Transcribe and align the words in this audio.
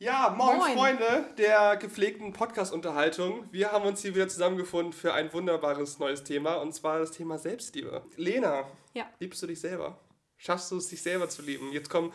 Ja, 0.00 0.32
moin, 0.38 0.58
moin, 0.58 0.74
Freunde 0.74 1.24
der 1.38 1.76
gepflegten 1.76 2.32
Podcast-Unterhaltung. 2.32 3.48
Wir 3.50 3.72
haben 3.72 3.84
uns 3.84 4.00
hier 4.00 4.14
wieder 4.14 4.28
zusammengefunden 4.28 4.92
für 4.92 5.12
ein 5.12 5.32
wunderbares 5.32 5.98
neues 5.98 6.22
Thema 6.22 6.54
und 6.54 6.72
zwar 6.72 7.00
das 7.00 7.10
Thema 7.10 7.36
Selbstliebe. 7.36 8.04
Lena, 8.14 8.68
ja. 8.94 9.10
liebst 9.18 9.42
du 9.42 9.48
dich 9.48 9.60
selber? 9.60 9.98
Schaffst 10.36 10.70
du 10.70 10.76
es, 10.76 10.86
dich 10.86 11.02
selber 11.02 11.28
zu 11.28 11.42
lieben? 11.42 11.72
Jetzt 11.72 11.90
kommen 11.90 12.12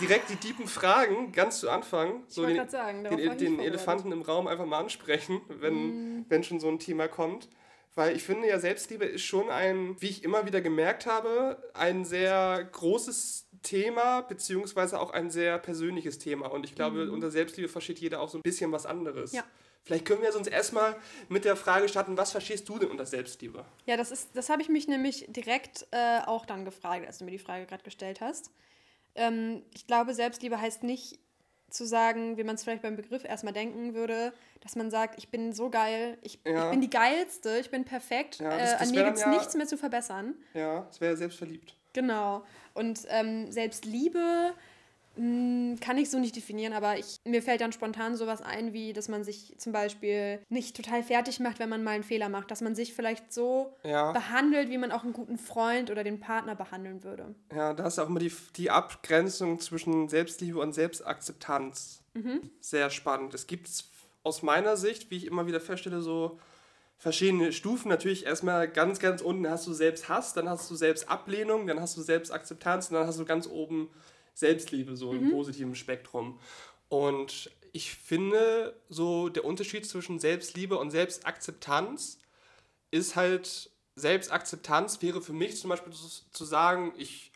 direkt 0.00 0.30
die 0.30 0.36
tiefen 0.36 0.66
Fragen, 0.66 1.30
ganz 1.32 1.60
zu 1.60 1.68
Anfang. 1.68 2.24
So 2.26 2.46
den, 2.46 2.66
sagen, 2.70 3.04
den, 3.04 3.36
den 3.36 3.60
Elefanten 3.60 4.12
im 4.12 4.22
Raum 4.22 4.46
einfach 4.46 4.64
mal 4.64 4.78
ansprechen, 4.78 5.42
wenn, 5.48 6.20
mm. 6.20 6.26
wenn 6.30 6.42
schon 6.42 6.58
so 6.58 6.68
ein 6.68 6.78
Thema 6.78 7.06
kommt. 7.06 7.50
Weil 7.94 8.16
ich 8.16 8.22
finde 8.22 8.48
ja, 8.48 8.58
Selbstliebe 8.58 9.04
ist 9.04 9.24
schon 9.24 9.50
ein, 9.50 9.94
wie 10.00 10.08
ich 10.08 10.24
immer 10.24 10.46
wieder 10.46 10.62
gemerkt 10.62 11.04
habe, 11.04 11.70
ein 11.74 12.06
sehr 12.06 12.66
großes 12.72 13.49
Thema, 13.62 14.22
beziehungsweise 14.22 15.00
auch 15.00 15.10
ein 15.10 15.30
sehr 15.30 15.58
persönliches 15.58 16.18
Thema. 16.18 16.50
Und 16.50 16.64
ich 16.64 16.74
glaube, 16.74 17.06
mhm. 17.06 17.12
unter 17.12 17.30
Selbstliebe 17.30 17.68
versteht 17.68 17.98
jeder 17.98 18.20
auch 18.20 18.28
so 18.28 18.38
ein 18.38 18.42
bisschen 18.42 18.72
was 18.72 18.86
anderes. 18.86 19.32
Ja. 19.32 19.44
Vielleicht 19.82 20.04
können 20.04 20.22
wir 20.22 20.34
uns 20.36 20.46
erstmal 20.46 20.96
mit 21.28 21.44
der 21.44 21.56
Frage 21.56 21.88
starten, 21.88 22.16
was 22.16 22.32
verstehst 22.32 22.68
du 22.68 22.78
denn 22.78 22.90
unter 22.90 23.06
Selbstliebe? 23.06 23.64
Ja, 23.86 23.96
das, 23.96 24.10
ist, 24.10 24.30
das 24.34 24.50
habe 24.50 24.62
ich 24.62 24.68
mich 24.68 24.88
nämlich 24.88 25.26
direkt 25.28 25.86
äh, 25.90 26.20
auch 26.26 26.44
dann 26.44 26.64
gefragt, 26.64 27.06
als 27.06 27.18
du 27.18 27.24
mir 27.24 27.30
die 27.30 27.38
Frage 27.38 27.66
gerade 27.66 27.82
gestellt 27.82 28.20
hast. 28.20 28.50
Ähm, 29.14 29.62
ich 29.74 29.86
glaube, 29.86 30.14
Selbstliebe 30.14 30.60
heißt 30.60 30.82
nicht 30.82 31.18
zu 31.70 31.86
sagen, 31.86 32.36
wie 32.36 32.44
man 32.44 32.56
es 32.56 32.64
vielleicht 32.64 32.82
beim 32.82 32.96
Begriff 32.96 33.24
erstmal 33.24 33.52
denken 33.52 33.94
würde, 33.94 34.32
dass 34.60 34.76
man 34.76 34.90
sagt, 34.90 35.18
ich 35.18 35.30
bin 35.30 35.52
so 35.52 35.70
geil, 35.70 36.18
ich, 36.22 36.40
ja. 36.44 36.64
ich 36.64 36.70
bin 36.70 36.80
die 36.80 36.90
geilste, 36.90 37.58
ich 37.58 37.70
bin 37.70 37.84
perfekt, 37.84 38.40
ja, 38.40 38.50
das, 38.50 38.72
das 38.72 38.80
äh, 38.80 38.84
an 38.84 38.90
mir 38.90 39.04
gibt 39.04 39.16
es 39.16 39.22
ja, 39.22 39.30
nichts 39.30 39.54
mehr 39.54 39.66
zu 39.66 39.78
verbessern. 39.78 40.34
Ja, 40.52 40.86
es 40.90 41.00
wäre 41.00 41.16
selbstverliebt. 41.16 41.76
Genau. 41.92 42.44
Und 42.80 43.06
ähm, 43.10 43.52
Selbstliebe 43.52 44.54
mh, 45.16 45.22
hm, 45.22 45.80
kann 45.80 45.98
ich 45.98 46.08
so 46.08 46.18
nicht 46.18 46.34
definieren, 46.34 46.72
aber 46.72 46.98
ich, 46.98 47.20
mir 47.24 47.42
fällt 47.42 47.60
dann 47.60 47.72
spontan 47.72 48.16
sowas 48.16 48.40
ein, 48.40 48.72
wie, 48.72 48.94
dass 48.94 49.08
man 49.08 49.22
sich 49.22 49.54
zum 49.58 49.72
Beispiel 49.72 50.40
nicht 50.48 50.74
total 50.74 51.02
fertig 51.02 51.40
macht, 51.40 51.58
wenn 51.58 51.68
man 51.68 51.84
mal 51.84 51.90
einen 51.90 52.04
Fehler 52.04 52.30
macht. 52.30 52.50
Dass 52.50 52.62
man 52.62 52.74
sich 52.74 52.94
vielleicht 52.94 53.32
so 53.32 53.76
ja. 53.84 54.12
behandelt, 54.12 54.70
wie 54.70 54.78
man 54.78 54.92
auch 54.92 55.04
einen 55.04 55.12
guten 55.12 55.36
Freund 55.36 55.90
oder 55.90 56.04
den 56.04 56.20
Partner 56.20 56.54
behandeln 56.54 57.04
würde. 57.04 57.34
Ja, 57.54 57.74
da 57.74 57.86
ist 57.86 57.98
auch 57.98 58.08
immer 58.08 58.20
die, 58.20 58.32
die 58.56 58.70
Abgrenzung 58.70 59.60
zwischen 59.60 60.08
Selbstliebe 60.08 60.58
und 60.58 60.72
Selbstakzeptanz. 60.72 62.02
Mhm. 62.14 62.50
Sehr 62.60 62.88
spannend. 62.88 63.34
Es 63.34 63.46
gibt 63.46 63.68
aus 64.22 64.42
meiner 64.42 64.78
Sicht, 64.78 65.10
wie 65.10 65.16
ich 65.18 65.26
immer 65.26 65.46
wieder 65.46 65.60
feststelle, 65.60 66.00
so 66.00 66.38
verschiedene 67.00 67.52
Stufen. 67.52 67.88
Natürlich 67.88 68.26
erstmal 68.26 68.68
ganz, 68.68 69.00
ganz 69.00 69.22
unten 69.22 69.48
hast 69.48 69.66
du 69.66 69.72
Selbsthass, 69.72 70.34
dann 70.34 70.48
hast 70.48 70.70
du 70.70 70.76
Selbstablehnung, 70.76 71.66
dann 71.66 71.80
hast 71.80 71.96
du 71.96 72.02
Selbstakzeptanz 72.02 72.90
und 72.90 72.94
dann 72.94 73.06
hast 73.06 73.18
du 73.18 73.24
ganz 73.24 73.48
oben 73.48 73.88
Selbstliebe, 74.34 74.94
so 74.96 75.12
mhm. 75.12 75.24
im 75.24 75.30
positiven 75.30 75.74
Spektrum. 75.74 76.38
Und 76.88 77.50
ich 77.72 77.94
finde, 77.94 78.76
so 78.88 79.30
der 79.30 79.44
Unterschied 79.44 79.86
zwischen 79.86 80.18
Selbstliebe 80.18 80.76
und 80.76 80.90
Selbstakzeptanz 80.90 82.18
ist 82.90 83.16
halt, 83.16 83.70
Selbstakzeptanz 83.96 85.00
wäre 85.00 85.22
für 85.22 85.32
mich 85.32 85.56
zum 85.56 85.70
Beispiel 85.70 85.92
zu 85.92 86.44
sagen, 86.44 86.92
ich, 86.98 87.32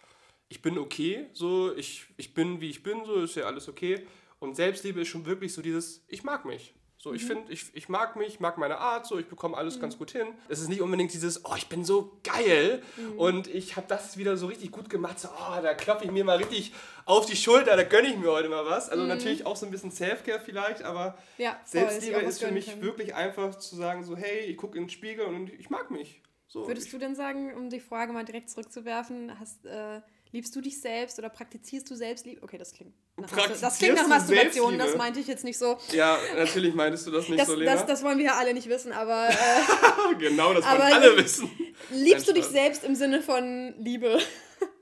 ich 0.49 0.61
bin 0.61 0.77
okay, 0.77 1.27
so, 1.33 1.75
ich, 1.75 2.07
ich 2.19 2.35
bin 2.35 2.61
wie 2.61 2.69
ich 2.69 2.83
bin, 2.83 3.05
so 3.07 3.15
ist 3.23 3.37
ja 3.37 3.45
alles 3.45 3.69
okay. 3.69 4.07
Und 4.41 4.57
Selbstliebe 4.57 5.01
ist 5.01 5.09
schon 5.09 5.25
wirklich 5.25 5.55
so 5.55 5.63
dieses, 5.63 6.05
ich 6.09 6.23
mag 6.23 6.45
mich. 6.45 6.75
So, 7.05 7.13
ich 7.13 7.25
mhm. 7.25 7.27
finde, 7.27 7.53
ich, 7.53 7.67
ich 7.75 7.91
mag 7.91 8.17
mich, 8.17 8.41
mag 8.41 8.57
meine 8.57 8.79
Art, 8.79 9.07
so, 9.07 9.19
ich 9.19 9.27
bekomme 9.27 9.59
alles 9.59 9.77
mhm. 9.77 9.83
ganz 9.83 9.99
gut 9.99 10.13
hin. 10.13 10.27
Es 10.49 10.61
ist 10.61 10.69
nicht 10.69 10.81
unbedingt 10.81 11.13
dieses, 11.13 11.45
oh, 11.45 11.53
ich 11.55 11.69
bin 11.69 11.85
so 11.85 12.17
geil 12.23 12.83
mhm. 12.97 13.19
und 13.19 13.47
ich 13.47 13.77
habe 13.77 13.87
das 13.89 14.17
wieder 14.17 14.39
so 14.39 14.47
richtig 14.47 14.71
gut 14.71 14.89
gemacht, 14.89 15.21
so, 15.21 15.29
oh, 15.29 15.61
da 15.61 15.75
klopfe 15.75 16.07
ich 16.07 16.11
mir 16.11 16.25
mal 16.25 16.39
richtig 16.39 16.73
auf 17.05 17.27
die 17.27 17.37
Schulter, 17.37 17.77
da 17.77 17.83
gönne 17.83 18.09
ich 18.09 18.17
mir 18.17 18.31
heute 18.31 18.49
mal 18.49 18.65
was. 18.65 18.89
Also 18.89 19.03
mhm. 19.03 19.11
natürlich 19.11 19.45
auch 19.45 19.55
so 19.55 19.67
ein 19.67 19.71
bisschen 19.71 19.91
Self-Care 19.93 20.41
vielleicht, 20.41 20.83
aber 20.83 21.19
ja, 21.37 21.61
Selbstliebe 21.67 22.21
ist, 22.21 22.43
für 22.43 22.51
mich 22.51 22.71
können. 22.71 22.81
wirklich 22.81 23.15
einfach 23.15 23.55
zu 23.55 23.77
sagen, 23.77 24.03
so, 24.03 24.17
hey, 24.17 24.39
ich 24.47 24.57
gucke 24.57 24.79
in 24.79 24.85
den 24.85 24.91
Spiegel 24.91 25.27
und 25.27 25.53
ich 25.53 25.69
mag 25.69 25.91
mich. 25.91 26.23
So, 26.47 26.67
Würdest 26.67 26.91
du 26.91 26.97
denn 26.97 27.15
sagen, 27.15 27.53
um 27.55 27.69
die 27.69 27.81
Frage 27.81 28.15
mal 28.15 28.25
direkt 28.25 28.49
zurückzuwerfen, 28.49 29.39
hast, 29.39 29.67
äh, 29.67 30.01
liebst 30.35 30.55
du 30.57 30.61
dich 30.61 30.81
selbst 30.81 31.17
oder 31.19 31.29
praktizierst 31.29 31.89
du 31.89 31.95
Selbstliebe? 31.95 32.43
Okay, 32.43 32.59
das 32.59 32.73
klingt 32.73 32.93
das 33.17 33.79
klingt 33.79 33.95
nach 33.95 34.09
Masturbation, 34.09 34.77
das 34.77 34.97
meinte 34.97 35.21
ich 35.21 35.29
jetzt 35.29 35.45
nicht 35.45 35.57
so. 35.57 35.79
Ja, 35.93 36.19
natürlich 36.37 36.75
meintest 36.75 37.07
du 37.07 37.13
das 37.13 37.29
nicht 37.29 37.41
das, 37.41 37.47
so, 37.47 37.55
Lena. 37.55 37.73
Das, 37.73 37.87
das 37.87 38.03
wollen 38.03 38.19
wir 38.19 38.27
ja 38.27 38.35
alle 38.35 38.53
nicht 38.53 38.69
wissen, 38.69 38.91
aber... 38.93 39.29
Äh, 39.29 40.15
genau, 40.19 40.53
das 40.53 40.65
wollen 40.67 40.81
alle 40.81 41.17
wissen. 41.17 41.49
Liebst 41.91 42.29
du 42.29 42.33
dich 42.33 42.47
selbst 42.47 42.83
im 42.83 42.97
Sinne 42.97 43.23
von 43.23 43.75
Liebe? 43.79 44.19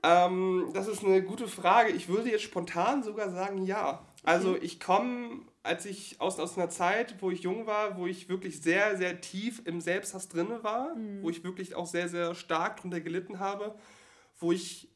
Ähm, 0.01 0.71
das 0.73 0.87
ist 0.87 1.03
eine 1.03 1.21
gute 1.21 1.47
Frage. 1.47 1.91
Ich 1.91 2.09
würde 2.09 2.31
jetzt 2.31 2.43
spontan 2.43 3.03
sogar 3.03 3.29
sagen, 3.29 3.63
ja. 3.63 4.03
Also 4.23 4.57
ich 4.59 4.79
komme, 4.79 5.41
als 5.61 5.85
ich 5.85 6.19
aus, 6.19 6.39
aus 6.39 6.57
einer 6.57 6.69
Zeit, 6.69 7.15
wo 7.19 7.29
ich 7.29 7.41
jung 7.41 7.67
war, 7.67 7.97
wo 7.97 8.07
ich 8.07 8.27
wirklich 8.27 8.61
sehr, 8.61 8.97
sehr 8.97 9.21
tief 9.21 9.61
im 9.65 9.81
Selbsthass 9.81 10.29
drin 10.29 10.47
war, 10.63 10.95
mhm. 10.95 11.21
wo 11.21 11.29
ich 11.29 11.43
wirklich 11.43 11.75
auch 11.75 11.85
sehr, 11.85 12.09
sehr 12.09 12.33
stark 12.33 12.81
drunter 12.81 13.01
gelitten 13.01 13.39
habe, 13.39 13.75
wo 14.39 14.51
ich 14.51 14.89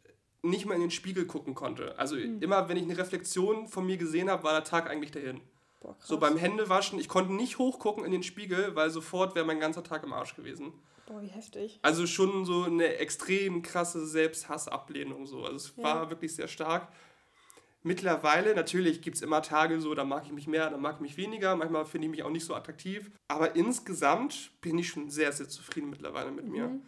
nicht 0.50 0.66
mehr 0.66 0.76
in 0.76 0.82
den 0.82 0.92
Spiegel 0.92 1.26
gucken 1.26 1.56
konnte. 1.56 1.98
Also 1.98 2.16
mhm. 2.16 2.42
immer, 2.42 2.70
wenn 2.70 2.78
ich 2.78 2.84
eine 2.84 2.98
Reflexion 2.98 3.68
von 3.68 3.86
mir 3.86 3.98
gesehen 3.98 4.30
habe, 4.30 4.44
war 4.44 4.54
der 4.54 4.64
Tag 4.64 4.90
eigentlich 4.90 5.12
dahin. 5.12 5.42
Boah, 5.80 5.96
so 6.00 6.18
beim 6.18 6.38
Händewaschen, 6.38 7.00
ich 7.00 7.08
konnte 7.08 7.34
nicht 7.34 7.60
hochgucken 7.60 8.04
in 8.04 8.12
den 8.12 8.24
Spiegel, 8.24 8.76
weil 8.76 8.90
sofort 8.90 9.36
wäre 9.36 9.46
mein 9.46 9.60
ganzer 9.60 9.84
Tag 9.84 10.04
im 10.04 10.14
Arsch 10.14 10.36
gewesen. 10.36 10.74
Boah, 11.08 11.22
wie 11.22 11.28
heftig. 11.28 11.80
Also 11.82 12.06
schon 12.06 12.46
so 12.46 12.64
eine 12.64 12.98
extrem 12.98 13.62
krasse 13.62 14.06
Selbsthassablehnung. 14.06 15.26
So. 15.26 15.44
Also 15.44 15.56
es 15.56 15.74
ja. 15.78 15.84
war 15.84 16.10
wirklich 16.10 16.36
sehr 16.36 16.48
stark. 16.48 16.90
Mittlerweile, 17.84 18.54
natürlich 18.54 19.02
gibt 19.02 19.16
es 19.16 19.22
immer 19.22 19.42
Tage 19.42 19.80
so, 19.80 19.96
da 19.96 20.04
mag 20.04 20.26
ich 20.26 20.34
mich 20.34 20.48
mehr, 20.48 20.70
da 20.70 20.78
mag 20.78 20.96
ich 20.96 21.02
mich 21.02 21.16
weniger. 21.16 21.56
Manchmal 21.56 21.86
finde 21.86 22.08
ich 22.08 22.12
mich 22.12 22.24
auch 22.24 22.30
nicht 22.30 22.44
so 22.44 22.54
attraktiv. 22.54 23.10
Aber 23.30 23.56
insgesamt 23.56 24.52
bin 24.60 24.78
ich 24.78 24.90
schon 24.90 25.10
sehr, 25.10 25.32
sehr 25.32 25.48
zufrieden 25.48 25.90
mittlerweile 25.90 26.32
mit 26.32 26.46
mhm. 26.46 26.52
mir. 26.52 26.80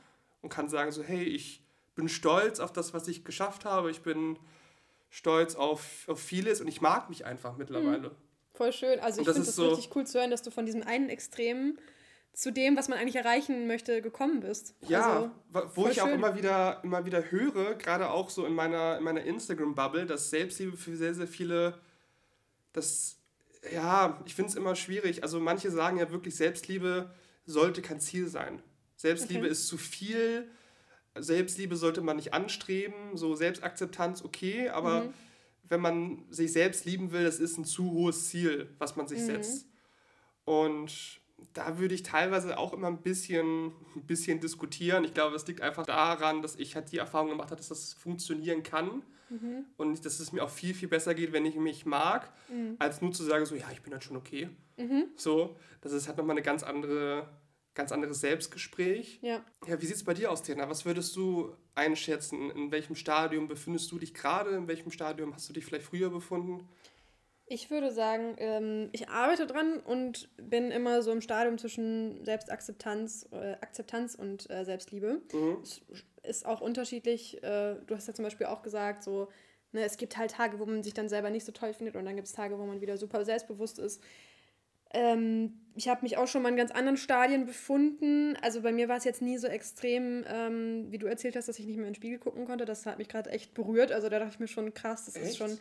Und 0.41 0.49
kann 0.49 0.67
sagen 0.67 0.91
so, 0.91 1.03
hey, 1.03 1.23
ich 1.23 1.63
bin 1.99 2.07
stolz 2.07 2.61
auf 2.61 2.71
das, 2.71 2.93
was 2.93 3.09
ich 3.09 3.25
geschafft 3.25 3.65
habe. 3.65 3.91
Ich 3.91 4.01
bin 4.01 4.39
stolz 5.09 5.55
auf, 5.55 6.07
auf 6.07 6.19
vieles 6.19 6.61
und 6.61 6.69
ich 6.69 6.79
mag 6.79 7.09
mich 7.09 7.25
einfach 7.25 7.57
mittlerweile. 7.57 8.09
Mhm. 8.09 8.15
Voll 8.53 8.71
schön. 8.71 8.99
Also 9.01 9.19
ich 9.21 9.27
finde 9.27 9.41
es 9.41 9.55
so 9.55 9.69
richtig 9.69 9.93
cool 9.95 10.07
zu 10.07 10.17
hören, 10.17 10.31
dass 10.31 10.41
du 10.41 10.49
von 10.49 10.65
diesem 10.65 10.83
einen 10.83 11.09
Extrem 11.09 11.77
zu 12.31 12.53
dem, 12.53 12.77
was 12.77 12.87
man 12.87 12.99
eigentlich 12.99 13.17
erreichen 13.17 13.67
möchte, 13.67 14.01
gekommen 14.01 14.39
bist. 14.39 14.75
Ja, 14.87 15.29
also, 15.53 15.71
wo 15.75 15.87
ich 15.87 15.95
schön. 15.95 16.03
auch 16.03 16.07
immer 16.07 16.37
wieder, 16.37 16.81
immer 16.85 17.05
wieder 17.05 17.31
höre, 17.31 17.75
gerade 17.75 18.09
auch 18.09 18.29
so 18.29 18.45
in 18.45 18.53
meiner, 18.53 18.97
in 18.97 19.03
meiner 19.03 19.23
Instagram-Bubble, 19.23 20.05
dass 20.05 20.29
Selbstliebe 20.29 20.77
für 20.77 20.95
sehr, 20.95 21.13
sehr 21.13 21.27
viele, 21.27 21.79
das, 22.71 23.17
ja, 23.73 24.21
ich 24.25 24.35
finde 24.35 24.51
es 24.51 24.55
immer 24.55 24.75
schwierig. 24.75 25.21
Also 25.23 25.41
manche 25.41 25.69
sagen 25.69 25.97
ja 25.97 26.09
wirklich, 26.11 26.37
Selbstliebe 26.37 27.13
sollte 27.45 27.81
kein 27.81 27.99
Ziel 27.99 28.29
sein. 28.29 28.61
Selbstliebe 28.95 29.41
okay. 29.41 29.51
ist 29.51 29.67
zu 29.67 29.77
viel, 29.77 30.49
Selbstliebe 31.21 31.75
sollte 31.75 32.01
man 32.01 32.15
nicht 32.15 32.33
anstreben, 32.33 33.15
so 33.15 33.35
Selbstakzeptanz 33.35 34.23
okay, 34.23 34.69
aber 34.69 35.05
mhm. 35.05 35.13
wenn 35.67 35.81
man 35.81 36.25
sich 36.29 36.51
selbst 36.51 36.85
lieben 36.85 37.11
will, 37.11 37.23
das 37.23 37.39
ist 37.39 37.57
ein 37.57 37.65
zu 37.65 37.91
hohes 37.91 38.29
Ziel, 38.29 38.69
was 38.77 38.95
man 38.95 39.07
sich 39.07 39.19
mhm. 39.19 39.25
setzt. 39.25 39.67
Und 40.45 41.19
da 41.53 41.77
würde 41.77 41.95
ich 41.95 42.03
teilweise 42.03 42.57
auch 42.57 42.73
immer 42.73 42.87
ein 42.87 43.01
bisschen, 43.01 43.67
ein 43.95 44.05
bisschen 44.05 44.39
diskutieren. 44.39 45.03
Ich 45.03 45.13
glaube, 45.13 45.35
es 45.35 45.47
liegt 45.47 45.61
einfach 45.61 45.85
daran, 45.85 46.41
dass 46.41 46.55
ich 46.55 46.75
halt 46.75 46.91
die 46.91 46.97
Erfahrung 46.97 47.29
gemacht 47.29 47.51
habe, 47.51 47.57
dass 47.57 47.69
das 47.69 47.93
funktionieren 47.93 48.63
kann. 48.63 49.03
Mhm. 49.29 49.65
Und 49.77 50.05
dass 50.05 50.19
es 50.19 50.31
mir 50.31 50.43
auch 50.43 50.49
viel, 50.49 50.73
viel 50.73 50.87
besser 50.87 51.13
geht, 51.13 51.31
wenn 51.31 51.45
ich 51.45 51.55
mich 51.55 51.85
mag, 51.85 52.31
mhm. 52.49 52.75
als 52.79 53.01
nur 53.01 53.11
zu 53.11 53.23
sagen, 53.23 53.45
so, 53.45 53.55
ja, 53.55 53.67
ich 53.71 53.81
bin 53.81 53.93
halt 53.93 54.03
schon 54.03 54.17
okay. 54.17 54.49
Mhm. 54.77 55.05
So, 55.15 55.55
das 55.81 55.91
ist 55.91 56.07
halt 56.07 56.17
nochmal 56.17 56.35
eine 56.35 56.41
ganz 56.41 56.63
andere 56.63 57.29
ganz 57.73 57.91
anderes 57.91 58.21
Selbstgespräch. 58.21 59.19
Ja. 59.21 59.43
Ja, 59.67 59.81
wie 59.81 59.85
sieht 59.85 59.95
es 59.95 60.03
bei 60.03 60.13
dir 60.13 60.31
aus, 60.31 60.43
Tena? 60.43 60.69
Was 60.69 60.85
würdest 60.85 61.15
du 61.15 61.55
einschätzen? 61.75 62.51
In 62.51 62.71
welchem 62.71 62.95
Stadium 62.95 63.47
befindest 63.47 63.91
du 63.91 63.99
dich 63.99 64.13
gerade? 64.13 64.51
In 64.51 64.67
welchem 64.67 64.91
Stadium 64.91 65.33
hast 65.33 65.47
du 65.49 65.53
dich 65.53 65.65
vielleicht 65.65 65.85
früher 65.85 66.09
befunden? 66.09 66.67
Ich 67.51 67.71
würde 67.71 67.91
sagen, 67.91 68.35
ähm, 68.37 68.89
ich 68.91 69.09
arbeite 69.09 69.47
dran 69.47 69.79
und 69.79 70.29
bin 70.37 70.69
immer 70.69 71.01
so 71.01 71.11
im 71.11 71.19
Stadium 71.19 71.57
zwischen 71.57 72.23
Selbstakzeptanz 72.23 73.27
äh, 73.31 73.53
Akzeptanz 73.53 74.13
und 74.13 74.47
äh, 74.51 74.63
Selbstliebe. 74.63 75.21
Mhm. 75.33 75.57
Es 75.63 75.81
ist 76.21 76.45
auch 76.45 76.61
unterschiedlich. 76.61 77.41
Äh, 77.41 77.77
du 77.87 77.95
hast 77.95 78.07
ja 78.07 78.13
zum 78.13 78.23
Beispiel 78.23 78.45
auch 78.45 78.61
gesagt, 78.61 79.03
so, 79.03 79.29
ne, 79.71 79.83
es 79.83 79.97
gibt 79.97 80.15
halt 80.15 80.31
Tage, 80.31 80.59
wo 80.59 80.65
man 80.67 80.83
sich 80.83 80.93
dann 80.93 81.09
selber 81.09 81.31
nicht 81.31 81.43
so 81.43 81.51
toll 81.51 81.73
findet 81.73 81.95
und 81.95 82.05
dann 82.05 82.15
gibt 82.15 82.27
es 82.27 82.33
Tage, 82.33 82.59
wo 82.59 82.65
man 82.67 82.81
wieder 82.81 82.97
super 82.97 83.25
selbstbewusst 83.25 83.79
ist. 83.79 84.03
Ähm, 84.93 85.53
ich 85.75 85.87
habe 85.87 86.01
mich 86.01 86.17
auch 86.17 86.27
schon 86.27 86.41
mal 86.41 86.49
in 86.49 86.57
ganz 86.57 86.71
anderen 86.71 86.97
Stadien 86.97 87.45
befunden. 87.45 88.35
Also 88.41 88.61
bei 88.61 88.71
mir 88.71 88.89
war 88.89 88.97
es 88.97 89.05
jetzt 89.05 89.21
nie 89.21 89.37
so 89.37 89.47
extrem, 89.47 90.25
ähm, 90.27 90.87
wie 90.89 90.97
du 90.97 91.07
erzählt 91.07 91.35
hast, 91.35 91.47
dass 91.47 91.57
ich 91.57 91.65
nicht 91.65 91.77
mehr 91.77 91.87
in 91.87 91.93
den 91.93 91.95
Spiegel 91.95 92.19
gucken 92.19 92.45
konnte. 92.45 92.65
Das 92.65 92.85
hat 92.85 92.97
mich 92.97 93.07
gerade 93.07 93.29
echt 93.29 93.53
berührt. 93.53 93.91
Also 93.91 94.09
da 94.09 94.19
dachte 94.19 94.33
ich 94.33 94.39
mir 94.39 94.47
schon, 94.47 94.73
krass, 94.73 95.05
das 95.05 95.15
echt? 95.15 95.25
ist 95.25 95.37
schon. 95.37 95.57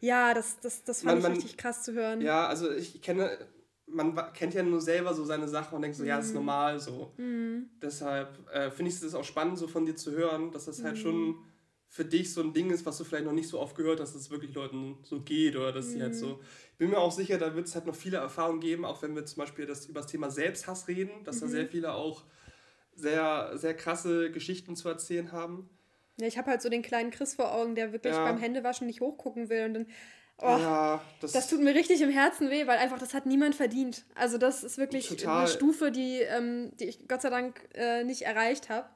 Ja, 0.00 0.34
das, 0.34 0.58
das, 0.60 0.82
das 0.82 1.02
fand 1.02 1.22
man, 1.22 1.32
ich 1.32 1.38
richtig 1.38 1.56
krass 1.56 1.82
zu 1.82 1.92
hören. 1.92 2.20
Ja, 2.20 2.48
also 2.48 2.70
ich 2.72 3.02
kenne, 3.02 3.38
man 3.86 4.16
kennt 4.32 4.54
ja 4.54 4.62
nur 4.62 4.80
selber 4.80 5.14
so 5.14 5.24
seine 5.24 5.46
Sachen 5.46 5.76
und 5.76 5.82
denkt 5.82 5.96
so, 5.96 6.02
mhm. 6.02 6.08
ja, 6.08 6.16
das 6.16 6.26
ist 6.26 6.32
mhm. 6.32 6.38
normal 6.38 6.80
so. 6.80 7.12
Mhm. 7.18 7.68
Deshalb 7.82 8.38
äh, 8.52 8.70
finde 8.70 8.90
ich 8.90 9.02
es 9.02 9.14
auch 9.14 9.24
spannend, 9.24 9.58
so 9.58 9.68
von 9.68 9.84
dir 9.84 9.94
zu 9.94 10.12
hören, 10.12 10.50
dass 10.52 10.64
das 10.64 10.82
halt 10.82 10.96
mhm. 10.96 11.00
schon 11.00 11.38
für 11.92 12.04
dich 12.04 12.32
so 12.32 12.40
ein 12.40 12.52
Ding 12.52 12.70
ist, 12.70 12.86
was 12.86 12.98
du 12.98 13.04
vielleicht 13.04 13.24
noch 13.24 13.32
nicht 13.32 13.48
so 13.48 13.58
oft 13.58 13.76
gehört 13.76 13.98
hast, 14.00 14.14
dass 14.14 14.22
es 14.22 14.30
wirklich 14.30 14.54
Leuten 14.54 14.98
so 15.02 15.20
geht 15.20 15.56
oder 15.56 15.72
dass 15.72 15.90
sie 15.90 16.00
halt 16.00 16.14
so. 16.14 16.26
Mhm. 16.28 16.40
Ich 16.72 16.78
bin 16.78 16.90
mir 16.90 16.98
auch 16.98 17.10
sicher, 17.10 17.36
da 17.36 17.56
wird 17.56 17.66
es 17.66 17.74
halt 17.74 17.84
noch 17.86 17.96
viele 17.96 18.18
Erfahrungen 18.18 18.60
geben, 18.60 18.84
auch 18.84 19.02
wenn 19.02 19.16
wir 19.16 19.26
zum 19.26 19.40
Beispiel 19.40 19.66
das, 19.66 19.86
über 19.86 20.00
das 20.00 20.10
Thema 20.10 20.30
Selbsthass 20.30 20.86
reden, 20.86 21.24
dass 21.24 21.40
da 21.40 21.46
Mhm. 21.46 21.50
sehr 21.50 21.66
viele 21.66 21.92
auch 21.92 22.22
sehr, 22.94 23.52
sehr 23.58 23.74
krasse 23.74 24.30
Geschichten 24.30 24.76
zu 24.76 24.88
erzählen 24.88 25.32
haben. 25.32 25.68
Ja, 26.20 26.26
ich 26.28 26.38
habe 26.38 26.50
halt 26.50 26.62
so 26.62 26.68
den 26.68 26.82
kleinen 26.82 27.10
Chris 27.10 27.34
vor 27.34 27.52
Augen, 27.52 27.74
der 27.74 27.92
wirklich 27.92 28.14
Ja. 28.14 28.24
beim 28.24 28.38
Händewaschen 28.38 28.86
nicht 28.86 29.00
hochgucken 29.00 29.48
will 29.48 29.64
und 29.64 29.74
dann. 29.74 29.86
Oh, 30.42 30.56
ja, 30.58 31.02
das, 31.20 31.32
Das 31.32 31.48
tut 31.48 31.60
mir 31.60 31.74
richtig 31.74 32.00
im 32.02 32.10
Herzen 32.10 32.50
weh, 32.50 32.66
weil 32.66 32.78
einfach 32.78 32.98
das 32.98 33.14
hat 33.14 33.26
niemand 33.26 33.54
verdient. 33.54 34.04
Also 34.14 34.38
das 34.38 34.64
ist 34.64 34.78
wirklich 34.78 35.08
Total. 35.08 35.38
eine 35.40 35.48
Stufe, 35.48 35.90
die, 35.90 36.20
ähm, 36.20 36.70
die 36.78 36.84
ich 36.84 37.08
Gott 37.08 37.20
sei 37.22 37.30
Dank 37.30 37.68
äh, 37.74 38.04
nicht 38.04 38.22
erreicht 38.22 38.68
habe. 38.70 38.88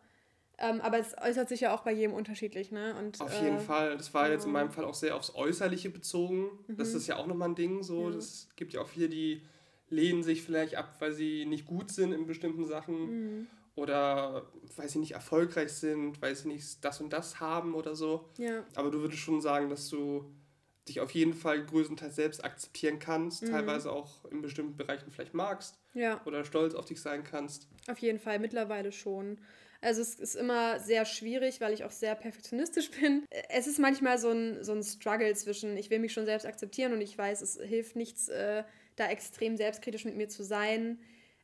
Ähm, 0.58 0.80
aber 0.80 0.98
es 0.98 1.16
äußert 1.18 1.48
sich 1.48 1.60
ja 1.62 1.74
auch 1.74 1.82
bei 1.82 1.92
jedem 1.92 2.14
unterschiedlich, 2.14 2.70
ne? 2.70 2.94
Und, 2.96 3.20
Auf 3.20 3.40
äh, 3.40 3.44
jeden 3.44 3.58
Fall. 3.58 3.96
Das 3.96 4.14
war 4.14 4.30
jetzt 4.30 4.44
in 4.44 4.52
ja. 4.52 4.60
meinem 4.60 4.70
Fall 4.70 4.84
auch 4.84 4.94
sehr 4.94 5.16
aufs 5.16 5.34
Äußerliche 5.34 5.90
bezogen. 5.90 6.48
Das 6.68 6.90
Mhm. 6.92 6.96
ist 6.96 7.06
ja 7.08 7.16
auch 7.16 7.26
nochmal 7.26 7.48
ein 7.48 7.54
Ding. 7.56 7.82
So. 7.82 8.10
Ja. 8.10 8.16
Es 8.16 8.48
gibt 8.56 8.72
ja 8.72 8.80
auch 8.80 8.88
viele, 8.88 9.08
die 9.08 9.42
lehnen 9.88 10.22
sich 10.22 10.42
vielleicht 10.42 10.76
ab, 10.76 10.96
weil 11.00 11.12
sie 11.12 11.44
nicht 11.44 11.66
gut 11.66 11.90
sind 11.90 12.12
in 12.12 12.26
bestimmten 12.26 12.64
Sachen 12.64 13.40
Mhm. 13.40 13.46
oder 13.74 14.50
weil 14.76 14.88
sie 14.88 14.98
nicht 15.00 15.12
erfolgreich 15.12 15.72
sind, 15.72 16.22
weil 16.22 16.34
sie 16.36 16.48
nicht 16.48 16.84
das 16.84 17.00
und 17.00 17.12
das 17.12 17.40
haben 17.40 17.74
oder 17.74 17.94
so. 17.96 18.28
Ja, 18.38 18.64
Aber 18.76 18.90
du 18.90 19.00
würdest 19.00 19.20
schon 19.20 19.40
sagen, 19.40 19.68
dass 19.70 19.88
du 19.88 20.32
dich 20.88 21.00
auf 21.00 21.10
jeden 21.12 21.34
Fall 21.34 21.64
größtenteils 21.64 22.14
selbst 22.14 22.44
akzeptieren 22.44 22.98
kannst, 22.98 23.42
Mhm. 23.42 23.46
teilweise 23.50 23.90
auch 23.90 24.24
in 24.26 24.42
bestimmten 24.42 24.76
Bereichen 24.76 25.10
vielleicht 25.10 25.34
magst 25.34 25.78
ja, 25.94 26.20
oder 26.26 26.44
stolz 26.44 26.74
auf 26.74 26.84
dich 26.84 27.00
sein 27.00 27.24
kannst. 27.24 27.68
auf 27.88 27.98
jeden 27.98 28.18
Fall, 28.18 28.38
mittlerweile 28.38 28.92
schon. 28.92 29.38
Also 29.80 30.00
es 30.00 30.14
ist 30.14 30.34
immer 30.34 30.80
sehr 30.80 31.04
schwierig, 31.04 31.60
weil 31.60 31.72
ich 31.72 31.84
auch 31.84 31.90
sehr 31.90 32.14
perfektionistisch 32.14 32.90
bin. 33.00 33.24
Es 33.50 33.66
ist 33.66 33.78
manchmal 33.78 34.18
so 34.18 34.30
ein, 34.30 34.62
so 34.64 34.72
ein 34.72 34.82
Struggle 34.82 35.34
zwischen, 35.34 35.76
ich 35.76 35.90
will 35.90 35.98
mich 35.98 36.12
schon 36.12 36.26
selbst 36.26 36.46
akzeptieren 36.46 36.92
und 36.92 37.00
ich 37.00 37.16
weiß, 37.16 37.42
es 37.42 37.58
hilft 37.62 37.96
nichts, 37.96 38.28
äh, 38.28 38.64
da 38.96 39.08
extrem 39.08 39.56
selbstkritisch 39.56 40.04
mit 40.04 40.16
mir 40.16 40.28
zu 40.28 40.42
sein. 40.42 41.00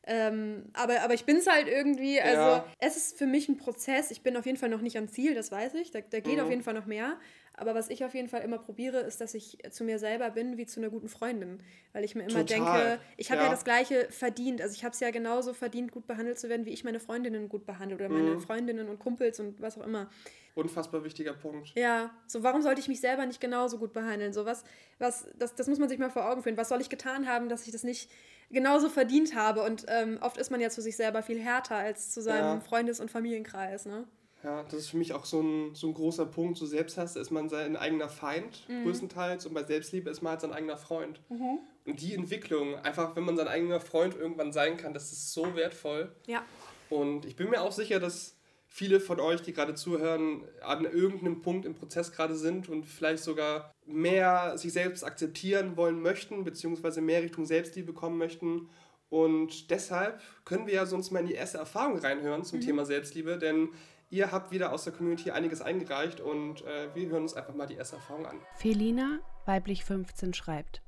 Ähm, 0.07 0.63
aber, 0.73 1.01
aber 1.01 1.13
ich 1.13 1.25
bin 1.25 1.37
es 1.37 1.45
halt 1.47 1.67
irgendwie. 1.67 2.19
Also 2.19 2.41
Ja. 2.41 2.65
es 2.79 2.97
ist 2.97 3.17
für 3.19 3.27
mich 3.27 3.47
ein 3.49 3.57
Prozess. 3.57 4.09
Ich 4.09 4.21
bin 4.23 4.35
auf 4.35 4.47
jeden 4.47 4.57
Fall 4.57 4.69
noch 4.69 4.81
nicht 4.81 4.97
am 4.97 5.07
Ziel, 5.07 5.35
das 5.35 5.51
weiß 5.51 5.75
ich. 5.75 5.91
Da, 5.91 6.01
da 6.01 6.19
geht 6.21 6.37
Mhm. 6.37 6.43
auf 6.43 6.49
jeden 6.49 6.63
Fall 6.63 6.73
noch 6.73 6.87
mehr. 6.87 7.19
Aber 7.61 7.75
was 7.75 7.89
ich 7.89 8.03
auf 8.03 8.13
jeden 8.13 8.27
Fall 8.27 8.41
immer 8.41 8.57
probiere, 8.57 8.97
ist, 8.99 9.21
dass 9.21 9.33
ich 9.33 9.57
zu 9.69 9.83
mir 9.83 9.99
selber 9.99 10.31
bin 10.31 10.57
wie 10.57 10.65
zu 10.65 10.79
einer 10.79 10.89
guten 10.89 11.07
Freundin. 11.07 11.61
Weil 11.93 12.03
ich 12.03 12.15
mir 12.15 12.23
immer 12.23 12.45
Total, 12.45 12.47
denke, 12.47 12.99
ich 13.17 13.29
habe 13.31 13.39
ja. 13.41 13.45
ja. 13.45 13.51
das 13.51 13.63
Gleiche 13.63 14.07
verdient. 14.09 14.61
Also 14.61 14.73
ich 14.75 14.83
habe 14.83 14.93
es 14.93 14.99
ja 14.99 15.11
genauso 15.11 15.53
verdient, 15.53 15.91
gut 15.91 16.07
behandelt 16.07 16.39
zu 16.39 16.49
werden, 16.49 16.65
wie 16.65 16.71
ich 16.71 16.83
meine 16.83 16.99
Freundinnen 16.99 17.47
gut 17.47 17.65
behandle 17.65 17.95
oder 17.95 18.09
meine 18.09 18.31
Mhm. 18.31 18.39
Freundinnen 18.41 18.89
und 18.89 18.99
Kumpels 18.99 19.39
und 19.39 19.61
was 19.61 19.77
auch 19.77 19.85
immer. 19.85 20.09
Unfassbar 20.55 21.03
wichtiger 21.03 21.33
Punkt. 21.33 21.71
Ja, 21.75 22.11
so 22.27 22.43
warum 22.43 22.61
sollte 22.61 22.81
ich 22.81 22.87
mich 22.89 22.99
selber 22.99 23.25
nicht 23.25 23.39
genauso 23.39 23.77
gut 23.77 23.93
behandeln? 23.93 24.33
So 24.33 24.45
was, 24.45 24.63
was, 24.99 25.27
das, 25.37 25.55
das 25.55 25.67
muss 25.67 25.79
man 25.79 25.87
sich 25.87 25.99
mal 25.99 26.09
vor 26.09 26.29
Augen 26.29 26.43
führen. 26.43 26.57
Was 26.57 26.69
soll 26.69 26.81
ich 26.81 26.89
getan 26.89 27.27
haben, 27.27 27.47
dass 27.47 27.65
ich 27.65 27.71
das 27.71 27.83
nicht 27.83 28.09
genauso 28.49 28.89
verdient 28.89 29.35
habe? 29.35 29.63
Und 29.63 29.85
ähm, 29.87 30.17
oft 30.21 30.37
ist 30.37 30.49
man 30.49 30.59
ja 30.59 30.69
zu 30.69 30.81
sich 30.81 30.97
selber 30.97 31.21
viel 31.23 31.39
härter 31.39 31.75
als 31.75 32.11
zu 32.11 32.21
seinem 32.21 32.57
Ja. 32.57 32.59
Freundes- 32.59 32.99
und 32.99 33.09
Familienkreis, 33.11 33.85
ne? 33.85 34.05
Ja, 34.43 34.63
das 34.63 34.73
ist 34.73 34.89
für 34.89 34.97
mich 34.97 35.13
auch 35.13 35.25
so 35.25 35.41
ein, 35.41 35.75
so 35.75 35.87
ein 35.87 35.93
großer 35.93 36.25
Punkt. 36.25 36.57
So 36.57 36.65
Selbsthass 36.65 37.15
ist 37.15 37.31
man 37.31 37.49
sein 37.49 37.75
eigener 37.77 38.09
Feind, 38.09 38.65
Mhm. 38.67 38.83
größtenteils. 38.83 39.45
Und 39.45 39.53
bei 39.53 39.63
Selbstliebe 39.63 40.09
ist 40.09 40.21
man 40.21 40.31
halt 40.31 40.41
sein 40.41 40.53
eigener 40.53 40.77
Freund. 40.77 41.19
Und 41.29 42.01
die 42.01 42.13
Entwicklung, 42.13 42.75
einfach 42.75 43.15
wenn 43.15 43.23
man 43.23 43.37
sein 43.37 43.47
eigener 43.47 43.79
Freund 43.79 44.15
irgendwann 44.15 44.51
sein 44.51 44.77
kann, 44.77 44.93
das 44.93 45.11
ist 45.11 45.33
so 45.33 45.55
wertvoll. 45.55 46.11
Ja. 46.27 46.43
Und 46.89 47.25
ich 47.25 47.35
bin 47.35 47.49
mir 47.49 47.61
auch 47.61 47.71
sicher, 47.71 47.99
dass 47.99 48.35
viele 48.67 48.99
von 48.99 49.19
euch, 49.19 49.41
die 49.41 49.53
gerade 49.53 49.75
zuhören, 49.75 50.43
an 50.61 50.85
irgendeinem 50.85 51.41
Punkt 51.41 51.65
im 51.65 51.75
Prozess 51.75 52.11
gerade 52.11 52.35
sind 52.35 52.69
und 52.69 52.85
vielleicht 52.85 53.23
sogar 53.23 53.71
mehr 53.85 54.57
sich 54.57 54.71
selbst 54.73 55.03
akzeptieren 55.03 55.75
wollen 55.77 56.01
möchten, 56.01 56.43
beziehungsweise 56.43 57.01
mehr 57.01 57.21
Richtung 57.21 57.45
Selbstliebe 57.45 57.93
kommen 57.93 58.17
möchten. 58.17 58.69
Und 59.09 59.69
deshalb 59.71 60.21
können 60.45 60.67
wir 60.67 60.73
ja 60.73 60.85
sonst 60.85 61.11
mal 61.11 61.19
in 61.19 61.27
die 61.27 61.33
erste 61.33 61.57
Erfahrung 61.57 61.97
reinhören 61.97 62.45
zum 62.45 62.61
Thema 62.61 62.85
Selbstliebe, 62.85 63.37
denn 63.37 63.69
ihr 64.11 64.31
habt 64.31 64.51
wieder 64.51 64.71
aus 64.71 64.83
der 64.83 64.93
Community 64.93 65.31
einiges 65.31 65.61
eingereicht 65.61 66.21
und 66.21 66.61
äh, 66.61 66.93
wir 66.93 67.09
hören 67.09 67.23
uns 67.23 67.33
einfach 67.33 67.55
mal 67.55 67.65
die 67.65 67.75
erste 67.75 67.95
Erfahrung 67.95 68.27
an. 68.27 68.37
Felina, 68.57 69.19
weiblich 69.45 69.83
15, 69.83 70.35
schreibt: 70.35 70.83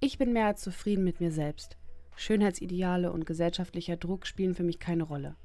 Ich 0.00 0.18
bin 0.18 0.32
mehr 0.32 0.46
als 0.46 0.60
zufrieden 0.60 1.04
mit 1.04 1.20
mir 1.20 1.30
selbst. 1.30 1.78
Schönheitsideale 2.16 3.10
und 3.10 3.24
gesellschaftlicher 3.24 3.96
Druck 3.96 4.26
spielen 4.26 4.54
für 4.54 4.64
mich 4.64 4.78
keine 4.78 5.04
Rolle. 5.04 5.36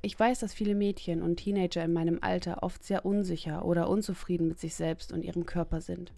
Ich 0.00 0.18
weiß, 0.18 0.40
dass 0.40 0.54
viele 0.54 0.74
Mädchen 0.74 1.22
und 1.22 1.36
Teenager 1.36 1.84
in 1.84 1.92
meinem 1.92 2.18
Alter 2.20 2.62
oft 2.62 2.82
sehr 2.84 3.04
unsicher 3.04 3.64
oder 3.64 3.88
unzufrieden 3.88 4.48
mit 4.48 4.58
sich 4.58 4.74
selbst 4.74 5.12
und 5.12 5.22
ihrem 5.22 5.44
Körper 5.44 5.80
sind. 5.80 6.12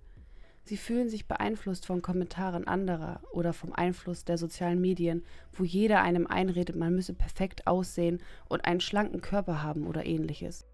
Sie 0.64 0.76
fühlen 0.76 1.08
sich 1.08 1.26
beeinflusst 1.26 1.86
von 1.86 2.02
Kommentaren 2.02 2.66
anderer 2.66 3.20
oder 3.32 3.52
vom 3.52 3.72
Einfluss 3.72 4.24
der 4.24 4.38
sozialen 4.38 4.80
Medien, 4.80 5.24
wo 5.52 5.64
jeder 5.64 6.02
einem 6.02 6.26
einredet, 6.26 6.76
man 6.76 6.94
müsse 6.94 7.14
perfekt 7.14 7.66
aussehen 7.66 8.20
und 8.48 8.64
einen 8.64 8.80
schlanken 8.80 9.20
Körper 9.20 9.62
haben 9.62 9.86
oder 9.86 10.06
ähnliches. 10.06 10.66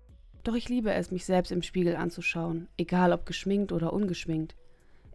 Doch 0.45 0.55
ich 0.55 0.69
liebe 0.69 0.93
es, 0.93 1.11
mich 1.11 1.25
selbst 1.25 1.51
im 1.51 1.63
Spiegel 1.63 1.97
anzuschauen, 1.97 2.69
egal 2.77 3.13
ob 3.13 3.27
geschminkt 3.27 3.73
oder 3.73 3.93
ungeschminkt. 3.93 4.55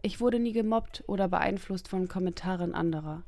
Ich 0.02 0.20
wurde 0.20 0.40
nie 0.40 0.52
gemobbt 0.52 1.04
oder 1.06 1.28
beeinflusst 1.28 1.88
von 1.88 2.08
Kommentaren 2.08 2.74
anderer. 2.74 3.22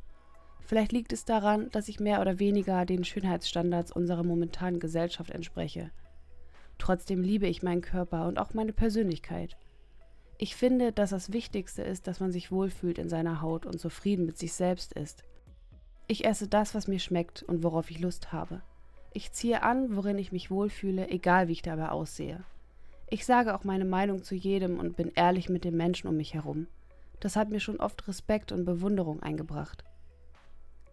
Vielleicht 0.61 0.93
liegt 0.93 1.13
es 1.13 1.25
daran, 1.25 1.71
dass 1.71 1.89
ich 1.89 2.01
mehr 2.01 2.21
oder 2.21 2.39
weniger 2.39 2.85
den 2.85 3.05
Schönheitsstandards 3.05 3.93
unserer 3.93 4.25
momentanen 4.25 4.81
Gesellschaft 4.81 5.31
entspreche. 5.31 5.93
Trotzdem 6.79 7.23
liebe 7.23 7.47
ich 7.47 7.63
meinen 7.63 7.83
Körper 7.83 8.27
und 8.27 8.39
auch 8.39 8.55
meine 8.55 8.73
Persönlichkeit. 8.73 9.57
Ich 10.37 10.57
finde, 10.57 10.93
dass 10.93 11.11
das 11.11 11.33
Wichtigste 11.33 11.83
ist, 11.83 12.07
dass 12.07 12.21
man 12.21 12.33
sich 12.33 12.51
wohlfühlt 12.51 12.99
in 12.99 13.09
seiner 13.09 13.41
Haut 13.41 13.67
und 13.67 13.79
zufrieden 13.79 14.27
mit 14.27 14.39
sich 14.39 14.53
selbst 14.53 14.93
ist. 14.93 15.25
Ich 16.07 16.25
esse 16.25 16.49
das, 16.49 16.75
was 16.75 16.89
mir 16.89 16.99
schmeckt 16.99 17.43
und 17.43 17.63
worauf 17.63 17.91
ich 17.91 18.01
Lust 18.01 18.33
habe. 18.33 18.61
Ich 19.13 19.33
ziehe 19.33 19.63
an, 19.63 19.97
worin 19.97 20.19
ich 20.19 20.33
mich 20.33 20.51
wohlfühle, 20.51 21.09
egal 21.09 21.49
wie 21.49 21.53
ich 21.53 21.63
dabei 21.63 21.91
aussehe. 21.91 22.43
Ich 23.09 23.25
sage 23.25 23.55
auch 23.55 23.65
meine 23.65 23.85
Meinung 23.85 24.25
zu 24.25 24.35
jedem 24.35 24.81
und 24.81 24.97
bin 24.97 25.13
ehrlich 25.15 25.49
mit 25.49 25.65
den 25.65 25.77
Menschen 25.77 26.09
um 26.09 26.17
mich 26.17 26.35
herum. 26.35 26.67
Das 27.21 27.37
hat 27.37 27.49
mir 27.49 27.61
schon 27.61 27.79
oft 27.79 28.07
Respekt 28.09 28.51
und 28.51 28.65
Bewunderung 28.65 29.23
eingebracht. 29.23 29.85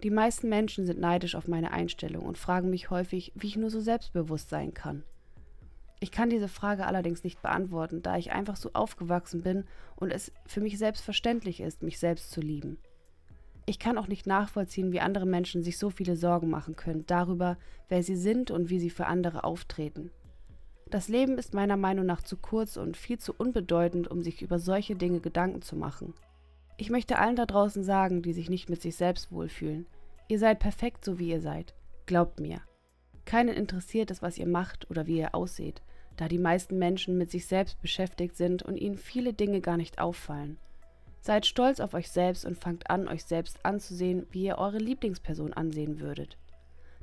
Die 0.03 0.11
meisten 0.11 0.49
Menschen 0.49 0.85
sind 0.85 0.99
neidisch 0.99 1.35
auf 1.35 1.47
meine 1.47 1.71
Einstellung 1.71 2.25
und 2.25 2.37
fragen 2.37 2.69
mich 2.69 2.89
häufig, 2.89 3.31
wie 3.35 3.47
ich 3.47 3.57
nur 3.57 3.69
so 3.69 3.79
selbstbewusst 3.79 4.49
sein 4.49 4.73
kann. 4.73 5.03
Ich 6.03 6.11
kann 6.11 6.31
diese 6.31 6.47
Frage 6.47 6.87
allerdings 6.87 7.23
nicht 7.23 7.43
beantworten, 7.43 8.01
da 8.01 8.17
ich 8.17 8.31
einfach 8.31 8.55
so 8.55 8.71
aufgewachsen 8.73 9.43
bin 9.43 9.65
und 9.95 10.11
es 10.11 10.31
für 10.47 10.59
mich 10.59 10.79
selbstverständlich 10.79 11.61
ist, 11.61 11.83
mich 11.83 11.99
selbst 11.99 12.31
zu 12.31 12.41
lieben. 12.41 12.79
Ich 13.67 13.77
kann 13.77 13.99
auch 13.99 14.07
nicht 14.07 14.25
nachvollziehen, 14.25 14.91
wie 14.91 14.99
andere 14.99 15.27
Menschen 15.27 15.61
sich 15.61 15.77
so 15.77 15.91
viele 15.91 16.15
Sorgen 16.15 16.49
machen 16.49 16.75
können 16.75 17.05
darüber, 17.05 17.55
wer 17.87 18.01
sie 18.01 18.15
sind 18.15 18.49
und 18.49 18.71
wie 18.71 18.79
sie 18.79 18.89
für 18.89 19.05
andere 19.05 19.43
auftreten. 19.43 20.09
Das 20.89 21.07
Leben 21.07 21.37
ist 21.37 21.53
meiner 21.53 21.77
Meinung 21.77 22.07
nach 22.07 22.23
zu 22.23 22.35
kurz 22.35 22.77
und 22.77 22.97
viel 22.97 23.19
zu 23.19 23.35
unbedeutend, 23.37 24.09
um 24.09 24.23
sich 24.23 24.41
über 24.41 24.57
solche 24.57 24.95
Dinge 24.95 25.19
Gedanken 25.19 25.61
zu 25.61 25.75
machen. 25.75 26.15
Ich 26.77 26.89
möchte 26.89 27.19
allen 27.19 27.35
da 27.35 27.45
draußen 27.45 27.83
sagen, 27.83 28.23
die 28.23 28.33
sich 28.33 28.49
nicht 28.49 28.71
mit 28.71 28.81
sich 28.81 28.95
selbst 28.95 29.31
wohlfühlen. 29.31 29.85
Ihr 30.27 30.39
seid 30.39 30.57
perfekt, 30.57 31.05
so 31.05 31.19
wie 31.19 31.29
ihr 31.29 31.41
seid. 31.41 31.75
Glaubt 32.07 32.39
mir. 32.39 32.61
Keinen 33.23 33.55
interessiert 33.55 34.09
es, 34.09 34.23
was 34.23 34.39
ihr 34.39 34.47
macht 34.47 34.89
oder 34.89 35.05
wie 35.05 35.19
ihr 35.19 35.35
ausseht, 35.35 35.83
da 36.17 36.27
die 36.27 36.37
meisten 36.37 36.77
Menschen 36.77 37.17
mit 37.17 37.31
sich 37.31 37.45
selbst 37.47 37.81
beschäftigt 37.81 38.35
sind 38.37 38.63
und 38.63 38.77
ihnen 38.77 38.97
viele 38.97 39.33
Dinge 39.33 39.61
gar 39.61 39.77
nicht 39.77 39.99
auffallen. 39.99 40.57
Seid 41.21 41.45
stolz 41.45 41.79
auf 41.79 41.93
euch 41.93 42.09
selbst 42.09 42.45
und 42.45 42.57
fangt 42.57 42.89
an, 42.89 43.07
euch 43.07 43.23
selbst 43.25 43.63
anzusehen, 43.65 44.25
wie 44.31 44.43
ihr 44.45 44.57
eure 44.57 44.77
Lieblingsperson 44.79 45.53
ansehen 45.53 45.99
würdet. 45.99 46.37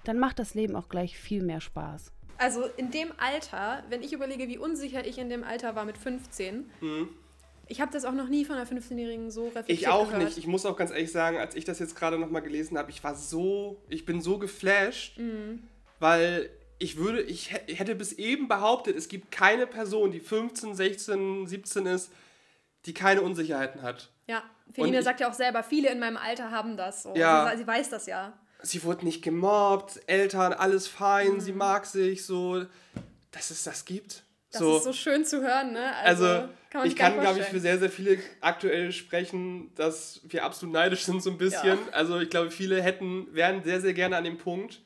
Dann 0.04 0.18
macht 0.18 0.38
das 0.38 0.54
Leben 0.54 0.74
auch 0.76 0.88
gleich 0.88 1.18
viel 1.18 1.42
mehr 1.42 1.60
Spaß. 1.60 2.12
Also 2.36 2.64
in 2.76 2.90
dem 2.90 3.08
Alter, 3.18 3.82
wenn 3.88 4.02
ich 4.02 4.12
überlege, 4.12 4.48
wie 4.48 4.58
unsicher 4.58 5.04
ich 5.06 5.18
in 5.18 5.28
dem 5.28 5.42
Alter 5.44 5.74
war 5.74 5.84
mit 5.84 5.98
15, 5.98 6.64
ich 7.66 7.80
habe 7.80 7.92
das 7.92 8.04
auch 8.04 8.12
noch 8.12 8.28
nie 8.28 8.44
von 8.44 8.56
einer 8.56 8.66
15-Jährigen 8.66 9.30
so 9.30 9.46
reflektiert 9.46 9.78
Ich 9.80 9.88
auch 9.88 10.06
gehört. 10.06 10.24
nicht. 10.24 10.38
Ich 10.38 10.46
muss 10.46 10.64
auch 10.64 10.76
ganz 10.76 10.90
ehrlich 10.90 11.12
sagen, 11.12 11.36
als 11.38 11.54
ich 11.54 11.64
das 11.64 11.78
jetzt 11.80 11.96
gerade 11.96 12.18
nochmal 12.18 12.42
gelesen 12.42 12.78
habe, 12.78 12.90
ich 12.90 13.02
war 13.04 13.14
so, 13.14 13.82
ich 13.88 14.04
bin 14.06 14.20
so 14.20 14.38
geflasht, 14.38 15.18
Mhm. 15.18 15.64
weil 15.98 16.48
ich 16.78 16.96
würde, 16.96 17.22
ich 17.22 17.50
hä- 17.52 17.74
hätte 17.74 17.94
bis 17.94 18.12
eben 18.12 18.48
behauptet, 18.48 18.96
es 18.96 19.08
gibt 19.08 19.30
keine 19.30 19.66
Person, 19.66 20.10
die 20.12 20.20
15, 20.20 20.74
16, 20.74 21.46
17 21.46 21.86
ist, 21.86 22.10
die 22.86 22.94
keine 22.94 23.22
Unsicherheiten 23.22 23.82
hat. 23.82 24.10
Ja, 24.26 24.42
Feline 24.72 24.98
ich- 24.98 25.04
sagt 25.04 25.20
ja 25.20 25.28
auch 25.28 25.34
selber, 25.34 25.62
viele 25.62 25.90
in 25.90 25.98
meinem 25.98 26.16
Alter 26.16 26.50
haben 26.50 26.76
das 26.76 27.02
so. 27.02 27.14
Ja. 27.16 27.50
Sie, 27.52 27.58
sie 27.58 27.66
weiß 27.66 27.90
das 27.90 28.06
ja. 28.06 28.32
Sie 28.62 28.82
wurde 28.84 29.04
nicht 29.04 29.22
gemobbt, 29.22 30.00
Eltern, 30.06 30.52
alles 30.52 30.88
fein, 30.88 31.34
Mhm. 31.34 31.40
sie 31.40 31.52
mag 31.52 31.86
sich, 31.86 32.24
so, 32.26 32.64
dass 33.30 33.50
es 33.50 33.64
das 33.64 33.84
gibt. 33.84 34.22
Das 34.50 34.62
ist 34.62 34.84
so 34.84 34.92
schön 34.94 35.24
zu 35.26 35.42
hören, 35.42 35.72
ne? 35.72 35.94
Also, 35.96 36.24
kann 36.24 36.48
man 36.72 36.82
sich 36.84 36.92
ich 36.92 36.98
kann, 36.98 37.20
glaube 37.20 37.38
ich, 37.40 37.44
für 37.46 37.60
sehr, 37.60 37.78
sehr 37.78 37.90
viele 37.90 38.18
aktuell 38.40 38.92
sprechen, 38.92 39.72
dass 39.74 40.20
wir 40.24 40.42
absolut 40.44 40.72
neidisch 40.72 41.04
sind, 41.04 41.22
so 41.22 41.30
ein 41.30 41.36
bisschen. 41.38 41.78
Also, 41.92 42.18
ich 42.18 42.30
glaube, 42.30 42.50
viele 42.50 42.80
hätten, 42.82 43.28
wären 43.34 43.62
sehr, 43.62 43.80
sehr 43.82 43.92
gerne 43.92 44.16
an 44.16 44.24
dem 44.24 44.38
Punkt. 44.38 44.80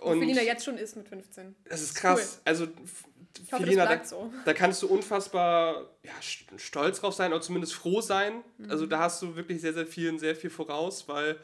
Wo 0.00 0.10
Felina 0.12 0.42
jetzt 0.42 0.64
schon 0.64 0.78
ist 0.78 0.96
mit 0.96 1.08
15. 1.08 1.54
Das 1.64 1.80
ist 1.82 1.94
krass. 1.94 2.40
Also 2.44 2.64
f- 2.64 3.04
Ich 3.44 3.52
hoffe, 3.52 3.62
Felina, 3.64 3.86
da, 3.86 4.04
so. 4.04 4.32
da 4.44 4.52
kannst 4.54 4.82
du 4.82 4.88
unfassbar 4.88 5.88
ja, 6.02 6.12
st- 6.20 6.58
stolz 6.58 7.00
drauf 7.00 7.14
sein 7.14 7.32
oder 7.32 7.40
zumindest 7.42 7.74
froh 7.74 8.00
sein. 8.00 8.42
Mhm. 8.58 8.70
Also 8.70 8.86
da 8.86 8.98
hast 9.00 9.22
du 9.22 9.36
wirklich 9.36 9.60
sehr, 9.60 9.72
sehr 9.74 9.86
viel, 9.86 10.18
sehr 10.18 10.34
viel 10.34 10.50
voraus, 10.50 11.08
weil 11.08 11.38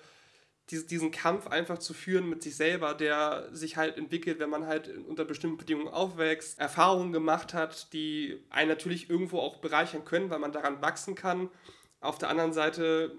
dies- 0.71 0.87
diesen 0.87 1.11
Kampf 1.12 1.47
einfach 1.47 1.78
zu 1.78 1.95
führen 1.95 2.28
mit 2.28 2.43
sich 2.43 2.57
selber, 2.57 2.95
der 2.95 3.49
sich 3.52 3.76
halt 3.76 3.97
entwickelt, 3.97 4.38
wenn 4.38 4.50
man 4.50 4.67
halt 4.67 4.90
unter 5.09 5.25
bestimmten 5.25 5.57
Bedingungen 5.59 5.88
aufwächst, 5.88 6.59
Erfahrungen 6.59 7.12
gemacht 7.12 7.55
hat, 7.55 7.93
die 7.93 8.43
einen 8.50 8.69
natürlich 8.69 9.09
irgendwo 9.09 9.38
auch 9.40 9.59
bereichern 9.59 10.05
können, 10.05 10.31
weil 10.31 10.38
man 10.40 10.52
daran 10.52 10.83
wachsen 10.83 11.14
kann. 11.14 11.49
Auf 12.00 12.19
der 12.19 12.28
anderen 12.28 12.52
Seite 12.52 13.12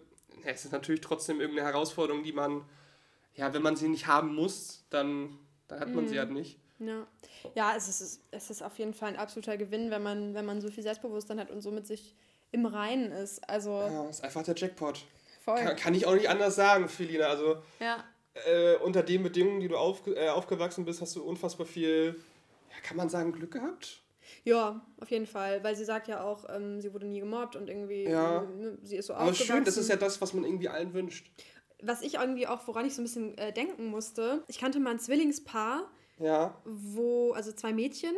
ja, 0.43 0.51
es 0.51 0.63
ist 0.65 0.71
natürlich 0.71 1.01
trotzdem 1.01 1.41
irgendeine 1.41 1.67
Herausforderung, 1.67 2.24
die 2.24 2.31
man, 2.33 2.63
ja, 3.36 3.53
wenn 3.53 3.62
man 3.62 3.75
sie 3.75 3.89
nicht 3.89 4.07
haben 4.07 4.33
muss, 4.36 4.78
dann, 4.89 5.38
dann 5.67 5.79
hat 5.79 5.93
man 5.93 6.08
sie 6.08 6.17
halt 6.19 6.31
nicht. 6.31 6.60
Ja, 6.79 7.05
ja 7.55 7.74
es, 7.75 7.88
ist, 7.89 8.22
es 8.31 8.50
ist 8.50 8.62
auf 8.62 8.77
jeden 8.79 8.93
Fall 8.93 9.10
ein 9.10 9.17
absoluter 9.17 9.58
Gewinn, 9.58 9.91
wenn 9.91 10.01
man, 10.03 10.34
wenn 10.34 10.46
man 10.46 10.62
so 10.62 10.69
viel 10.69 10.84
Selbstbewusstsein 10.84 11.39
hat 11.39 11.51
und 11.51 11.62
so 11.62 11.72
mit 11.72 11.86
sich 11.86 12.15
im 12.51 12.65
Reinen 12.65 13.12
ist. 13.12 13.48
Also 13.50 13.69
Ja, 13.72 14.08
ist 14.10 14.24
einfach 14.24 14.43
der 14.43 14.55
Jackpot. 14.55 15.05
voll. 15.43 15.58
Kann, 15.60 15.75
kann 15.75 15.93
ich 15.93 16.05
auch 16.05 16.13
nicht 16.15 16.29
anders 16.29 16.55
sagen, 16.55 16.88
Felina. 16.88 17.27
Also 17.27 17.58
Ja. 17.79 18.03
äh, 18.46 18.75
unter 18.77 19.03
den 19.03 19.24
Bedingungen, 19.24 19.60
die 19.60 19.67
du 19.67 19.77
auf, 19.77 20.08
äh, 20.08 20.29
aufgewachsen 20.29 20.86
bist, 20.86 21.01
hast 21.01 21.15
du 21.15 21.24
unfassbar 21.24 21.65
viel, 21.67 22.15
ja, 22.72 22.79
kann 22.81 22.96
man 22.98 23.10
sagen, 23.10 23.31
Glück 23.34 23.51
gehabt? 23.51 24.01
ja, 24.43 24.86
auf 25.01 25.10
jeden 25.12 25.25
Fall. 25.27 25.63
Weil 25.63 25.75
sie 25.75 25.86
sagt 25.86 26.08
ja 26.08 26.24
auch, 26.24 26.46
ähm, 26.50 26.79
sie 26.81 26.93
wurde 26.93 27.08
nie 27.08 27.19
gemobbt 27.19 27.55
und 27.55 27.67
irgendwie, 27.69 28.05
Ja. 28.05 28.48
sie 28.84 28.96
ist 28.98 29.08
so 29.08 29.13
Aber 29.13 29.24
aufgewachsen. 29.31 29.46
schön, 29.48 29.65
das 29.65 29.75
ist 29.77 29.89
ja 29.89 29.96
das, 29.98 30.22
was 30.22 30.34
man 30.34 30.43
irgendwie 30.46 30.69
allen 30.69 30.93
wünscht. 30.93 31.29
Was 31.81 32.01
ich 32.01 32.15
irgendwie 32.15 32.48
auch, 32.48 32.67
woran 32.67 32.86
ich 32.86 32.93
so 32.95 33.01
ein 33.01 33.05
bisschen 33.05 33.38
äh, 33.38 33.53
denken 33.53 33.86
musste, 33.88 34.43
ich 34.48 34.59
kannte 34.59 34.79
mal 34.79 34.91
ein 34.91 35.00
Zwillingspaar, 35.00 35.89
Ja, 36.17 36.62
wo, 36.65 37.31
also 37.31 37.51
zwei 37.51 37.71
Mädchen, 37.74 38.13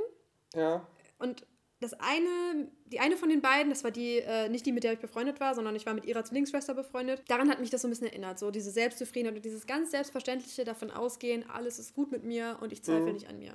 ja, 0.55 0.85
Und 1.19 1.45
das 1.79 1.93
eine, 1.93 2.69
die 2.85 2.99
eine 2.99 3.17
von 3.17 3.29
den 3.29 3.41
beiden, 3.41 3.71
das 3.71 3.83
war 3.83 3.89
die, 3.91 4.17
äh, 4.19 4.49
nicht 4.49 4.65
die, 4.67 4.71
mit 4.71 4.83
der 4.83 4.93
ich 4.93 4.99
befreundet 4.99 5.39
war, 5.39 5.55
sondern 5.55 5.75
ich 5.75 5.85
war 5.87 5.95
mit 5.95 6.05
ihrer 6.05 6.23
Zwillingsschwester 6.23 6.75
befreundet. 6.75 7.23
Daran 7.27 7.49
hat 7.49 7.59
mich 7.59 7.71
das 7.71 7.81
so 7.81 7.87
ein 7.87 7.91
bisschen 7.91 8.07
erinnert. 8.07 8.37
So 8.37 8.51
diese 8.51 8.69
Selbstzufriedenheit 8.69 9.35
und 9.37 9.43
dieses 9.45 9.65
ganz 9.65 9.89
Selbstverständliche 9.91 10.63
davon 10.63 10.91
ausgehen, 10.91 11.43
alles 11.49 11.79
ist 11.79 11.95
gut 11.95 12.11
mit 12.11 12.23
mir 12.23 12.57
und 12.61 12.71
ich 12.71 12.83
zweifle 12.83 13.07
Mhm. 13.07 13.13
nicht 13.13 13.29
an 13.29 13.39
mir. 13.39 13.53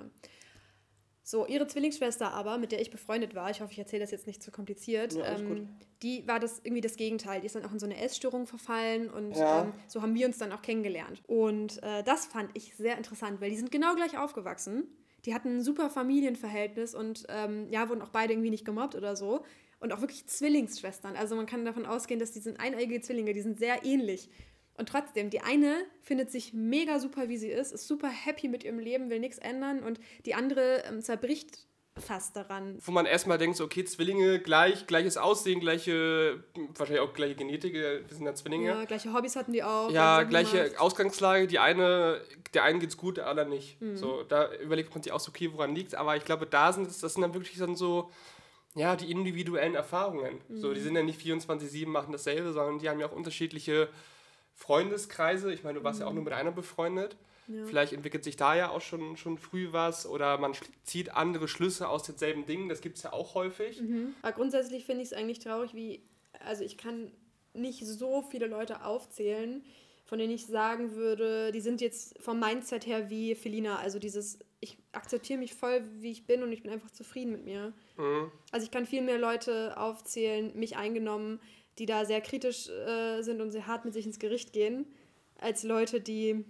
So, 1.29 1.45
ihre 1.45 1.67
Zwillingsschwester 1.67 2.33
aber, 2.33 2.57
mit 2.57 2.71
der 2.71 2.81
ich 2.81 2.93
befreundet 2.93 3.35
war, 3.35 3.51
ich 3.51 3.61
hoffe, 3.61 3.73
ich 3.73 3.79
erzähle 3.81 4.03
das 4.03 4.13
jetzt 4.13 4.29
nicht 4.29 4.41
zu 4.45 4.53
kompliziert, 4.53 5.13
Ja, 5.15 5.37
ähm, 5.37 5.69
die 6.01 6.25
war 6.29 6.39
das 6.39 6.61
irgendwie 6.63 6.81
das 6.81 6.97
Gegenteil. 6.97 7.41
Die 7.41 7.47
ist 7.47 7.57
dann 7.57 7.65
auch 7.65 7.73
in 7.73 7.81
so 7.81 7.87
eine 7.87 8.01
Essstörung 8.01 8.47
verfallen 8.47 9.11
und 9.11 9.37
Ja. 9.37 9.63
ähm, 9.65 9.73
so 9.89 10.03
haben 10.03 10.15
wir 10.15 10.25
uns 10.25 10.39
dann 10.39 10.53
auch 10.53 10.63
kennengelernt. 10.63 11.21
Und 11.27 11.83
äh, 11.83 12.05
das 12.05 12.27
fand 12.27 12.51
ich 12.55 12.77
sehr 12.77 12.97
interessant, 12.97 13.41
weil 13.41 13.51
die 13.51 13.57
sind 13.57 13.73
genau 13.73 13.97
gleich 13.97 14.17
aufgewachsen. 14.17 14.85
Die 15.25 15.35
hatten 15.35 15.57
ein 15.57 15.63
super 15.63 15.91
Familienverhältnis 15.91 16.95
und 16.95 17.25
ähm, 17.29 17.67
ja, 17.71 17.89
wurden 17.89 18.03
auch 18.03 18.11
beide 18.11 18.33
irgendwie 18.33 18.51
nicht 18.51 18.65
gemobbt 18.65 18.95
oder 18.95 19.17
so. 19.17 19.45
Und 19.81 19.93
auch 19.93 20.01
wirklich 20.03 20.29
Zwillingsschwestern. 20.29 21.17
Also 21.17 21.35
man 21.35 21.47
kann 21.47 21.65
davon 21.65 21.87
ausgehen, 21.87 22.21
dass 22.21 22.31
die 22.31 22.39
sind 22.39 22.61
eineigige 22.61 23.01
Zwillinge, 23.01 23.33
die 23.33 23.43
sind 23.43 23.59
sehr 23.59 23.85
ähnlich. 23.85 24.31
Und 24.79 24.89
trotzdem, 24.89 25.31
die 25.31 25.41
eine 25.41 25.85
findet 26.03 26.31
sich 26.31 26.53
mega 26.53 26.99
super, 26.99 27.29
wie 27.29 27.39
sie 27.39 27.49
ist, 27.49 27.73
ist 27.73 27.87
super 27.89 28.09
happy 28.09 28.49
mit 28.49 28.65
ihrem 28.65 28.79
Leben, 28.79 29.11
will 29.11 29.21
nichts 29.21 29.39
ändern 29.39 29.83
und 29.83 29.99
die 30.27 30.35
andere 30.35 30.83
ähm, 30.87 31.01
zerbricht 31.03 31.67
fast 31.99 32.37
daran. 32.37 32.77
wo 32.85 32.93
man 32.93 33.07
erstmal 33.07 33.39
denkt, 33.39 33.57
so, 33.57 33.65
okay, 33.65 33.83
Zwillinge, 33.83 34.39
gleich, 34.39 34.87
gleiches 34.87 35.17
Aussehen, 35.17 35.61
gleiche, 35.61 36.45
wahrscheinlich 36.75 37.01
auch 37.01 37.15
gleiche 37.15 37.37
Genetik, 37.37 37.75
äh, 37.75 38.07
wir 38.07 38.15
sind 38.15 38.27
ja 38.27 38.35
Zwillinge. 38.35 38.67
Ja, 38.69 38.85
gleiche 38.85 39.15
Hobbys 39.15 39.35
hatten 39.35 39.55
die 39.55 39.63
auch. 39.63 39.91
Ja, 39.91 40.23
gleiche 40.25 40.65
gemacht. 40.65 40.79
Ausgangslage. 40.81 41.47
Die 41.47 41.59
eine, 41.59 42.21
der 42.53 42.65
einen 42.65 42.81
geht's 42.81 42.99
gut, 42.99 43.17
der 43.17 43.29
andere 43.29 43.49
nicht. 43.49 43.81
Mhm. 43.81 43.97
So, 43.97 44.25
da 44.25 44.53
überlegt 44.57 44.93
man 44.95 45.03
sich 45.03 45.11
auch 45.11 45.21
so, 45.21 45.31
okay, 45.31 45.51
woran 45.55 45.75
liegt's? 45.75 45.95
Aber 45.95 46.15
ich 46.17 46.25
glaube, 46.27 46.45
da 46.45 46.71
sind 46.71 46.87
es, 46.87 46.99
das 47.01 47.15
sind 47.15 47.23
dann 47.23 47.33
wirklich 47.33 47.57
dann 47.57 47.77
so, 47.77 48.11
ja, 48.75 48.95
die 48.95 49.11
individuellen 49.11 49.75
Erfahrungen. 49.75 50.43
So, 50.51 50.69
Mhm. 50.69 50.75
die 50.75 50.81
sind 50.81 50.97
ja 50.97 51.03
nicht 51.03 51.19
24-7 51.19 51.87
machen 51.89 52.13
dasselbe, 52.13 52.53
sondern 52.53 52.79
die 52.79 52.91
haben 52.91 53.01
ja 53.01 53.07
auch 53.07 53.13
unterschiedliche 53.17 53.89
Freundeskreise. 54.57 55.53
Ich 55.53 55.63
meine, 55.63 55.79
du 55.79 55.85
warst 55.85 56.01
ja 56.01 56.07
auch 56.07 56.15
nur 56.15 56.25
mit 56.25 56.33
einer 56.33 56.51
befreundet. 56.51 57.17
Mhm. 57.47 57.59
Ja. 57.59 57.65
Vielleicht 57.67 57.93
entwickelt 57.93 58.25
sich 58.25 58.37
da 58.37 58.57
ja 58.57 58.71
auch 58.71 58.81
schon, 58.81 59.17
schon 59.17 59.39
früh 59.39 59.69
was 59.71 60.07
oder 60.07 60.39
man 60.39 60.55
zieht 60.83 61.15
andere 61.15 61.47
Schlüsse 61.47 61.89
aus 61.89 62.03
denselben 62.03 62.47
Dingen. 62.47 62.69
Das 62.69 62.81
gibt 62.81 62.97
es 62.97 63.05
ja 63.05 63.13
auch 63.13 63.35
häufig. 63.35 63.81
Mhm. 63.81 64.15
Aber 64.23 64.33
grundsätzlich 64.33 64.85
finde 64.85 65.03
ich 65.03 65.11
es 65.11 65.13
eigentlich 65.13 65.39
traurig, 65.39 65.75
wie, 65.75 66.03
also 66.41 66.65
ich 66.65 66.77
kann 66.77 67.13
nicht 67.53 67.87
so 67.87 68.23
viele 68.23 68.47
Leute 68.47 68.85
aufzählen, 68.85 69.63
von 70.07 70.19
denen 70.19 70.33
ich 70.33 70.47
sagen 70.47 70.95
würde, 70.95 71.53
die 71.53 71.61
sind 71.61 71.81
jetzt 71.81 72.21
vom 72.23 72.41
Mindset 72.41 72.87
her 72.87 73.11
wie 73.11 73.35
Felina. 73.35 73.79
Also 73.79 73.99
dieses, 73.99 74.39
ich 74.61 74.79
akzeptiere 74.93 75.39
mich 75.39 75.55
voll, 75.55 75.83
wie 75.99 76.13
ich 76.13 76.27
bin 76.27 76.43
und 76.43 76.53
ich 76.53 76.63
bin 76.63 76.73
einfach 76.73 76.91
zufrieden 76.91 77.33
mit 77.33 77.45
mir. 77.45 77.73
Mhm. 77.99 78.31
Also 78.53 78.65
ich 78.65 78.71
kann 78.71 78.87
viel 78.87 79.03
mehr 79.03 79.19
Leute 79.19 79.77
aufzählen, 79.79 80.57
mich 80.57 80.77
eingenommen, 80.77 81.41
die 81.79 81.87
da 81.87 82.05
sehr 82.05 82.21
kritisch 82.21 82.69
äh, 82.69 83.23
sind 83.23 83.41
und 83.41 83.51
sehr 83.51 83.67
hart 83.67 83.85
mit 83.85 83.95
sich 83.95 84.07
ins 84.07 84.19
Gericht 84.19 84.53
gehen, 84.53 84.87
als 85.39 85.63
Leute, 85.63 86.01
die 86.01 86.45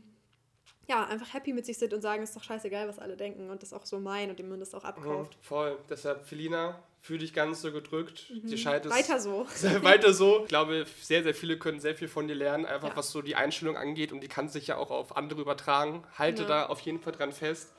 ja 0.88 1.04
einfach 1.04 1.34
happy 1.34 1.52
mit 1.52 1.66
sich 1.66 1.78
sind 1.78 1.92
und 1.92 2.00
sagen, 2.00 2.22
ist 2.22 2.36
doch 2.36 2.44
scheißegal, 2.44 2.86
was 2.86 3.00
alle 3.00 3.16
denken 3.16 3.50
und 3.50 3.62
das 3.62 3.72
auch 3.72 3.84
so 3.84 3.98
meinen 3.98 4.30
und 4.30 4.38
dem 4.38 4.48
man 4.48 4.60
das 4.60 4.72
auch 4.74 4.82
Mhm. 4.84 4.88
abkauft. 4.88 5.36
Voll. 5.42 5.76
Deshalb, 5.90 6.26
Felina, 6.26 6.78
fühl 7.00 7.18
dich 7.18 7.34
ganz 7.34 7.60
so 7.60 7.72
gedrückt. 7.72 8.26
Die 8.30 8.56
scheint 8.56 8.86
es 8.86 8.92
Mhm. 8.92 8.96
Weiter 8.96 9.18
so. 9.20 9.46
weiter 9.82 10.12
so. 10.14 10.42
Ich 10.42 10.48
glaube, 10.48 10.86
sehr, 11.00 11.24
sehr 11.24 11.34
viele 11.34 11.58
können 11.58 11.80
sehr 11.80 11.96
viel 11.96 12.06
von 12.06 12.28
dir 12.28 12.36
lernen, 12.36 12.66
einfach 12.66 12.90
Ja. 12.90 12.96
was 12.96 13.10
so 13.10 13.20
die 13.20 13.34
Einstellung 13.34 13.76
angeht 13.76 14.12
und 14.12 14.20
die 14.20 14.28
kann 14.28 14.48
sich 14.48 14.68
ja 14.68 14.76
auch 14.76 14.92
auf 14.92 15.16
andere 15.16 15.40
übertragen. 15.40 16.04
Halte 16.16 16.42
Ja. 16.42 16.48
da 16.48 16.66
auf 16.66 16.78
jeden 16.80 17.00
Fall 17.00 17.12
dran 17.12 17.32
fest 17.32 17.72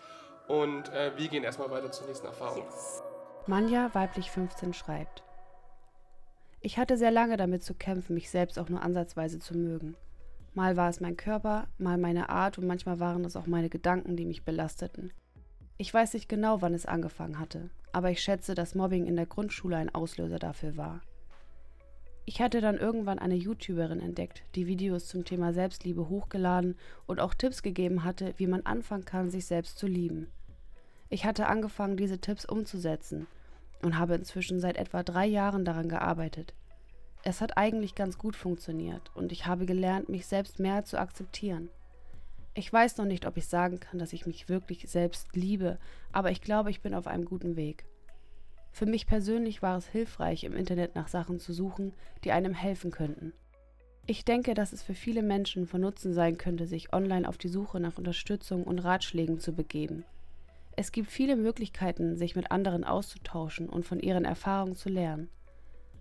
und 0.49 0.89
äh, 0.89 1.13
wir 1.17 1.29
gehen 1.29 1.45
erstmal 1.45 1.69
weiter 1.71 1.89
zur 1.91 2.07
nächsten 2.07 2.27
Erfahrung. 2.27 2.63
Yes. 2.65 3.01
Manja 3.47 3.89
weiblich 3.93 4.29
15 4.31 4.73
schreibt. 4.73 5.23
Ich 6.59 6.77
hatte 6.77 6.97
sehr 6.97 7.11
lange 7.11 7.37
damit 7.37 7.63
zu 7.63 7.75
kämpfen, 7.75 8.15
mich 8.15 8.29
selbst 8.29 8.57
auch 8.57 8.67
nur 8.67 8.81
ansatzweise 8.81 9.37
zu 9.39 9.55
mögen. 9.55 9.95
Mal 10.55 10.75
war 10.75 10.89
es 10.89 10.99
mein 10.99 11.15
Körper, 11.15 11.67
mal 11.77 11.99
meine 11.99 12.29
Art 12.29 12.57
und 12.57 12.65
manchmal 12.65 12.99
waren 12.99 13.23
es 13.25 13.35
auch 13.35 13.45
meine 13.45 13.69
Gedanken, 13.69 14.17
die 14.17 14.25
mich 14.25 14.43
belasteten. 14.43 15.13
Ich 15.77 15.93
weiß 15.93 16.15
nicht 16.15 16.27
genau, 16.27 16.63
wann 16.63 16.73
es 16.73 16.87
angefangen 16.87 17.37
hatte, 17.37 17.69
aber 17.91 18.09
ich 18.09 18.21
schätze, 18.21 18.55
dass 18.55 18.73
Mobbing 18.73 19.05
in 19.05 19.15
der 19.15 19.27
Grundschule 19.27 19.77
ein 19.77 19.93
Auslöser 19.93 20.39
dafür 20.39 20.75
war. 20.77 21.01
Ich 22.25 22.41
hatte 22.41 22.59
dann 22.59 22.77
irgendwann 22.77 23.19
eine 23.19 23.35
YouTuberin 23.35 24.01
entdeckt, 24.01 24.43
die 24.55 24.65
Videos 24.65 25.07
zum 25.07 25.25
Thema 25.25 25.53
Selbstliebe 25.53 26.09
hochgeladen 26.09 26.75
und 27.05 27.19
auch 27.19 27.35
Tipps 27.35 27.61
gegeben 27.61 28.03
hatte, 28.03 28.33
wie 28.37 28.47
man 28.47 28.65
anfangen 28.65 29.05
kann, 29.05 29.29
sich 29.29 29.45
selbst 29.45 29.77
zu 29.77 29.85
lieben. 29.85 30.27
Ich 31.09 31.23
hatte 31.23 31.45
angefangen, 31.45 31.97
diese 31.97 32.19
Tipps 32.19 32.45
umzusetzen 32.45 33.27
und 33.81 33.97
habe 33.97 34.15
inzwischen 34.15 34.59
seit 34.59 34.77
etwa 34.77 35.03
drei 35.03 35.25
Jahren 35.25 35.65
daran 35.65 35.89
gearbeitet. 35.89 36.53
Es 37.23 37.41
hat 37.41 37.57
eigentlich 37.57 37.95
ganz 37.95 38.17
gut 38.17 38.35
funktioniert 38.35 39.11
und 39.15 39.31
ich 39.31 39.45
habe 39.45 39.65
gelernt, 39.65 40.09
mich 40.09 40.27
selbst 40.27 40.59
mehr 40.59 40.85
zu 40.85 40.99
akzeptieren. 40.99 41.69
Ich 42.53 42.71
weiß 42.71 42.97
noch 42.97 43.05
nicht, 43.05 43.25
ob 43.25 43.37
ich 43.37 43.47
sagen 43.47 43.79
kann, 43.79 43.99
dass 43.99 44.13
ich 44.13 44.25
mich 44.25 44.49
wirklich 44.49 44.89
selbst 44.89 45.35
liebe, 45.35 45.77
aber 46.11 46.31
ich 46.31 46.41
glaube, 46.41 46.71
ich 46.71 46.81
bin 46.81 46.93
auf 46.93 47.05
einem 47.05 47.25
guten 47.25 47.55
Weg. 47.55 47.85
Für 48.71 48.85
mich 48.85 49.07
persönlich 49.07 49.61
war 49.61 49.77
es 49.77 49.87
hilfreich, 49.87 50.43
im 50.43 50.55
Internet 50.55 50.95
nach 50.95 51.07
Sachen 51.07 51.39
zu 51.39 51.53
suchen, 51.53 51.93
die 52.23 52.31
einem 52.31 52.53
helfen 52.53 52.91
könnten. 52.91 53.33
Ich 54.05 54.23
denke, 54.23 54.53
dass 54.53 54.71
es 54.71 54.83
für 54.83 54.93
viele 54.93 55.21
Menschen 55.21 55.67
von 55.67 55.81
Nutzen 55.81 56.13
sein 56.13 56.37
könnte, 56.37 56.65
sich 56.65 56.93
online 56.93 57.27
auf 57.27 57.37
die 57.37 57.49
Suche 57.49 57.79
nach 57.79 57.97
Unterstützung 57.97 58.63
und 58.63 58.79
Ratschlägen 58.79 59.39
zu 59.39 59.53
begeben. 59.53 60.05
Es 60.79 60.91
gibt 60.91 61.09
viele 61.11 61.35
Möglichkeiten, 61.35 62.15
sich 62.17 62.35
mit 62.35 62.51
anderen 62.51 62.83
auszutauschen 62.83 63.67
und 63.67 63.83
von 63.83 63.99
ihren 63.99 64.25
Erfahrungen 64.25 64.75
zu 64.75 64.89
lernen. 64.89 65.27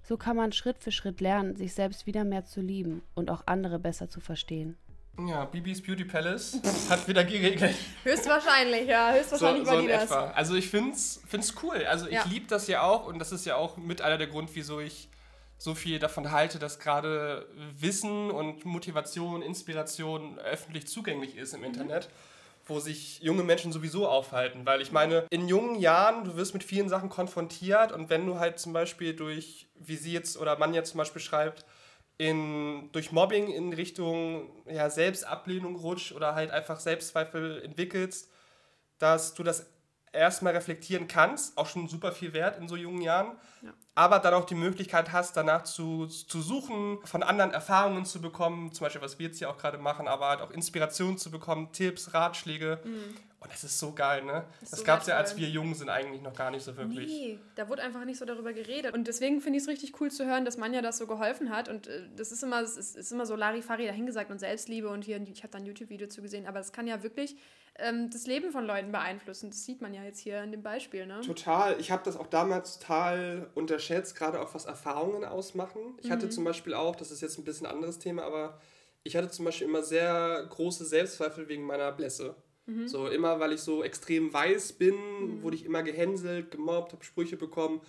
So 0.02 0.18
kann 0.18 0.36
man 0.36 0.52
Schritt 0.52 0.78
für 0.78 0.92
Schritt 0.92 1.22
lernen, 1.22 1.56
sich 1.56 1.72
selbst 1.72 2.06
wieder 2.06 2.24
mehr 2.24 2.44
zu 2.44 2.60
lieben 2.60 3.02
und 3.14 3.30
auch 3.30 3.42
andere 3.46 3.78
besser 3.78 4.10
zu 4.10 4.20
verstehen. 4.20 4.76
Ja, 5.26 5.46
Bibis 5.46 5.82
Beauty 5.82 6.04
Palace 6.04 6.60
hat 6.90 7.08
wieder 7.08 7.24
geregelt. 7.24 7.74
Höchstwahrscheinlich, 8.04 8.86
ja. 8.86 9.14
Höchstwahrscheinlich 9.14 9.64
so, 9.64 9.70
war 9.70 9.76
so 9.76 9.86
die 9.86 9.88
das. 9.88 10.04
etwa. 10.04 10.26
Also 10.32 10.54
ich 10.56 10.68
find's, 10.68 11.22
find's 11.26 11.54
cool. 11.62 11.82
Also 11.88 12.06
ich 12.06 12.12
Ja. 12.12 12.24
liebe 12.28 12.46
das 12.46 12.66
ja 12.68 12.82
auch 12.82 13.06
und 13.06 13.18
das 13.18 13.32
ist 13.32 13.46
ja 13.46 13.56
auch 13.56 13.78
mit 13.78 14.02
einer 14.02 14.18
der 14.18 14.26
Grund, 14.26 14.50
wieso 14.52 14.78
ich 14.78 15.08
so 15.56 15.74
viel 15.74 15.98
davon 15.98 16.32
halte, 16.32 16.58
dass 16.58 16.78
gerade 16.78 17.46
Wissen 17.78 18.30
und 18.30 18.66
Motivation, 18.66 19.40
Inspiration 19.40 20.38
öffentlich 20.38 20.86
zugänglich 20.86 21.34
ist 21.38 21.54
im 21.54 21.64
Internet, 21.64 22.10
wo 22.66 22.80
sich 22.80 23.20
junge 23.20 23.44
Menschen 23.44 23.72
sowieso 23.72 24.08
aufhalten. 24.08 24.66
Weil 24.66 24.80
ich 24.80 24.92
meine, 24.92 25.26
in 25.30 25.48
jungen 25.48 25.76
Jahren, 25.76 26.24
du 26.24 26.36
wirst 26.36 26.52
mit 26.52 26.64
vielen 26.64 26.88
Sachen 26.88 27.08
konfrontiert 27.08 27.92
und 27.92 28.10
wenn 28.10 28.26
du 28.26 28.38
halt 28.38 28.58
zum 28.58 28.72
Beispiel 28.72 29.14
durch, 29.14 29.68
wie 29.74 29.96
sie 29.96 30.12
jetzt 30.12 30.36
oder 30.36 30.58
man 30.58 30.74
jetzt 30.74 30.90
zum 30.90 30.98
Beispiel 30.98 31.22
schreibt, 31.22 31.64
in, 32.18 32.90
durch 32.92 33.12
Mobbing 33.12 33.48
in 33.48 33.72
Richtung 33.72 34.50
ja, 34.66 34.90
Selbstablehnung 34.90 35.76
rutscht 35.76 36.12
oder 36.12 36.34
halt 36.34 36.50
einfach 36.50 36.80
Selbstzweifel 36.80 37.62
entwickelst, 37.62 38.30
dass 38.98 39.34
du 39.34 39.42
das 39.42 39.66
erstmal 40.16 40.52
reflektieren 40.54 41.06
kannst, 41.08 41.56
auch 41.58 41.66
schon 41.66 41.88
super 41.88 42.12
viel 42.12 42.32
wert 42.32 42.58
in 42.58 42.68
so 42.68 42.76
jungen 42.76 43.00
Jahren, 43.02 43.32
Ja. 43.62 43.72
aber 43.94 44.18
dann 44.18 44.34
auch 44.34 44.44
die 44.44 44.54
Möglichkeit 44.54 45.12
hast, 45.12 45.36
danach 45.36 45.62
zu, 45.64 46.06
zu 46.06 46.40
suchen, 46.42 46.98
von 47.04 47.22
anderen 47.22 47.52
Erfahrungen 47.52 48.04
zu 48.04 48.20
bekommen, 48.20 48.72
zum 48.72 48.84
Beispiel 48.84 49.02
was 49.02 49.18
wir 49.18 49.26
jetzt 49.26 49.38
hier 49.38 49.50
auch 49.50 49.58
gerade 49.58 49.78
machen, 49.78 50.08
aber 50.08 50.28
halt 50.28 50.40
auch 50.40 50.50
Inspiration 50.50 51.18
zu 51.18 51.30
bekommen, 51.30 51.70
Tipps, 51.72 52.12
Ratschläge 52.14 52.80
Und 53.38 53.52
das 53.52 53.64
ist 53.64 53.78
so 53.78 53.92
geil, 53.92 54.24
ne? 54.24 54.44
Das, 54.60 54.70
das 54.70 54.78
so 54.80 54.84
gab 54.84 55.02
es 55.02 55.06
ja, 55.08 55.16
als 55.16 55.36
wir 55.36 55.48
jung 55.48 55.74
sind, 55.74 55.90
eigentlich 55.90 56.22
noch 56.22 56.34
gar 56.34 56.50
nicht 56.50 56.64
so 56.64 56.76
wirklich. 56.76 57.06
Nee, 57.06 57.38
da 57.54 57.68
wurde 57.68 57.82
einfach 57.82 58.04
nicht 58.04 58.18
so 58.18 58.24
darüber 58.24 58.52
geredet. 58.52 58.94
Und 58.94 59.06
deswegen 59.06 59.40
finde 59.40 59.58
ich 59.58 59.64
es 59.64 59.68
richtig 59.68 60.00
cool 60.00 60.10
zu 60.10 60.26
hören, 60.26 60.44
dass 60.44 60.56
Manja 60.56 60.80
das 60.80 60.96
so 60.98 61.06
geholfen 61.06 61.50
hat. 61.50 61.68
Und 61.68 61.86
äh, 61.86 62.08
das 62.16 62.32
ist 62.32 62.42
immer, 62.42 62.62
das 62.62 62.76
ist, 62.76 62.96
ist 62.96 63.12
immer 63.12 63.26
so 63.26 63.36
Larifari 63.36 63.86
dahingesagt 63.86 64.30
und 64.30 64.38
Selbstliebe 64.38 64.88
und 64.88 65.04
hier, 65.04 65.20
ich 65.20 65.42
habe 65.42 65.50
da 65.52 65.58
ein 65.58 65.66
YouTube-Video 65.66 66.08
zu 66.08 66.22
gesehen, 66.22 66.46
aber 66.46 66.58
das 66.58 66.72
kann 66.72 66.86
ja 66.86 67.02
wirklich 67.02 67.36
ähm, 67.78 68.08
das 68.10 68.26
Leben 68.26 68.52
von 68.52 68.66
Leuten 68.66 68.90
beeinflussen. 68.90 69.50
Das 69.50 69.64
sieht 69.64 69.82
man 69.82 69.92
ja 69.92 70.02
jetzt 70.02 70.20
hier 70.20 70.42
in 70.42 70.50
dem 70.50 70.62
Beispiel, 70.62 71.06
ne? 71.06 71.20
Total. 71.20 71.78
Ich 71.78 71.90
habe 71.90 72.02
das 72.04 72.16
auch 72.16 72.28
damals 72.28 72.78
total 72.78 73.50
unterschätzt, 73.54 74.16
gerade 74.16 74.40
auch 74.40 74.54
was 74.54 74.64
Erfahrungen 74.64 75.24
ausmachen. 75.24 75.80
Ich 76.00 76.08
mhm. 76.08 76.12
hatte 76.12 76.28
zum 76.30 76.44
Beispiel 76.44 76.74
auch, 76.74 76.96
das 76.96 77.10
ist 77.10 77.20
jetzt 77.20 77.38
ein 77.38 77.44
bisschen 77.44 77.66
ein 77.66 77.74
anderes 77.74 77.98
Thema, 77.98 78.24
aber 78.24 78.58
ich 79.02 79.14
hatte 79.14 79.30
zum 79.30 79.44
Beispiel 79.44 79.68
immer 79.68 79.82
sehr 79.82 80.44
große 80.48 80.84
Selbstzweifel 80.84 81.48
wegen 81.48 81.64
meiner 81.64 81.92
Blässe. 81.92 82.34
Mhm. 82.66 82.88
So 82.88 83.08
immer, 83.08 83.40
weil 83.40 83.52
ich 83.52 83.60
so 83.60 83.82
extrem 83.82 84.32
weiß 84.32 84.74
bin, 84.74 84.94
mhm. 84.94 85.42
wurde 85.42 85.56
ich 85.56 85.64
immer 85.64 85.82
gehänselt, 85.82 86.50
gemobbt, 86.50 86.92
habe 86.92 87.04
Sprüche 87.04 87.36
bekommen. 87.36 87.80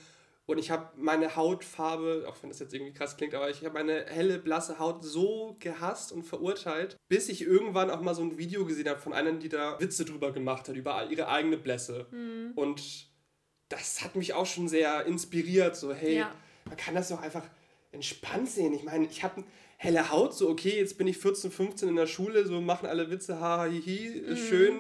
Und 0.46 0.60
ich 0.60 0.72
habe 0.72 0.90
meine 0.96 1.36
Hautfarbe, 1.36 2.26
auch 2.28 2.38
wenn 2.42 2.50
das 2.50 2.60
jetzt 2.60 2.74
irgendwie 2.74 2.94
krass 2.94 3.18
klingt, 3.18 3.36
aber 3.36 3.50
ich 3.50 3.66
habe 3.66 3.74
meine 3.74 4.06
helle, 4.06 4.40
blasse 4.40 4.80
Haut 4.80 5.04
so 5.04 5.58
gehasst 5.60 6.14
und 6.14 6.24
verurteilt, 6.24 6.96
bis 7.10 7.28
ich 7.28 7.42
irgendwann 7.42 7.92
auch 7.92 8.00
mal 8.00 8.16
so 8.16 8.22
ein 8.22 8.38
Video 8.38 8.66
gesehen 8.66 8.88
habe 8.88 9.02
von 9.02 9.12
einem, 9.12 9.40
die 9.40 9.50
da 9.50 9.78
Witze 9.82 10.06
drüber 10.06 10.32
gemacht 10.32 10.70
hat, 10.70 10.76
über 10.78 11.10
ihre 11.10 11.28
eigene 11.28 11.58
Blässe. 11.58 12.08
Mhm. 12.12 12.54
Und 12.56 13.10
das 13.68 14.02
hat 14.02 14.16
mich 14.16 14.34
auch 14.34 14.46
schon 14.46 14.70
sehr 14.70 15.06
inspiriert. 15.06 15.76
So, 15.76 15.94
hey, 15.94 16.20
ja. 16.20 16.34
man 16.64 16.78
kann 16.78 16.96
das 16.96 17.10
doch 17.10 17.22
einfach 17.22 17.44
entspannt 17.92 18.50
sehen. 18.50 18.74
Ich 18.74 18.84
meine, 18.84 19.06
ich 19.06 19.24
habe 19.24 19.44
helle 19.78 20.12
Haut, 20.12 20.34
so 20.34 20.50
okay, 20.50 20.78
jetzt 20.78 20.98
bin 20.98 21.08
ich 21.08 21.18
14, 21.18 21.52
15 21.52 21.90
in 21.90 21.96
der 21.96 22.08
Schule, 22.08 22.46
so 22.46 22.60
machen 22.60 22.88
alle 22.88 23.10
Witze, 23.10 23.40
haha, 23.40 23.66
hihi, 23.66 24.08
ist 24.08 24.42
mhm. 24.42 24.48
schön. 24.48 24.80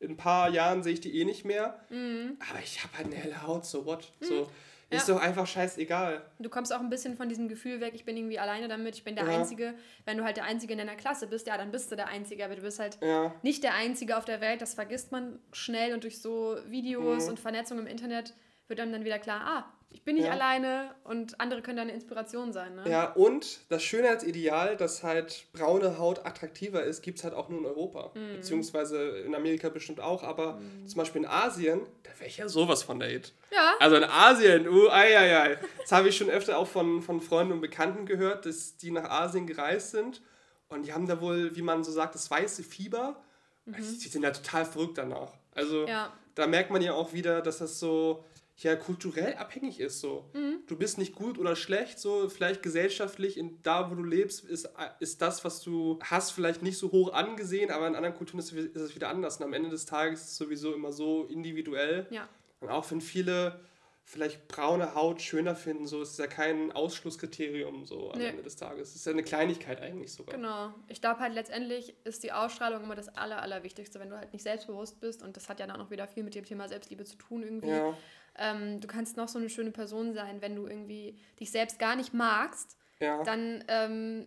In 0.00 0.10
ein 0.10 0.16
paar 0.16 0.50
Jahren 0.50 0.82
sehe 0.82 0.94
ich 0.94 1.00
die 1.00 1.16
eh 1.20 1.24
nicht 1.24 1.44
mehr. 1.44 1.78
Mhm. 1.88 2.36
Aber 2.50 2.58
ich 2.58 2.82
habe 2.82 2.98
halt 2.98 3.06
eine 3.06 3.16
helle 3.16 3.46
Haut, 3.46 3.64
so 3.64 3.86
what? 3.86 4.12
Mhm. 4.20 4.26
So, 4.26 4.48
ist 4.90 5.08
ja. 5.08 5.14
doch 5.14 5.22
einfach 5.22 5.46
scheißegal. 5.46 6.22
Du 6.40 6.50
kommst 6.50 6.72
auch 6.72 6.80
ein 6.80 6.90
bisschen 6.90 7.16
von 7.16 7.28
diesem 7.28 7.48
Gefühl 7.48 7.80
weg, 7.80 7.92
ich 7.94 8.04
bin 8.04 8.16
irgendwie 8.16 8.40
alleine 8.40 8.66
damit, 8.66 8.96
ich 8.96 9.04
bin 9.04 9.14
der 9.14 9.26
ja. 9.26 9.38
Einzige. 9.38 9.74
Wenn 10.04 10.18
du 10.18 10.24
halt 10.24 10.36
der 10.36 10.44
Einzige 10.44 10.72
in 10.72 10.78
deiner 10.78 10.96
Klasse 10.96 11.28
bist, 11.28 11.46
ja, 11.46 11.56
dann 11.56 11.70
bist 11.70 11.90
du 11.92 11.96
der 11.96 12.08
Einzige, 12.08 12.44
aber 12.44 12.56
du 12.56 12.62
bist 12.62 12.80
halt 12.80 12.98
ja. 13.00 13.32
nicht 13.42 13.62
der 13.62 13.74
Einzige 13.74 14.18
auf 14.18 14.24
der 14.24 14.40
Welt. 14.40 14.60
Das 14.60 14.74
vergisst 14.74 15.12
man 15.12 15.38
schnell 15.52 15.94
und 15.94 16.02
durch 16.02 16.20
so 16.20 16.56
Videos 16.68 17.24
mhm. 17.24 17.30
und 17.30 17.40
Vernetzung 17.40 17.78
im 17.78 17.86
Internet 17.86 18.34
wird 18.68 18.80
einem 18.80 18.92
dann 18.92 19.04
wieder 19.04 19.18
klar, 19.18 19.40
ah, 19.44 19.72
ich 19.94 20.02
bin 20.04 20.16
nicht 20.16 20.26
ja. 20.26 20.32
alleine 20.32 20.94
und 21.04 21.38
andere 21.40 21.62
können 21.62 21.76
da 21.76 21.82
eine 21.82 21.92
Inspiration 21.92 22.52
sein. 22.52 22.74
Ne? 22.76 22.84
Ja, 22.88 23.12
und 23.12 23.60
das 23.70 23.82
Schönheitsideal, 23.82 24.76
dass 24.76 25.02
halt 25.02 25.46
braune 25.52 25.98
Haut 25.98 26.24
attraktiver 26.24 26.82
ist, 26.82 27.02
gibt 27.02 27.18
es 27.18 27.24
halt 27.24 27.34
auch 27.34 27.48
nur 27.48 27.60
in 27.60 27.66
Europa. 27.66 28.10
Mhm. 28.14 28.36
Beziehungsweise 28.36 29.18
in 29.18 29.34
Amerika 29.34 29.68
bestimmt 29.68 30.00
auch, 30.00 30.22
aber 30.22 30.54
mhm. 30.54 30.86
zum 30.86 30.98
Beispiel 30.98 31.22
in 31.22 31.28
Asien, 31.28 31.80
da 32.02 32.10
wäre 32.18 32.28
ich 32.28 32.38
ja 32.38 32.48
sowas 32.48 32.82
von 32.82 32.98
der 32.98 33.10
Hit. 33.10 33.34
Ja. 33.50 33.74
Also 33.80 33.96
in 33.96 34.04
Asien, 34.04 34.66
uh, 34.66 34.88
ei, 34.88 35.18
ei, 35.18 35.38
ei. 35.38 35.58
Das 35.80 35.92
habe 35.92 36.08
ich 36.08 36.16
schon 36.16 36.30
öfter 36.30 36.58
auch 36.58 36.68
von, 36.68 37.02
von 37.02 37.20
Freunden 37.20 37.52
und 37.52 37.60
Bekannten 37.60 38.06
gehört, 38.06 38.46
dass 38.46 38.76
die 38.76 38.90
nach 38.90 39.10
Asien 39.10 39.46
gereist 39.46 39.90
sind 39.90 40.22
und 40.68 40.86
die 40.86 40.92
haben 40.92 41.06
da 41.06 41.20
wohl, 41.20 41.54
wie 41.54 41.62
man 41.62 41.84
so 41.84 41.92
sagt, 41.92 42.14
das 42.14 42.30
weiße 42.30 42.62
Fieber. 42.62 43.22
Mhm. 43.66 43.76
Die 43.76 44.08
sind 44.08 44.22
ja 44.22 44.30
total 44.30 44.64
verrückt 44.64 44.98
danach. 44.98 45.32
Also 45.54 45.86
ja. 45.86 46.12
da 46.34 46.46
merkt 46.46 46.70
man 46.70 46.80
ja 46.80 46.94
auch 46.94 47.12
wieder, 47.12 47.42
dass 47.42 47.58
das 47.58 47.78
so 47.78 48.24
ja 48.62 48.76
kulturell 48.76 49.34
abhängig 49.34 49.80
ist. 49.80 50.00
So. 50.00 50.30
Mhm. 50.32 50.60
Du 50.66 50.76
bist 50.76 50.98
nicht 50.98 51.14
gut 51.14 51.38
oder 51.38 51.56
schlecht, 51.56 51.98
so 51.98 52.28
vielleicht 52.28 52.62
gesellschaftlich 52.62 53.36
in 53.36 53.62
da, 53.62 53.90
wo 53.90 53.94
du 53.94 54.02
lebst, 54.02 54.44
ist, 54.44 54.68
ist 55.00 55.22
das, 55.22 55.44
was 55.44 55.62
du 55.62 55.98
hast, 56.02 56.32
vielleicht 56.32 56.62
nicht 56.62 56.78
so 56.78 56.92
hoch 56.92 57.12
angesehen, 57.12 57.70
aber 57.70 57.86
in 57.88 57.94
anderen 57.94 58.14
Kulturen 58.14 58.40
ist, 58.40 58.52
ist 58.52 58.76
es 58.76 58.94
wieder 58.94 59.08
anders. 59.08 59.38
Und 59.38 59.44
am 59.44 59.52
Ende 59.52 59.70
des 59.70 59.86
Tages 59.86 60.20
ist 60.22 60.28
es 60.28 60.36
sowieso 60.36 60.74
immer 60.74 60.92
so 60.92 61.24
individuell. 61.24 62.06
Ja. 62.10 62.28
Und 62.60 62.68
auch 62.68 62.88
wenn 62.90 63.00
viele 63.00 63.60
vielleicht 64.04 64.48
braune 64.48 64.94
Haut 64.94 65.22
schöner 65.22 65.54
finden, 65.54 65.86
so 65.86 66.02
ist 66.02 66.12
es 66.12 66.18
ja 66.18 66.26
kein 66.26 66.72
Ausschlusskriterium 66.72 67.86
so 67.86 68.12
am 68.12 68.18
nee. 68.18 68.26
Ende 68.26 68.42
des 68.42 68.56
Tages. 68.56 68.90
Es 68.90 68.96
ist 68.96 69.06
ja 69.06 69.12
eine 69.12 69.22
Kleinigkeit 69.22 69.80
eigentlich 69.80 70.12
sogar. 70.12 70.34
Genau. 70.34 70.74
Ich 70.88 71.00
glaube 71.00 71.20
halt 71.20 71.34
letztendlich 71.34 71.94
ist 72.04 72.22
die 72.22 72.32
Ausstrahlung 72.32 72.82
immer 72.82 72.94
das 72.94 73.08
Aller, 73.16 73.40
Allerwichtigste, 73.40 74.00
wenn 74.00 74.10
du 74.10 74.16
halt 74.16 74.32
nicht 74.32 74.42
selbstbewusst 74.42 75.00
bist 75.00 75.22
und 75.22 75.36
das 75.36 75.48
hat 75.48 75.60
ja 75.60 75.66
dann 75.66 75.80
auch 75.80 75.90
wieder 75.90 76.06
viel 76.06 76.24
mit 76.24 76.34
dem 76.34 76.44
Thema 76.44 76.68
Selbstliebe 76.68 77.04
zu 77.04 77.16
tun 77.16 77.42
irgendwie. 77.42 77.68
Ja. 77.68 77.96
Ähm, 78.36 78.80
du 78.80 78.88
kannst 78.88 79.16
noch 79.16 79.28
so 79.28 79.38
eine 79.38 79.48
schöne 79.48 79.70
Person 79.70 80.14
sein, 80.14 80.40
wenn 80.40 80.56
du 80.56 80.66
irgendwie 80.66 81.18
dich 81.38 81.50
selbst 81.50 81.78
gar 81.78 81.96
nicht 81.96 82.12
magst, 82.12 82.76
ja. 82.98 83.22
dann 83.22 83.64
ähm, 83.68 84.26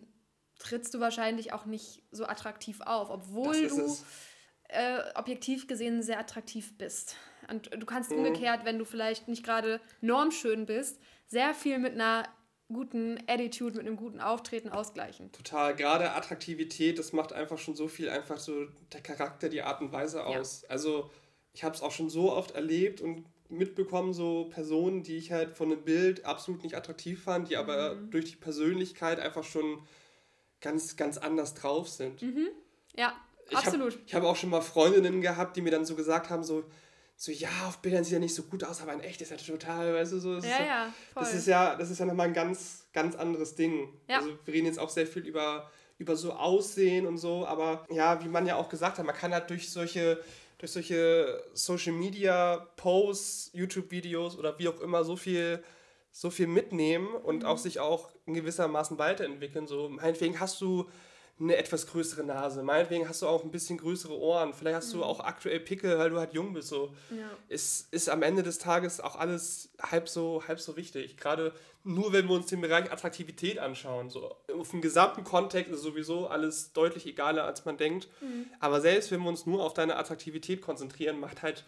trittst 0.58 0.94
du 0.94 1.00
wahrscheinlich 1.00 1.52
auch 1.52 1.66
nicht 1.66 2.02
so 2.10 2.26
attraktiv 2.26 2.80
auf, 2.80 3.10
obwohl 3.10 3.68
du 3.68 3.96
äh, 4.68 5.00
objektiv 5.14 5.66
gesehen 5.66 6.02
sehr 6.02 6.18
attraktiv 6.18 6.76
bist. 6.78 7.16
Und 7.50 7.70
du 7.72 7.86
kannst 7.86 8.10
mhm. 8.10 8.18
umgekehrt, 8.18 8.64
wenn 8.64 8.78
du 8.78 8.84
vielleicht 8.84 9.28
nicht 9.28 9.44
gerade 9.44 9.80
normschön 10.00 10.66
bist, 10.66 11.00
sehr 11.26 11.54
viel 11.54 11.78
mit 11.78 11.94
einer 11.94 12.24
guten 12.68 13.18
Attitude, 13.28 13.76
mit 13.76 13.86
einem 13.86 13.96
guten 13.96 14.20
Auftreten 14.20 14.70
ausgleichen. 14.70 15.30
Total. 15.32 15.74
Gerade 15.76 16.12
Attraktivität, 16.12 16.98
das 16.98 17.12
macht 17.12 17.32
einfach 17.32 17.58
schon 17.58 17.76
so 17.76 17.88
viel, 17.88 18.08
einfach 18.08 18.38
so 18.38 18.66
der 18.92 19.00
Charakter, 19.00 19.48
die 19.48 19.62
Art 19.62 19.80
und 19.80 19.92
Weise 19.92 20.26
aus. 20.26 20.62
Ja. 20.62 20.70
Also 20.70 21.10
ich 21.52 21.62
habe 21.64 21.74
es 21.74 21.82
auch 21.82 21.92
schon 21.92 22.10
so 22.10 22.32
oft 22.32 22.52
erlebt 22.52 23.00
und 23.00 23.24
mitbekommen, 23.48 24.12
so 24.12 24.48
Personen, 24.50 25.04
die 25.04 25.16
ich 25.16 25.30
halt 25.30 25.56
von 25.56 25.70
dem 25.70 25.84
Bild 25.84 26.24
absolut 26.24 26.64
nicht 26.64 26.76
attraktiv 26.76 27.22
fand, 27.22 27.48
die 27.48 27.56
aber 27.56 27.94
mhm. 27.94 28.10
durch 28.10 28.24
die 28.26 28.36
Persönlichkeit 28.36 29.20
einfach 29.20 29.44
schon 29.44 29.80
ganz, 30.60 30.96
ganz 30.96 31.18
anders 31.18 31.54
drauf 31.54 31.88
sind. 31.88 32.20
Mhm. 32.22 32.48
Ja, 32.96 33.14
ich 33.48 33.56
absolut. 33.56 33.94
Hab, 33.94 34.00
ich 34.06 34.14
habe 34.14 34.26
auch 34.26 34.36
schon 34.36 34.50
mal 34.50 34.60
Freundinnen 34.60 35.20
gehabt, 35.20 35.56
die 35.56 35.62
mir 35.62 35.70
dann 35.70 35.84
so 35.84 35.94
gesagt 35.94 36.30
haben, 36.30 36.42
so, 36.42 36.64
so 37.16 37.32
ja, 37.32 37.48
auf 37.66 37.78
Bildern 37.78 38.04
sieht 38.04 38.14
er 38.14 38.20
nicht 38.20 38.34
so 38.34 38.42
gut 38.42 38.62
aus, 38.62 38.82
aber 38.82 38.92
in 38.92 39.00
echt 39.00 39.22
ist 39.22 39.30
er 39.30 39.38
total, 39.38 39.94
weißt 39.94 40.12
du, 40.12 40.18
so. 40.18 40.34
ja, 40.34 40.40
so, 40.40 40.48
ja, 40.48 40.94
voll. 41.14 41.22
Das 41.22 41.34
ist 41.34 41.46
ja, 41.46 41.74
das 41.74 41.90
ist 41.90 41.98
ja 41.98 42.04
nochmal 42.04 42.28
ein 42.28 42.34
ganz, 42.34 42.86
ganz 42.92 43.16
anderes 43.16 43.54
Ding. 43.54 43.88
Ja. 44.08 44.18
Also 44.18 44.38
wir 44.44 44.54
reden 44.54 44.66
jetzt 44.66 44.78
auch 44.78 44.90
sehr 44.90 45.06
viel 45.06 45.26
über, 45.26 45.70
über 45.98 46.14
so 46.14 46.34
Aussehen 46.34 47.06
und 47.06 47.16
so, 47.16 47.46
aber 47.46 47.86
ja, 47.90 48.22
wie 48.22 48.28
man 48.28 48.46
ja 48.46 48.56
auch 48.56 48.68
gesagt 48.68 48.98
hat, 48.98 49.06
man 49.06 49.14
kann 49.14 49.32
halt 49.32 49.48
durch 49.48 49.70
solche 49.70 50.20
durch 50.58 50.72
solche 50.72 51.42
Social 51.52 51.92
Media 51.92 52.66
Posts, 52.76 53.50
YouTube-Videos 53.52 54.38
oder 54.38 54.58
wie 54.58 54.68
auch 54.68 54.80
immer 54.80 55.04
so 55.04 55.16
viel, 55.16 55.62
so 56.10 56.30
viel 56.30 56.46
mitnehmen 56.46 57.08
und 57.08 57.40
mhm. 57.40 57.44
auch 57.46 57.58
sich 57.58 57.80
auch 57.80 58.10
in 58.24 58.34
gewissermaßen 58.34 58.98
weiterentwickeln. 58.98 59.66
So, 59.66 59.88
meinetwegen 59.88 60.40
hast 60.40 60.60
du 60.60 60.88
eine 61.38 61.56
etwas 61.56 61.86
größere 61.86 62.24
Nase. 62.24 62.62
Meinetwegen 62.62 63.08
hast 63.08 63.20
du 63.20 63.26
auch 63.26 63.44
ein 63.44 63.50
bisschen 63.50 63.76
größere 63.76 64.16
Ohren. 64.18 64.54
Vielleicht 64.54 64.76
hast 64.76 64.94
mhm. 64.94 64.98
du 64.98 65.04
auch 65.04 65.20
aktuell 65.20 65.60
Pickel, 65.60 65.98
weil 65.98 66.10
du 66.10 66.18
halt 66.18 66.32
jung 66.32 66.54
bist. 66.54 66.68
So. 66.68 66.94
Ja. 67.10 67.28
Ist, 67.48 67.92
ist 67.92 68.08
am 68.08 68.22
Ende 68.22 68.42
des 68.42 68.58
Tages 68.58 69.00
auch 69.00 69.16
alles 69.16 69.70
halb 69.82 70.08
so, 70.08 70.42
halb 70.48 70.60
so 70.60 70.76
wichtig. 70.76 71.18
Gerade 71.18 71.52
nur, 71.84 72.12
wenn 72.12 72.26
wir 72.26 72.34
uns 72.34 72.46
den 72.46 72.62
Bereich 72.62 72.90
Attraktivität 72.90 73.58
anschauen. 73.58 74.08
So. 74.08 74.34
Auf 74.58 74.70
dem 74.70 74.80
gesamten 74.80 75.24
Kontext 75.24 75.70
ist 75.70 75.82
sowieso 75.82 76.28
alles 76.28 76.72
deutlich 76.72 77.06
egaler, 77.06 77.44
als 77.44 77.64
man 77.66 77.76
denkt. 77.76 78.08
Mhm. 78.22 78.46
Aber 78.58 78.80
selbst 78.80 79.10
wenn 79.10 79.20
wir 79.20 79.28
uns 79.28 79.44
nur 79.44 79.62
auf 79.62 79.74
deine 79.74 79.96
Attraktivität 79.96 80.62
konzentrieren, 80.62 81.20
macht 81.20 81.42
halt 81.42 81.64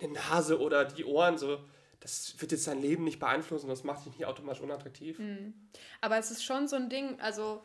eine 0.00 0.12
Nase 0.12 0.60
oder 0.60 0.84
die 0.84 1.04
Ohren 1.04 1.38
so 1.38 1.58
das 2.04 2.34
wird 2.36 2.52
jetzt 2.52 2.66
dein 2.66 2.82
Leben 2.82 3.02
nicht 3.04 3.18
beeinflussen, 3.18 3.68
das 3.68 3.82
macht 3.82 4.04
dich 4.04 4.12
nicht 4.12 4.26
automatisch 4.26 4.60
unattraktiv. 4.60 5.18
Mhm. 5.18 5.54
Aber 6.02 6.18
es 6.18 6.30
ist 6.30 6.44
schon 6.44 6.68
so 6.68 6.76
ein 6.76 6.90
Ding, 6.90 7.18
also 7.18 7.62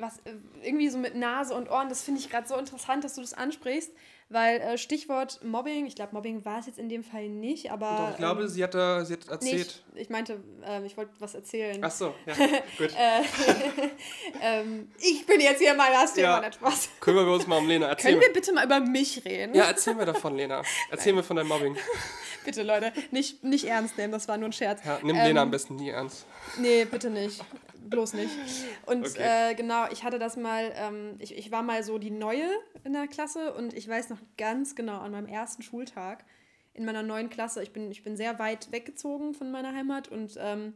was 0.00 0.18
äh, 0.18 0.32
irgendwie 0.62 0.88
so 0.88 0.98
mit 0.98 1.14
Nase 1.14 1.54
und 1.54 1.70
Ohren, 1.70 1.88
das 1.88 2.02
finde 2.02 2.20
ich 2.20 2.30
gerade 2.30 2.46
so 2.46 2.56
interessant, 2.56 3.04
dass 3.04 3.14
du 3.14 3.20
das 3.20 3.34
ansprichst, 3.34 3.90
weil 4.30 4.60
äh, 4.60 4.78
Stichwort 4.78 5.42
Mobbing, 5.42 5.86
ich 5.86 5.96
glaube, 5.96 6.14
Mobbing 6.14 6.44
war 6.44 6.60
es 6.60 6.66
jetzt 6.66 6.78
in 6.78 6.88
dem 6.88 7.02
Fall 7.02 7.28
nicht, 7.28 7.72
aber. 7.72 7.96
Doch, 7.98 8.10
ich 8.10 8.16
glaube, 8.16 8.42
ähm, 8.42 8.48
sie, 8.48 8.62
hat, 8.62 8.74
äh, 8.76 9.04
sie 9.04 9.14
hat 9.14 9.28
erzählt. 9.28 9.82
Nee, 9.92 10.00
ich, 10.00 10.02
ich, 10.02 10.08
meinte, 10.08 10.40
äh, 10.64 10.86
ich 10.86 10.96
wollte 10.96 11.10
was 11.18 11.34
erzählen. 11.34 11.78
Ach 11.82 11.90
so, 11.90 12.14
ja, 12.26 12.34
gut. 12.78 12.94
Äh, 12.96 13.22
ähm, 14.40 14.88
ich 15.00 15.26
bin 15.26 15.40
jetzt 15.40 15.60
hier 15.60 15.74
mal 15.74 15.90
das 15.92 16.14
Thema, 16.14 16.42
ja. 16.42 16.52
Spaß. 16.52 16.90
Kümmern 17.00 17.26
wir 17.26 17.32
uns 17.32 17.46
mal 17.48 17.58
um 17.58 17.66
Lena. 17.66 17.88
Erzähl 17.88 18.12
Können 18.12 18.22
wir 18.22 18.32
bitte 18.32 18.52
mal 18.52 18.64
über 18.64 18.78
mich 18.78 19.24
reden? 19.24 19.52
Ja, 19.54 19.64
erzähl 19.64 19.94
mir 19.94 20.06
davon, 20.06 20.36
Lena. 20.36 20.62
Erzähl 20.90 21.12
Nein. 21.12 21.16
mir 21.16 21.22
von 21.24 21.36
deinem 21.36 21.48
Mobbing. 21.48 21.76
bitte, 22.44 22.62
Leute, 22.62 22.92
nicht, 23.10 23.44
nicht 23.44 23.64
ernst 23.64 23.98
nehmen, 23.98 24.12
das 24.12 24.28
war 24.28 24.36
nur 24.36 24.48
ein 24.48 24.52
Scherz. 24.52 24.80
Ja, 24.84 24.98
nimm 25.02 25.16
ähm, 25.16 25.26
Lena 25.26 25.42
am 25.42 25.50
besten 25.50 25.76
nie 25.76 25.90
ernst. 25.90 26.26
Nee, 26.58 26.84
bitte 26.84 27.10
nicht 27.10 27.42
bloß 27.90 28.14
nicht. 28.14 28.30
Und 28.86 29.06
okay. 29.06 29.50
äh, 29.50 29.54
genau, 29.54 29.86
ich 29.90 30.04
hatte 30.04 30.18
das 30.18 30.36
mal, 30.36 30.72
ähm, 30.76 31.16
ich, 31.18 31.36
ich 31.36 31.50
war 31.50 31.62
mal 31.62 31.82
so 31.82 31.98
die 31.98 32.10
Neue 32.10 32.48
in 32.84 32.92
der 32.92 33.08
Klasse 33.08 33.52
und 33.52 33.74
ich 33.74 33.88
weiß 33.88 34.10
noch 34.10 34.18
ganz 34.38 34.74
genau, 34.74 34.98
an 35.00 35.12
meinem 35.12 35.26
ersten 35.26 35.62
Schultag 35.62 36.24
in 36.72 36.84
meiner 36.84 37.02
neuen 37.02 37.30
Klasse, 37.30 37.62
ich 37.62 37.72
bin, 37.72 37.90
ich 37.90 38.02
bin 38.02 38.16
sehr 38.16 38.38
weit 38.38 38.70
weggezogen 38.70 39.34
von 39.34 39.50
meiner 39.50 39.74
Heimat 39.74 40.08
und 40.08 40.36
ähm, 40.38 40.74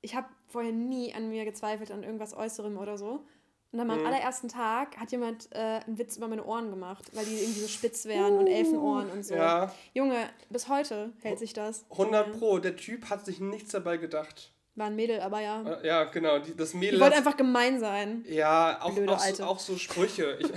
ich 0.00 0.14
habe 0.14 0.28
vorher 0.46 0.72
nie 0.72 1.12
an 1.12 1.28
mir 1.28 1.44
gezweifelt, 1.44 1.90
an 1.90 2.04
irgendwas 2.04 2.34
Äußerem 2.34 2.78
oder 2.78 2.96
so. 2.96 3.26
Und 3.70 3.78
dann 3.80 3.90
am 3.90 4.00
mhm. 4.00 4.06
allerersten 4.06 4.48
Tag 4.48 4.96
hat 4.96 5.12
jemand 5.12 5.48
äh, 5.52 5.80
einen 5.86 5.98
Witz 5.98 6.16
über 6.16 6.26
meine 6.26 6.44
Ohren 6.44 6.70
gemacht, 6.70 7.04
weil 7.12 7.26
die 7.26 7.34
irgendwie 7.34 7.60
so 7.60 7.68
spitz 7.68 8.06
wären 8.06 8.34
uh, 8.34 8.38
und 8.38 8.46
Elfenohren 8.46 9.10
und 9.10 9.26
so. 9.26 9.34
Ja. 9.34 9.74
Junge, 9.92 10.30
bis 10.48 10.68
heute 10.68 11.12
hält 11.22 11.38
sich 11.38 11.52
das. 11.52 11.84
100 11.90 12.38
Pro, 12.38 12.58
der 12.58 12.76
Typ 12.76 13.10
hat 13.10 13.26
sich 13.26 13.40
nichts 13.40 13.72
dabei 13.72 13.98
gedacht. 13.98 14.52
War 14.74 14.86
ein 14.86 14.96
Mädel, 14.96 15.20
aber 15.20 15.40
ja. 15.40 15.62
Äh, 15.62 15.86
ja, 15.86 16.04
genau. 16.04 16.38
Das 16.38 16.72
Mädel. 16.72 16.94
Die 16.94 17.00
wollte 17.00 17.16
einfach 17.16 17.36
gemein 17.36 17.78
sein. 17.78 18.24
Ja, 18.26 18.78
auch, 18.80 18.96
auch, 19.08 19.18
so, 19.20 19.44
auch 19.44 19.58
so 19.58 19.76
Sprüche. 19.76 20.38
Ich, 20.40 20.50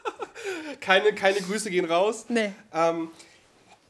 keine, 0.80 1.14
keine 1.14 1.40
Grüße 1.40 1.70
gehen 1.70 1.86
raus. 1.86 2.26
Nee. 2.28 2.52
Ähm, 2.74 3.10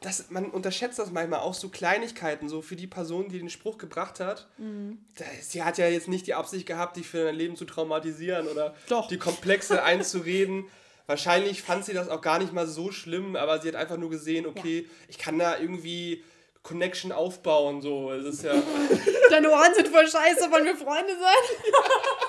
das, 0.06 0.30
man 0.30 0.50
unterschätzt 0.50 1.00
das 1.00 1.10
manchmal 1.10 1.40
auch 1.40 1.52
so 1.54 1.68
Kleinigkeiten, 1.68 2.48
so 2.48 2.62
für 2.62 2.76
die 2.76 2.86
Person, 2.86 3.28
die 3.28 3.40
den 3.40 3.50
Spruch 3.50 3.76
gebracht 3.76 4.20
hat. 4.20 4.46
Mhm. 4.56 4.98
Da, 5.16 5.24
sie 5.40 5.64
hat 5.64 5.78
ja 5.78 5.88
jetzt 5.88 6.06
nicht 6.06 6.28
die 6.28 6.34
Absicht 6.34 6.64
gehabt, 6.64 6.96
dich 6.96 7.08
für 7.08 7.24
dein 7.24 7.34
Leben 7.34 7.56
zu 7.56 7.64
traumatisieren 7.64 8.46
oder 8.46 8.72
Doch. 8.88 9.08
die 9.08 9.18
Komplexe 9.18 9.82
einzureden. 9.82 10.66
Wahrscheinlich 11.08 11.62
fand 11.62 11.84
sie 11.84 11.92
das 11.92 12.08
auch 12.08 12.20
gar 12.20 12.38
nicht 12.38 12.52
mal 12.52 12.68
so 12.68 12.92
schlimm, 12.92 13.34
aber 13.34 13.60
sie 13.60 13.66
hat 13.66 13.74
einfach 13.74 13.96
nur 13.96 14.10
gesehen, 14.10 14.46
okay, 14.46 14.88
ich 15.08 15.18
kann 15.18 15.40
da 15.40 15.58
irgendwie 15.58 16.22
Connection 16.62 17.10
aufbauen. 17.10 17.82
So, 17.82 18.12
es 18.12 18.24
ist 18.24 18.44
ja. 18.44 18.54
Deine 19.30 19.50
Ohren 19.50 19.74
sind 19.74 19.88
voll 19.88 20.06
scheiße, 20.06 20.52
wollen 20.52 20.66
wir 20.66 20.76
Freunde 20.76 21.14
sein? 21.18 21.72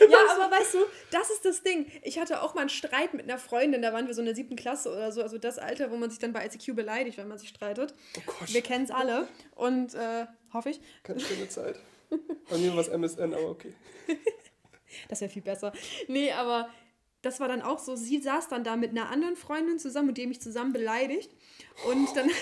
ja, 0.00 0.18
aber 0.34 0.50
weißt 0.50 0.74
du, 0.74 0.78
das 1.10 1.30
ist 1.30 1.44
das 1.44 1.62
Ding. 1.62 1.90
Ich 2.02 2.18
hatte 2.18 2.42
auch 2.42 2.54
mal 2.54 2.62
einen 2.62 2.70
Streit 2.70 3.14
mit 3.14 3.24
einer 3.24 3.38
Freundin, 3.38 3.82
da 3.82 3.92
waren 3.92 4.06
wir 4.06 4.14
so 4.14 4.20
in 4.20 4.26
der 4.26 4.34
siebten 4.34 4.56
Klasse 4.56 4.90
oder 4.90 5.12
so, 5.12 5.22
also 5.22 5.38
das 5.38 5.58
Alter, 5.58 5.90
wo 5.90 5.96
man 5.96 6.10
sich 6.10 6.18
dann 6.18 6.32
bei 6.32 6.46
ICQ 6.46 6.74
beleidigt, 6.74 7.18
wenn 7.18 7.28
man 7.28 7.38
sich 7.38 7.48
streitet. 7.48 7.94
Oh 8.18 8.22
Gott, 8.26 8.52
Wir 8.52 8.62
kennen 8.62 8.84
es 8.84 8.90
alle 8.90 9.28
und 9.54 9.94
äh, 9.94 10.26
hoffe 10.52 10.70
ich, 10.70 10.80
keine 11.02 11.20
schöne 11.20 11.48
Zeit. 11.48 11.78
Bei 12.48 12.58
mir 12.58 12.72
war 12.72 12.80
es 12.80 12.88
MSN, 12.88 13.34
aber 13.34 13.50
okay. 13.50 13.74
das 15.08 15.20
wäre 15.20 15.30
viel 15.30 15.42
besser. 15.42 15.72
Nee, 16.08 16.32
aber 16.32 16.68
das 17.22 17.40
war 17.40 17.48
dann 17.48 17.62
auch 17.62 17.78
so, 17.78 17.96
sie 17.96 18.20
saß 18.20 18.48
dann 18.48 18.62
da 18.62 18.76
mit 18.76 18.90
einer 18.90 19.10
anderen 19.10 19.36
Freundin 19.36 19.78
zusammen, 19.78 20.08
mit 20.08 20.18
der 20.18 20.28
mich 20.28 20.40
zusammen 20.40 20.72
beleidigt 20.72 21.30
und 21.88 22.16
dann... 22.16 22.30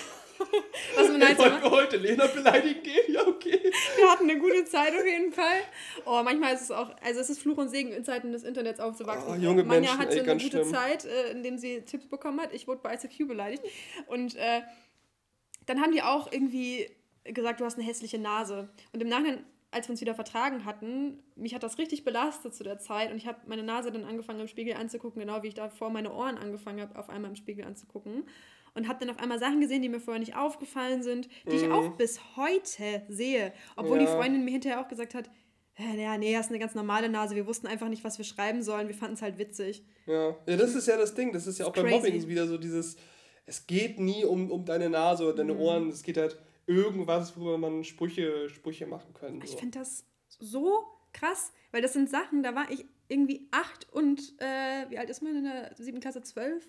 Was 0.96 1.08
man 1.08 1.22
halt 1.22 1.38
Wollen 1.38 1.62
wir 1.62 1.70
heute 1.70 1.96
Lena 1.96 2.26
beleidigen 2.26 2.82
gehen? 2.82 3.04
Ja, 3.08 3.26
okay. 3.26 3.60
Wir 3.96 4.10
hatten 4.10 4.28
eine 4.28 4.38
gute 4.38 4.64
Zeit 4.64 4.94
auf 4.94 5.04
jeden 5.04 5.32
Fall. 5.32 5.60
Oh, 6.04 6.22
manchmal 6.22 6.54
ist 6.54 6.62
es 6.62 6.70
auch, 6.70 6.90
also 7.02 7.20
es 7.20 7.30
ist 7.30 7.40
Fluch 7.40 7.58
und 7.58 7.68
Segen, 7.68 7.92
in 7.92 8.04
Zeiten 8.04 8.32
des 8.32 8.44
Internets 8.44 8.80
aufzuwachsen. 8.80 9.32
Oh, 9.32 9.34
junge 9.34 9.64
Manja 9.64 9.94
Menschen, 9.94 9.98
hatte 9.98 10.20
ey, 10.20 10.30
eine 10.30 10.42
gute 10.42 10.58
schlimm. 10.58 10.70
Zeit, 10.70 11.04
äh, 11.04 11.30
indem 11.30 11.58
sie 11.58 11.82
Tipps 11.82 12.06
bekommen 12.06 12.40
hat. 12.40 12.52
Ich 12.52 12.66
wurde 12.66 12.80
bei 12.82 12.94
ICQ 12.94 13.28
beleidigt. 13.28 13.62
Und 14.06 14.36
äh, 14.36 14.62
dann 15.66 15.80
haben 15.80 15.92
die 15.92 16.02
auch 16.02 16.30
irgendwie 16.30 16.88
gesagt, 17.24 17.60
du 17.60 17.64
hast 17.64 17.78
eine 17.78 17.86
hässliche 17.86 18.18
Nase. 18.18 18.68
Und 18.92 19.02
im 19.02 19.08
Nachhinein, 19.08 19.44
als 19.70 19.88
wir 19.88 19.92
uns 19.92 20.00
wieder 20.00 20.14
vertragen 20.14 20.64
hatten, 20.64 21.22
mich 21.36 21.54
hat 21.54 21.62
das 21.62 21.78
richtig 21.78 22.04
belastet 22.04 22.54
zu 22.54 22.62
der 22.62 22.78
Zeit. 22.78 23.10
Und 23.10 23.16
ich 23.16 23.26
habe 23.26 23.38
meine 23.46 23.62
Nase 23.62 23.90
dann 23.90 24.04
angefangen 24.04 24.40
im 24.40 24.48
Spiegel 24.48 24.74
anzugucken, 24.74 25.20
genau 25.20 25.42
wie 25.42 25.48
ich 25.48 25.54
davor 25.54 25.90
meine 25.90 26.12
Ohren 26.12 26.38
angefangen 26.38 26.80
habe, 26.80 26.98
auf 26.98 27.08
einmal 27.08 27.30
im 27.30 27.36
Spiegel 27.36 27.64
anzugucken. 27.64 28.24
Und 28.74 28.88
habe 28.88 28.98
dann 28.98 29.10
auf 29.14 29.20
einmal 29.22 29.38
Sachen 29.38 29.60
gesehen, 29.60 29.82
die 29.82 29.88
mir 29.88 30.00
vorher 30.00 30.18
nicht 30.18 30.34
aufgefallen 30.36 31.02
sind, 31.02 31.28
die 31.46 31.56
ich 31.56 31.70
auch 31.70 31.90
bis 31.96 32.18
heute 32.36 33.02
sehe. 33.08 33.52
Obwohl 33.76 33.98
die 33.98 34.04
Mhm. 34.04 34.10
Ja. 34.10 34.16
Freundin 34.16 34.44
mir 34.44 34.50
hinterher 34.50 34.80
auch 34.80 34.88
gesagt 34.88 35.14
hat, 35.14 35.30
"Äh, 35.76 36.02
ja, 36.02 36.18
nee, 36.18 36.36
hast 36.36 36.48
eine 36.50 36.58
ganz 36.58 36.74
normale 36.74 37.08
Nase. 37.08 37.36
Wir 37.36 37.46
wussten 37.46 37.66
einfach 37.68 37.88
nicht, 37.88 38.02
was 38.04 38.18
wir 38.18 38.24
schreiben 38.24 38.62
sollen. 38.62 38.88
Wir 38.88 38.94
fanden 38.96 39.14
es 39.14 39.22
halt 39.22 39.38
witzig. 39.38 39.84
Ja. 40.06 40.36
ja, 40.46 40.56
das 40.56 40.74
ist 40.74 40.88
ja 40.88 40.96
das 40.96 41.14
Ding. 41.14 41.32
Das 41.32 41.46
ist 41.46 41.58
ja 41.58 41.66
auch 41.66 41.72
beim. 41.72 41.88
Mobbing 41.88 42.26
wieder 42.28 42.46
so 42.48 42.58
dieses, 42.58 42.96
es 43.46 43.66
geht 43.66 44.00
nie 44.00 44.24
um, 44.24 44.50
um 44.50 44.64
deine 44.64 44.90
Nase 44.90 45.24
oder 45.24 45.32
Mhm. 45.44 45.48
deine 45.48 45.58
Ohren, 45.60 45.88
es 45.90 46.02
geht 46.02 46.16
halt 46.16 46.36
irgendwas, 46.66 47.36
worüber 47.36 47.58
man 47.58 47.84
Sprüche, 47.84 48.48
Sprüche 48.48 48.86
machen 48.86 49.14
kann. 49.14 49.40
Ich 49.42 49.50
So. 49.52 49.58
finde 49.58 49.78
das 49.78 50.04
so 50.28 50.84
krass, 51.12 51.52
weil 51.70 51.80
das 51.82 51.92
sind 51.92 52.10
Sachen, 52.10 52.42
da 52.42 52.54
war 52.56 52.70
ich 52.70 52.84
irgendwie 53.06 53.46
acht 53.52 53.86
und 53.92 54.20
äh, 54.40 54.88
wie 54.90 54.98
alt 54.98 55.10
ist 55.10 55.22
man 55.22 55.36
in 55.36 55.44
der 55.44 55.74
siebten 55.76 56.00
Klasse? 56.00 56.22
Zwölf? 56.22 56.68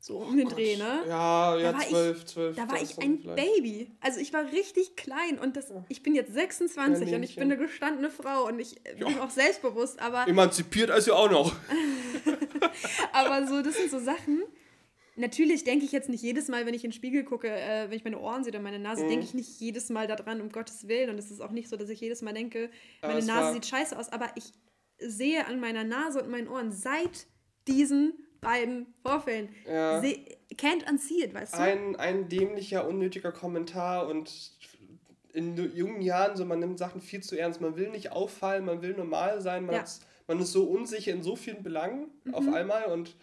So 0.00 0.18
um 0.18 0.36
den 0.36 0.48
Dreh, 0.48 0.76
ne? 0.76 1.02
Ja, 1.08 1.56
ja, 1.58 1.72
Da 1.72 1.78
war 1.78 1.82
ich- 1.82 1.88
zwölf, 1.88 2.24
zwölf. 2.24 2.56
Da 2.56 2.68
war 2.68 2.80
ich 2.80 2.96
ein 2.98 3.18
vielleicht. 3.20 3.36
Baby. 3.54 3.90
Also 4.00 4.20
ich 4.20 4.32
war 4.32 4.44
richtig 4.52 4.94
klein 4.96 5.38
und 5.40 5.56
das, 5.56 5.72
ich 5.88 6.02
bin 6.04 6.14
jetzt 6.14 6.32
26 6.32 7.12
und 7.14 7.22
ich 7.24 7.34
bin 7.34 7.44
eine 7.44 7.56
gestandene 7.58 8.08
Frau 8.08 8.46
und 8.46 8.60
ich 8.60 8.76
äh, 8.86 8.94
bin 8.94 9.08
Ja. 9.08 9.24
auch 9.24 9.30
selbstbewusst, 9.30 9.98
aber, 10.00 10.26
Emanzipiert 10.28 10.90
also 10.90 11.14
auch 11.14 11.30
noch. 11.30 11.54
aber 13.12 13.46
so, 13.46 13.60
das 13.62 13.76
sind 13.76 13.90
so 13.90 13.98
Sachen. 13.98 14.42
Natürlich 15.16 15.64
denke 15.64 15.84
ich 15.84 15.90
jetzt 15.90 16.08
nicht 16.08 16.22
jedes 16.22 16.46
Mal, 16.46 16.64
wenn 16.64 16.74
ich 16.74 16.84
in 16.84 16.90
den 16.90 16.96
Spiegel 16.96 17.24
gucke, 17.24 17.50
äh, 17.50 17.90
wenn 17.90 17.96
ich 17.96 18.04
meine 18.04 18.20
Ohren 18.20 18.44
sehe 18.44 18.52
oder 18.52 18.60
meine 18.62 18.78
Nase, 18.78 19.02
Mhm. 19.04 19.08
denke 19.08 19.24
ich 19.24 19.34
nicht 19.34 19.60
jedes 19.60 19.88
Mal 19.88 20.06
daran, 20.06 20.40
um 20.40 20.50
Gottes 20.50 20.86
Willen. 20.86 21.10
Und 21.10 21.18
es 21.18 21.32
ist 21.32 21.40
auch 21.40 21.50
nicht 21.50 21.68
so, 21.68 21.76
dass 21.76 21.88
ich 21.88 22.00
jedes 22.00 22.22
Mal 22.22 22.34
denke, 22.34 22.70
meine 23.02 23.24
Nase 23.24 23.54
sieht 23.54 23.66
scheiße 23.66 23.98
aus. 23.98 24.10
Aber 24.10 24.30
ich 24.36 24.52
sehe 25.00 25.44
an 25.46 25.58
meiner 25.58 25.82
Nase 25.82 26.22
und 26.22 26.30
meinen 26.30 26.46
Ohren 26.46 26.70
seit 26.70 27.26
diesen 27.66 28.12
beiden 28.40 28.92
Vorfällen, 29.02 29.48
Ja. 29.66 30.00
seh, 30.00 30.24
can't 30.54 30.88
unsee 30.88 31.24
it, 31.24 31.34
weißt 31.34 31.54
du? 31.54 31.58
Ein, 31.58 31.96
ein 31.96 32.28
dämlicher, 32.28 32.86
unnötiger 32.86 33.32
Kommentar 33.32 34.08
und 34.08 34.52
in 35.32 35.56
jungen 35.76 36.00
Jahren 36.00 36.36
so, 36.36 36.44
man 36.44 36.58
nimmt 36.58 36.78
Sachen 36.78 37.00
viel 37.00 37.22
zu 37.22 37.38
ernst. 37.38 37.60
Man 37.60 37.76
will 37.76 37.90
nicht 37.90 38.12
auffallen, 38.12 38.64
man 38.64 38.82
will 38.82 38.94
normal 38.94 39.40
sein, 39.40 39.66
man, 39.66 39.74
Ja. 39.76 39.80
hat's- 39.82 40.00
man 40.26 40.40
ist 40.40 40.52
so 40.52 40.64
unsicher 40.64 41.12
in 41.12 41.22
so 41.22 41.36
vielen 41.36 41.62
Belangen 41.62 42.08
auf 42.32 42.44
Mhm. 42.44 42.54
einmal 42.54 42.84
und 42.86 43.14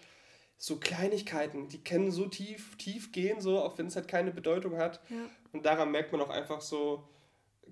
so 0.58 0.78
Kleinigkeiten, 0.78 1.68
die 1.68 1.84
können 1.84 2.12
so 2.12 2.28
tief, 2.28 2.78
tief 2.78 3.12
gehen, 3.12 3.42
so, 3.42 3.60
auch 3.60 3.78
wenn 3.78 3.88
es 3.88 3.96
halt 3.96 4.08
keine 4.08 4.32
Bedeutung 4.32 4.78
hat. 4.78 5.02
Ja. 5.10 5.18
Und 5.52 5.66
daran 5.66 5.92
merkt 5.92 6.12
man 6.14 6.22
auch 6.22 6.30
einfach 6.30 6.62
so, 6.62 7.04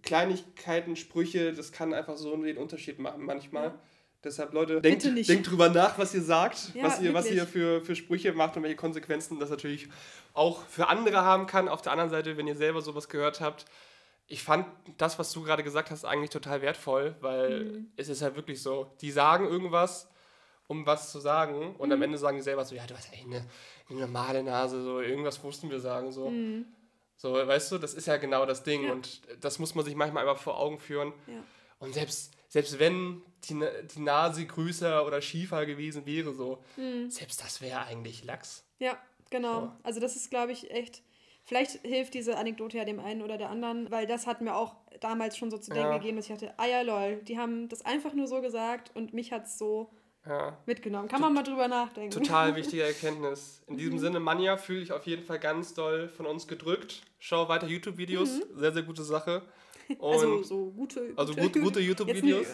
Kleinigkeiten, 0.02 0.96
Sprüche, 0.96 1.54
das 1.54 1.72
kann 1.72 1.94
einfach 1.94 2.18
so 2.18 2.36
den 2.36 2.58
Unterschied 2.58 3.00
machen 3.00 3.24
manchmal. 3.24 3.68
Ja. 3.68 3.80
Deshalb, 4.24 4.54
Leute, 4.54 4.80
denkt, 4.82 5.04
denkt 5.04 5.50
drüber 5.50 5.70
nach, 5.70 5.98
was 5.98 6.14
ihr 6.14 6.22
sagt, 6.22 6.74
Ja, 6.74 6.84
was, 6.84 7.02
ihr, 7.02 7.14
was 7.14 7.30
ihr 7.30 7.46
für, 7.46 7.82
für 7.82 7.96
Sprüche 7.96 8.32
macht 8.34 8.56
und 8.56 8.64
welche 8.64 8.78
Konsequenzen 8.78 9.40
das 9.40 9.50
natürlich 9.50 9.90
auch 10.34 10.66
für 10.68 10.88
andere 10.88 11.24
haben 11.24 11.46
kann. 11.46 11.68
Auf 11.68 11.82
der 11.82 11.92
anderen 11.92 12.10
Seite, 12.10 12.38
wenn 12.38 12.48
ihr 12.48 12.56
selber 12.56 12.82
sowas 12.82 13.10
gehört 13.10 13.42
habt, 13.42 13.66
ich 14.28 14.42
fand 14.42 14.66
das, 14.98 15.20
was 15.20 15.32
du 15.34 15.44
gerade 15.44 15.64
gesagt 15.64 15.92
hast, 15.92 16.06
eigentlich 16.06 16.30
total 16.30 16.62
wertvoll, 16.62 17.16
weil 17.20 17.66
Mhm. 17.66 17.88
es 17.98 18.08
ist 18.08 18.22
ja 18.22 18.34
wirklich 18.36 18.62
so, 18.62 18.90
die 19.02 19.12
sagen 19.12 19.46
irgendwas, 19.48 20.08
um 20.68 20.86
was 20.86 21.12
zu 21.12 21.20
sagen 21.20 21.76
und 21.76 21.92
am 21.92 22.00
Mhm. 22.00 22.04
Ende 22.04 22.18
sagen 22.18 22.38
die 22.38 22.44
selber 22.44 22.64
so, 22.64 22.74
ja, 22.74 22.88
du 22.88 22.96
hast 22.96 23.12
eigentlich 23.12 23.26
eine, 23.26 23.46
eine 23.90 24.00
normale 24.00 24.42
Nase, 24.42 24.82
so 24.82 25.02
irgendwas 25.02 25.44
mussten 25.44 25.70
wir 25.70 25.82
sagen, 25.82 26.12
so. 26.14 26.32
So, 27.18 27.34
weißt 27.34 27.72
du, 27.74 27.78
das 27.78 27.94
ist 27.94 28.08
ja 28.08 28.16
genau 28.18 28.46
das 28.46 28.64
Ding 28.64 28.82
Mhm. 28.84 28.88
Ja. 28.88 28.94
und 28.94 29.22
das 29.42 29.60
muss 29.60 29.76
man 29.76 29.84
sich 29.84 29.96
manchmal 29.96 30.28
einfach 30.28 30.42
vor 30.42 30.58
Augen 30.58 30.80
führen. 30.80 31.12
Ja. 31.28 31.34
Und 31.80 31.94
selbst, 31.94 32.32
selbst 32.48 32.80
wenn 32.80 33.22
die, 33.50 33.60
die 33.96 34.00
Nase 34.02 34.46
größer 34.46 35.06
oder 35.06 35.22
schiefer 35.22 35.66
gewesen 35.66 36.06
wäre, 36.06 36.34
so, 36.34 36.64
Mhm. 36.78 37.10
selbst 37.10 37.42
das 37.44 37.62
wäre 37.62 37.82
eigentlich 37.86 38.24
Lachs. 38.24 38.66
Ja, 38.80 38.98
genau. 39.30 39.62
So. 39.62 39.72
Also 39.84 40.00
das 40.00 40.16
ist, 40.16 40.30
glaube 40.30 40.52
ich, 40.52 40.72
echt. 40.72 41.02
Vielleicht 41.46 41.82
hilft 41.86 42.14
diese 42.14 42.38
Anekdote 42.38 42.78
ja 42.78 42.86
dem 42.86 43.02
einen 43.02 43.22
oder 43.22 43.38
der 43.38 43.50
anderen, 43.50 43.92
weil 43.92 44.08
das 44.08 44.28
hat 44.28 44.40
mir 44.40 44.56
auch 44.56 44.76
damals 45.02 45.36
schon 45.38 45.52
so 45.52 45.58
zu 45.58 45.72
denken 45.72 45.92
Ja. 45.92 45.98
gegeben, 45.98 46.16
dass 46.16 46.30
ich 46.30 46.32
dachte, 46.32 46.54
ah 46.58 46.66
ja, 46.66 46.82
lol, 46.82 47.18
die 47.18 47.38
haben 47.38 47.68
das 47.68 47.84
einfach 47.84 48.14
nur 48.14 48.28
so 48.28 48.40
gesagt 48.42 48.92
und 48.96 49.14
mich 49.14 49.34
hat 49.34 49.46
es 49.48 49.58
so 49.58 49.92
Ja. 50.26 50.58
mitgenommen. 50.66 51.10
Kann 51.10 51.20
man 51.20 51.34
mal 51.34 51.44
drüber 51.44 51.68
nachdenken. 51.68 52.12
Total 52.12 52.56
wichtige 52.56 52.84
Erkenntnis. 52.84 53.62
In 53.68 53.76
diesem 53.76 54.00
Sinne, 54.00 54.22
Manja, 54.22 54.56
fühle 54.56 54.82
ich 54.84 54.94
auf 54.94 55.06
jeden 55.06 55.24
Fall 55.26 55.38
ganz 55.40 55.74
doll 55.74 56.08
von 56.08 56.26
uns 56.26 56.48
gedrückt. 56.48 57.02
Schau 57.20 57.50
weiter 57.50 57.68
YouTube-Videos, 57.68 58.40
sehr, 58.56 58.72
sehr 58.72 58.84
gute 58.84 59.04
Sache. 59.04 59.42
Und 59.98 60.14
Also 60.14 60.44
so 60.44 60.72
gute, 60.72 61.12
also 61.18 61.34
gut, 61.36 61.52
gute 61.60 61.80
Jetzt 61.82 61.88
YouTube-Videos. 61.90 62.48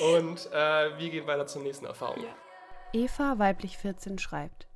Und 0.00 0.50
äh, 0.52 0.98
wir 0.98 1.10
gehen 1.10 1.26
weiter 1.26 1.46
zur 1.46 1.62
nächsten 1.62 1.86
Erfahrung. 1.86 2.22
Ja. 2.22 2.34
Eva 2.92 3.38
weiblich 3.38 3.78
14 3.78 4.18
schreibt: 4.18 4.68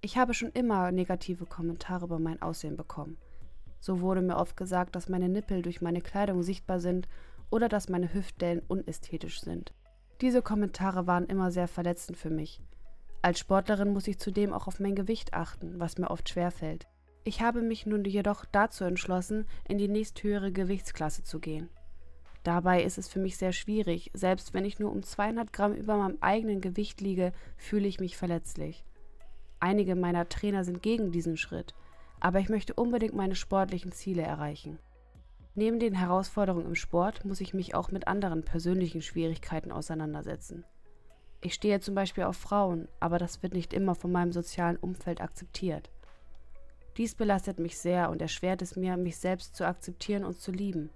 Ich 0.00 0.16
habe 0.16 0.34
schon 0.34 0.50
immer 0.50 0.92
negative 0.92 1.46
Kommentare 1.46 2.04
über 2.06 2.18
mein 2.18 2.42
Aussehen 2.42 2.76
bekommen. 2.76 3.18
So 3.80 4.00
wurde 4.00 4.20
mir 4.20 4.36
oft 4.36 4.56
gesagt, 4.56 4.94
dass 4.94 5.08
meine 5.08 5.28
Nippel 5.28 5.62
durch 5.62 5.80
meine 5.80 6.02
Kleidung 6.02 6.42
sichtbar 6.42 6.80
sind 6.80 7.08
oder 7.48 7.68
dass 7.68 7.88
meine 7.88 8.12
Hüftdellen 8.12 8.62
unästhetisch 8.68 9.40
sind. 9.40 9.72
Diese 10.20 10.42
Kommentare 10.42 11.06
waren 11.06 11.26
immer 11.26 11.50
sehr 11.50 11.66
verletzend 11.66 12.18
für 12.18 12.30
mich. 12.30 12.60
Als 13.22 13.38
Sportlerin 13.38 13.92
muss 13.92 14.06
ich 14.06 14.18
zudem 14.18 14.52
auch 14.52 14.66
auf 14.66 14.80
mein 14.80 14.94
Gewicht 14.94 15.34
achten, 15.34 15.80
was 15.80 15.98
mir 15.98 16.10
oft 16.10 16.28
schwerfällt. 16.28 16.86
Ich 17.24 17.42
habe 17.42 17.62
mich 17.62 17.86
nun 17.86 18.04
jedoch 18.04 18.44
dazu 18.44 18.84
entschlossen, 18.84 19.46
in 19.68 19.78
die 19.78 19.88
nächsthöhere 19.88 20.52
Gewichtsklasse 20.52 21.22
zu 21.22 21.38
gehen. 21.38 21.70
Dabei 22.42 22.82
ist 22.82 22.96
es 22.96 23.08
für 23.08 23.18
mich 23.18 23.36
sehr 23.36 23.52
schwierig, 23.52 24.10
selbst 24.14 24.54
wenn 24.54 24.64
ich 24.64 24.78
nur 24.78 24.90
um 24.90 25.02
200 25.02 25.52
Gramm 25.52 25.74
über 25.74 25.96
meinem 25.96 26.16
eigenen 26.20 26.60
Gewicht 26.60 27.00
liege, 27.00 27.32
fühle 27.56 27.86
ich 27.86 28.00
mich 28.00 28.16
verletzlich. 28.16 28.84
Einige 29.58 29.94
meiner 29.94 30.28
Trainer 30.28 30.64
sind 30.64 30.82
gegen 30.82 31.12
diesen 31.12 31.36
Schritt, 31.36 31.74
aber 32.18 32.40
ich 32.40 32.48
möchte 32.48 32.74
unbedingt 32.74 33.14
meine 33.14 33.34
sportlichen 33.34 33.92
Ziele 33.92 34.22
erreichen. 34.22 34.78
Neben 35.54 35.78
den 35.80 35.94
Herausforderungen 35.94 36.66
im 36.66 36.74
Sport 36.74 37.24
muss 37.26 37.42
ich 37.42 37.52
mich 37.52 37.74
auch 37.74 37.90
mit 37.90 38.08
anderen 38.08 38.42
persönlichen 38.42 39.02
Schwierigkeiten 39.02 39.72
auseinandersetzen. 39.72 40.64
Ich 41.42 41.54
stehe 41.54 41.80
zum 41.80 41.94
Beispiel 41.94 42.24
auf 42.24 42.36
Frauen, 42.36 42.88
aber 43.00 43.18
das 43.18 43.42
wird 43.42 43.52
nicht 43.52 43.74
immer 43.74 43.94
von 43.94 44.12
meinem 44.12 44.32
sozialen 44.32 44.76
Umfeld 44.76 45.20
akzeptiert. 45.20 45.90
Dies 46.96 47.14
belastet 47.14 47.58
mich 47.58 47.78
sehr 47.78 48.10
und 48.10 48.22
erschwert 48.22 48.62
es 48.62 48.76
mir, 48.76 48.96
mich 48.96 49.16
selbst 49.16 49.56
zu 49.56 49.66
akzeptieren 49.66 50.24
und 50.24 50.38
zu 50.38 50.52
lieben. 50.52 50.90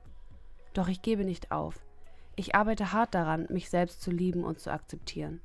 Doch 0.74 0.88
ich 0.88 1.02
gebe 1.02 1.24
nicht 1.24 1.50
auf. 1.50 1.80
Ich 2.36 2.54
arbeite 2.54 2.92
hart 2.92 3.14
daran, 3.14 3.46
mich 3.48 3.70
selbst 3.70 4.02
zu 4.02 4.10
lieben 4.10 4.44
und 4.44 4.58
zu 4.58 4.70
akzeptieren. 4.70 5.40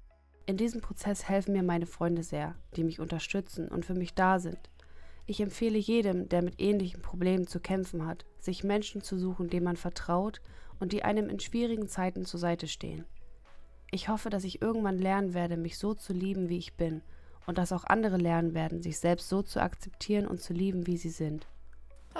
In 0.47 0.57
diesem 0.57 0.81
Prozess 0.81 1.29
helfen 1.29 1.53
mir 1.53 1.61
meine 1.61 1.85
Freunde 1.85 2.23
sehr, 2.23 2.55
die 2.75 2.83
mich 2.83 2.99
unterstützen 2.99 3.67
und 3.67 3.85
für 3.85 3.93
mich 3.93 4.15
da 4.15 4.39
sind. 4.39 4.71
Ich 5.27 5.39
empfehle 5.39 5.77
jedem, 5.77 6.27
der 6.27 6.41
mit 6.41 6.59
ähnlichen 6.59 7.03
Problemen 7.03 7.45
zu 7.45 7.59
kämpfen 7.59 8.07
hat, 8.07 8.25
sich 8.39 8.63
Menschen 8.63 9.03
zu 9.03 9.19
suchen, 9.19 9.47
denen 9.47 9.65
man 9.65 9.77
vertraut 9.77 10.41
und 10.79 10.91
die 10.91 11.03
einem 11.03 11.29
in 11.29 11.39
schwierigen 11.39 11.87
Zeiten 11.87 12.25
zur 12.25 12.39
Seite 12.39 12.67
stehen. 12.67 13.05
Ich 13.91 14.09
hoffe, 14.09 14.31
dass 14.31 14.43
ich 14.43 14.63
irgendwann 14.63 14.97
lernen 14.97 15.35
werde, 15.35 15.57
mich 15.57 15.77
so 15.77 15.93
zu 15.93 16.13
lieben, 16.13 16.49
wie 16.49 16.57
ich 16.57 16.75
bin 16.75 17.03
und 17.45 17.59
dass 17.59 17.71
auch 17.71 17.83
andere 17.83 18.17
lernen 18.17 18.55
werden, 18.55 18.81
sich 18.81 18.97
selbst 18.97 19.29
so 19.29 19.43
zu 19.43 19.61
akzeptieren 19.61 20.25
und 20.25 20.41
zu 20.41 20.53
lieben, 20.53 20.87
wie 20.87 20.97
sie 20.97 21.09
sind. 21.09 21.47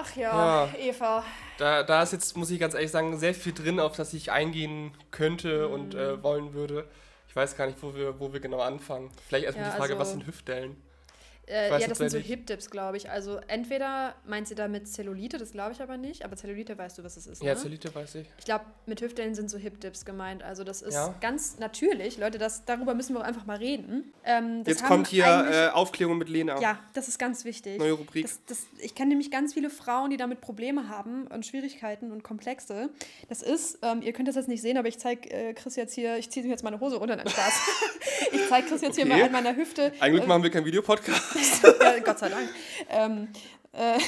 Ach 0.01 0.15
ja, 0.15 0.65
Ja. 0.65 0.73
Eva. 0.77 1.23
Da, 1.57 1.83
da 1.83 2.03
ist 2.03 2.13
jetzt, 2.13 2.37
muss 2.37 2.49
ich 2.51 2.59
ganz 2.59 2.73
ehrlich 2.73 2.91
sagen, 2.91 3.17
sehr 3.17 3.33
viel 3.33 3.53
drin, 3.53 3.79
auf 3.79 3.95
das 3.95 4.13
ich 4.13 4.31
eingehen 4.31 4.91
könnte 5.11 5.67
und 5.67 5.93
Mhm. 5.93 5.99
äh, 5.99 6.23
wollen 6.23 6.53
würde. 6.53 6.85
Ich 7.27 7.35
weiß 7.35 7.57
gar 7.57 7.67
nicht, 7.67 7.77
wo 7.81 7.93
wir, 7.93 8.19
wo 8.19 8.31
wir 8.33 8.39
genau 8.39 8.59
anfangen. 8.61 9.11
Vielleicht 9.27 9.45
erstmal 9.45 9.65
Ja, 9.67 9.71
die 9.73 9.77
Frage, 9.77 9.93
was 9.99 10.07
also- 10.09 10.11
sind 10.19 10.27
Hüftdellen? 10.27 10.77
Äh, 11.49 11.79
ja, 11.81 11.87
das 11.87 11.97
sind 11.97 12.09
so 12.11 12.17
Hip-Dips, 12.19 12.69
glaube 12.69 12.97
ich. 12.97 13.09
Also 13.09 13.39
entweder 13.47 14.13
meint 14.27 14.47
sie 14.47 14.55
damit 14.55 14.87
Zellulite, 14.87 15.37
das 15.37 15.51
glaube 15.51 15.71
ich 15.73 15.81
aber 15.81 15.97
nicht, 15.97 16.23
aber 16.23 16.35
Zellulite 16.35 16.77
weißt 16.77 16.97
du, 16.99 17.03
was 17.03 17.17
es 17.17 17.25
ist. 17.27 17.41
Ja, 17.41 17.53
ne? 17.53 17.59
Zellulite 17.59 17.93
weiß 17.93 18.15
ich. 18.15 18.27
Ich 18.37 18.45
glaube, 18.45 18.65
mit 18.85 19.01
Hüftdellen 19.01 19.33
sind 19.35 19.49
so 19.49 19.57
Hip-Dips 19.57 20.05
gemeint. 20.05 20.43
Also 20.43 20.63
das 20.63 20.81
ist 20.81 20.93
Ja. 20.93 21.15
ganz 21.21 21.57
natürlich, 21.59 22.17
Leute, 22.17 22.37
das, 22.37 22.65
darüber 22.65 22.93
müssen 22.93 23.15
wir 23.15 23.21
auch 23.21 23.25
einfach 23.25 23.45
mal 23.45 23.57
reden. 23.57 24.13
Ähm, 24.23 24.63
Jetzt 24.65 24.85
kommt 24.85 25.07
hier 25.07 25.25
äh, 25.25 25.67
Aufklärung 25.69 26.17
mit 26.19 26.29
Lena. 26.29 26.59
Ja, 26.61 26.79
das 26.93 27.07
ist 27.07 27.17
ganz 27.17 27.45
wichtig. 27.45 27.79
Neue 27.79 27.93
Rubrik. 27.93 28.23
Das, 28.23 28.39
das, 28.45 28.67
ich 28.79 28.93
kenne 28.95 29.09
nämlich 29.09 29.31
ganz 29.31 29.53
viele 29.55 29.69
Frauen, 29.71 30.11
die 30.11 30.17
damit 30.17 30.41
Probleme 30.41 30.87
haben 30.87 31.25
und 31.27 31.45
Schwierigkeiten 31.45 32.11
und 32.11 32.23
Komplexe. 32.23 32.89
Das 33.27 33.41
ist, 33.41 33.79
ähm, 33.81 34.01
ihr 34.03 34.13
könnt 34.13 34.27
das 34.27 34.35
jetzt 34.35 34.47
nicht 34.49 34.61
sehen, 34.61 34.77
aber 34.77 34.87
ich 34.87 34.99
zeige 34.99 35.29
äh, 35.31 35.53
Chris 35.53 35.75
jetzt 35.75 35.93
hier, 35.95 36.17
ich 36.17 36.29
ziehe 36.29 36.45
jetzt 36.45 36.63
meine 36.63 36.79
Hose 36.79 36.97
runter, 36.97 37.15
nein, 37.15 37.27
Spaß. 37.27 37.53
ich 38.33 38.47
zeige 38.47 38.67
Chris 38.67 38.81
jetzt 38.81 38.95
hier 38.95 39.05
Okay. 39.05 39.17
mal 39.17 39.23
an 39.25 39.31
meiner 39.31 39.55
Hüfte. 39.55 39.91
Eigentlich 39.99 40.25
äh, 40.25 40.27
machen 40.27 40.43
wir 40.43 40.49
keinen 40.51 40.65
Videopodcast. 40.65 41.38
ja, 41.81 41.99
Gott 42.03 42.19
sei 42.19 42.29
Dank. 42.29 42.49
Ähm, 42.89 43.27
äh, 43.71 43.99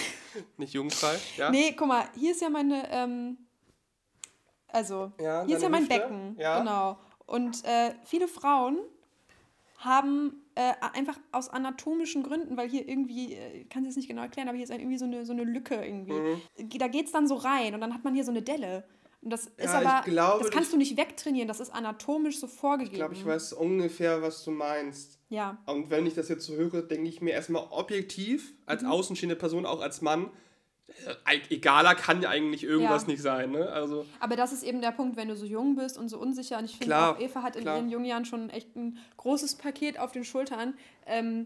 Nicht 0.58 0.74
jugendfrei. 0.74 1.18
Ja? 1.38 1.50
nee, 1.50 1.74
guck 1.78 1.88
mal, 1.88 2.06
hier 2.18 2.32
ist 2.32 2.42
ja 2.42 2.50
meine, 2.50 2.90
ähm, 2.92 3.38
also, 4.68 5.12
Ja, 5.20 5.46
hier 5.46 5.58
ist 5.58 5.64
ja 5.64 5.70
mein 5.70 5.84
Hüfte. 5.84 6.00
Becken. 6.00 6.36
Ja. 6.40 6.60
Genau. 6.60 6.98
Und 7.26 7.64
äh, 7.66 7.94
viele 8.04 8.28
Frauen 8.28 8.80
haben 9.78 10.44
äh, 10.56 10.74
einfach 10.94 11.18
aus 11.32 11.50
anatomischen 11.50 12.24
Gründen, 12.24 12.56
weil 12.58 12.70
hier 12.70 12.88
irgendwie, 12.88 13.34
äh, 13.34 13.62
ich 13.62 13.70
kann 13.70 13.84
es 13.84 13.90
jetzt 13.90 13.98
nicht 13.98 14.08
genau 14.10 14.22
erklären, 14.22 14.48
aber 14.48 14.58
hier 14.58 14.66
ist 14.66 14.70
irgendwie 14.70 14.98
so 14.98 15.06
eine, 15.06 15.26
so 15.26 15.34
eine 15.34 15.44
Lücke 15.44 15.76
irgendwie. 15.76 16.14
Mhm. 16.14 16.42
Da 16.78 16.88
geht 16.88 17.08
es 17.08 17.12
dann 17.12 17.28
so 17.28 17.36
rein 17.36 17.74
und 17.74 17.82
dann 17.82 17.94
hat 17.94 18.04
man 18.04 18.14
hier 18.14 18.24
so 18.24 18.32
eine 18.32 18.42
Delle. 18.42 18.84
Und 19.24 19.30
das 19.30 19.46
ist 19.46 19.52
Ja, 19.60 19.82
ich 19.82 19.88
aber, 19.88 20.02
glaube, 20.10 20.44
das 20.44 20.52
kannst 20.52 20.74
du 20.74 20.78
nicht 20.78 20.98
wegtrainieren, 20.98 21.48
das 21.48 21.60
ist 21.60 21.70
anatomisch 21.72 22.40
so 22.40 22.48
vorgegeben. 22.48 22.94
Ich 22.94 22.98
glaube, 23.00 23.14
ich 23.14 23.26
weiß 23.26 23.54
ungefähr, 23.54 24.22
was 24.22 24.44
du 24.44 24.52
meinst. 24.52 25.20
Ja, 25.30 25.60
Und 25.68 25.90
wenn 25.92 26.06
ich 26.08 26.16
das 26.16 26.28
jetzt 26.28 26.46
so 26.46 26.56
höre, 26.56 26.82
denke 26.82 27.08
ich 27.08 27.22
mir 27.22 27.32
erstmal 27.32 27.66
objektiv, 27.70 28.54
als 28.66 28.82
Mhm. 28.82 28.90
außenstehende 28.90 29.36
Person, 29.36 29.66
auch 29.68 29.80
als 29.82 30.02
Mann, 30.02 30.32
äh, 31.28 31.40
egaler 31.54 31.96
kann 31.96 32.22
ja 32.22 32.30
eigentlich 32.30 32.64
irgendwas 32.64 33.04
Ja. 33.04 33.08
nicht 33.10 33.22
sein. 33.22 33.52
Ne? 33.52 33.70
Also, 33.70 34.06
aber 34.20 34.36
das 34.36 34.52
ist 34.52 34.64
eben 34.64 34.82
der 34.82 34.92
Punkt, 34.92 35.16
wenn 35.16 35.28
du 35.30 35.36
so 35.38 35.46
jung 35.46 35.76
bist 35.76 35.98
und 35.98 36.10
so 36.10 36.18
unsicher. 36.20 36.58
Und 36.58 36.66
ich 36.66 36.72
finde 36.72 36.88
Klar, 36.88 37.16
auch, 37.16 37.20
Eva 37.22 37.44
hat 37.44 37.56
in 37.56 37.62
klar. 37.62 37.78
ihren 37.78 37.90
jungen 37.90 38.06
Jahren 38.06 38.26
schon 38.26 38.50
echt 38.50 38.76
ein 38.76 38.98
großes 39.18 39.56
Paket 39.56 40.00
auf 40.00 40.12
den 40.12 40.24
Schultern. 40.26 40.74
Ähm, 41.06 41.46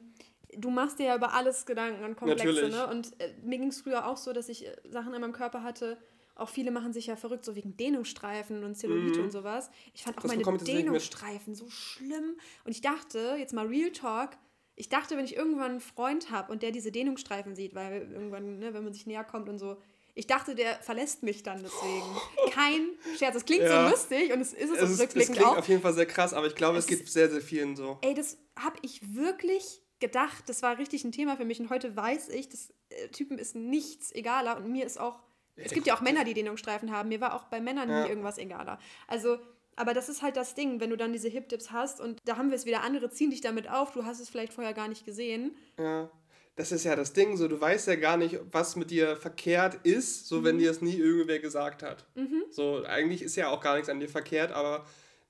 du 0.58 0.70
machst 0.72 0.98
dir 0.98 1.08
ja 1.08 1.16
über 1.16 1.34
alles 1.34 1.66
Gedanken 1.66 2.04
und 2.06 2.16
Komplexe. 2.16 2.46
Natürlich. 2.48 2.72
Ne? 2.74 2.88
Und 2.88 3.20
äh, 3.20 3.34
mir 3.44 3.60
ging 3.60 3.68
es 3.68 3.82
früher 3.82 4.08
auch 4.08 4.18
so, 4.18 4.34
dass 4.34 4.50
ich 4.50 4.66
äh, 4.66 4.76
Sachen 4.90 5.14
in 5.14 5.22
meinem 5.22 5.34
Körper 5.34 5.62
hatte. 5.62 5.98
Auch 6.36 6.50
viele 6.50 6.72
machen 6.72 6.92
sich 6.94 7.08
ja 7.08 7.16
verrückt, 7.16 7.46
so 7.46 7.56
wegen 7.56 7.78
Dehnungsstreifen 7.78 8.64
und 8.64 8.76
Zellulite 8.76 9.22
und 9.24 9.32
sowas. 9.32 9.70
Ich 9.94 10.04
fand 10.04 10.18
auch 10.18 10.24
Mhm. 10.24 10.28
Das 10.42 10.46
meine. 10.46 10.58
Dehnungsstreifen 10.64 11.56
so 11.56 11.70
schlimm. 11.70 12.38
Und 12.66 12.72
ich 12.72 12.82
dachte, 12.82 13.36
jetzt 13.40 13.54
mal 13.54 13.66
Real 13.68 13.92
Talk, 13.92 14.32
ich 14.76 14.90
dachte, 14.90 15.16
wenn 15.16 15.24
ich 15.26 15.36
irgendwann 15.38 15.72
einen 15.72 15.80
Freund 15.80 16.32
habe 16.32 16.52
und 16.52 16.62
der 16.62 16.72
diese 16.72 16.92
Dehnungsstreifen 16.92 17.56
sieht, 17.56 17.74
weil 17.74 18.12
irgendwann, 18.12 18.60
ne, 18.60 18.74
wenn 18.74 18.84
man 18.84 18.94
sich 18.94 19.06
näher 19.08 19.24
kommt 19.24 19.48
und 19.48 19.58
so, 19.60 19.78
ich 20.14 20.28
dachte, 20.28 20.56
der 20.56 20.76
verlässt 20.82 21.24
mich 21.24 21.44
dann 21.44 21.62
deswegen. 21.64 22.04
Kein 22.52 22.88
Scherz. 23.18 23.34
Das 23.34 23.46
klingt 23.46 23.64
Ja. 23.64 23.86
so 23.86 23.92
lustig 23.92 24.34
und 24.34 24.42
es 24.42 24.54
ist 24.54 24.72
es, 24.72 24.78
es, 24.78 24.84
ist, 24.84 24.90
es 24.96 25.00
rückblickend 25.02 25.38
klingt 25.38 25.50
auch. 25.52 25.58
auf 25.58 25.68
jeden 25.70 25.82
Fall 25.82 25.94
sehr 25.94 26.06
krass, 26.06 26.34
aber 26.34 26.48
ich 26.48 26.56
glaube, 26.56 26.78
es, 26.78 26.86
Es 26.86 26.90
gibt 26.90 27.08
sehr, 27.10 27.30
sehr 27.30 27.42
vielen 27.42 27.76
so. 27.78 27.98
Ey, 28.02 28.14
das 28.14 28.38
habe 28.58 28.78
ich 28.82 29.16
wirklich 29.16 29.82
gedacht. 30.00 30.44
Das 30.48 30.62
war 30.62 30.78
richtig 30.78 31.04
ein 31.06 31.12
Thema 31.14 31.38
für 31.38 31.46
mich 31.46 31.60
und 31.62 31.70
heute 31.70 31.96
weiß 31.96 32.30
ich, 32.30 32.50
das 32.50 32.74
äh, 32.90 33.08
Typen 33.10 33.38
ist 33.38 33.56
nichts 33.56 34.14
egaler 34.14 34.58
und 34.58 34.70
mir 34.72 34.86
ist 34.86 35.00
auch. 35.00 35.22
Es 35.56 35.72
gibt 35.72 35.88
ja 35.88 35.96
auch 35.96 36.02
Männer, 36.02 36.24
die 36.24 36.34
Dehnungsstreifen 36.34 36.92
haben. 36.92 37.10
Mir 37.10 37.22
war 37.22 37.34
auch 37.36 37.46
bei 37.46 37.60
Männern 37.62 37.90
Ja. 37.90 38.04
nie 38.04 38.10
irgendwas 38.10 38.38
egaler. 38.38 38.78
Also, 39.08 39.38
aber 39.78 39.94
das 39.94 40.10
ist 40.10 40.22
halt 40.22 40.36
das 40.38 40.54
Ding, 40.56 40.80
wenn 40.80 40.90
du 40.90 40.98
dann 40.98 41.14
diese 41.14 41.28
Hip-Dips 41.30 41.72
hast 41.72 42.00
und 42.02 42.20
da 42.26 42.38
haben 42.38 42.50
wir 42.50 42.56
es 42.56 42.66
wieder, 42.66 42.82
andere 42.84 43.10
ziehen 43.10 43.30
dich 43.30 43.42
damit 43.42 43.70
auf, 43.70 43.92
du 43.92 44.06
hast 44.06 44.20
es 44.20 44.30
vielleicht 44.30 44.54
vorher 44.54 44.74
gar 44.74 44.88
nicht 44.88 45.06
gesehen. 45.06 45.56
Ja. 45.78 46.10
Das 46.58 46.72
ist 46.72 46.86
ja 46.86 46.96
das 46.96 47.12
Ding, 47.12 47.36
so 47.36 47.50
du 47.50 47.60
weißt 47.60 47.88
ja 47.88 47.96
gar 47.96 48.16
nicht, 48.16 48.40
was 48.52 48.78
mit 48.78 48.90
dir 48.90 49.18
verkehrt 49.18 49.76
ist, 49.86 50.28
so 50.30 50.40
Mhm. 50.40 50.44
wenn 50.46 50.58
dir 50.60 50.72
es 50.72 50.82
nie 50.82 50.96
irgendwer 50.96 51.40
gesagt 51.40 51.84
hat. 51.84 52.06
So, 52.50 52.84
eigentlich 52.86 53.22
ist 53.22 53.36
ja 53.36 53.50
auch 53.50 53.60
gar 53.62 53.76
nichts 53.76 53.90
an 53.90 54.00
dir 54.00 54.08
verkehrt, 54.08 54.54
aber 54.54 54.86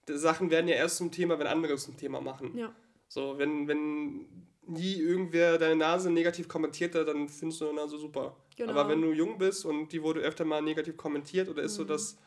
Sachen 0.07 0.51
werden 0.51 0.67
ja 0.67 0.75
erst 0.75 0.97
zum 0.97 1.11
Thema, 1.11 1.39
wenn 1.39 1.47
andere 1.47 1.73
es 1.73 1.83
zum 1.85 1.97
Thema 1.97 2.21
machen. 2.21 2.55
Ja. 2.55 2.71
So, 3.07 3.39
wenn, 3.39 3.67
wenn 3.67 4.27
nie 4.67 4.95
irgendwer 4.99 5.57
deine 5.57 5.75
Nase 5.75 6.11
negativ 6.11 6.47
kommentiert 6.47 6.93
hat, 6.93 7.07
dann 7.07 7.27
findest 7.27 7.59
du 7.61 7.65
deine 7.65 7.77
Nase 7.81 7.97
super. 7.97 8.35
Genau. 8.55 8.71
Aber 8.71 8.87
wenn 8.89 9.01
du 9.01 9.11
jung 9.11 9.37
bist 9.37 9.65
und 9.65 9.89
die 9.91 10.01
wurde 10.01 10.21
öfter 10.21 10.45
mal 10.45 10.61
negativ 10.61 10.95
kommentiert 10.97 11.49
oder 11.49 11.61
Mhm. 11.61 11.65
ist 11.65 11.75
so 11.75 11.83
das 11.83 12.17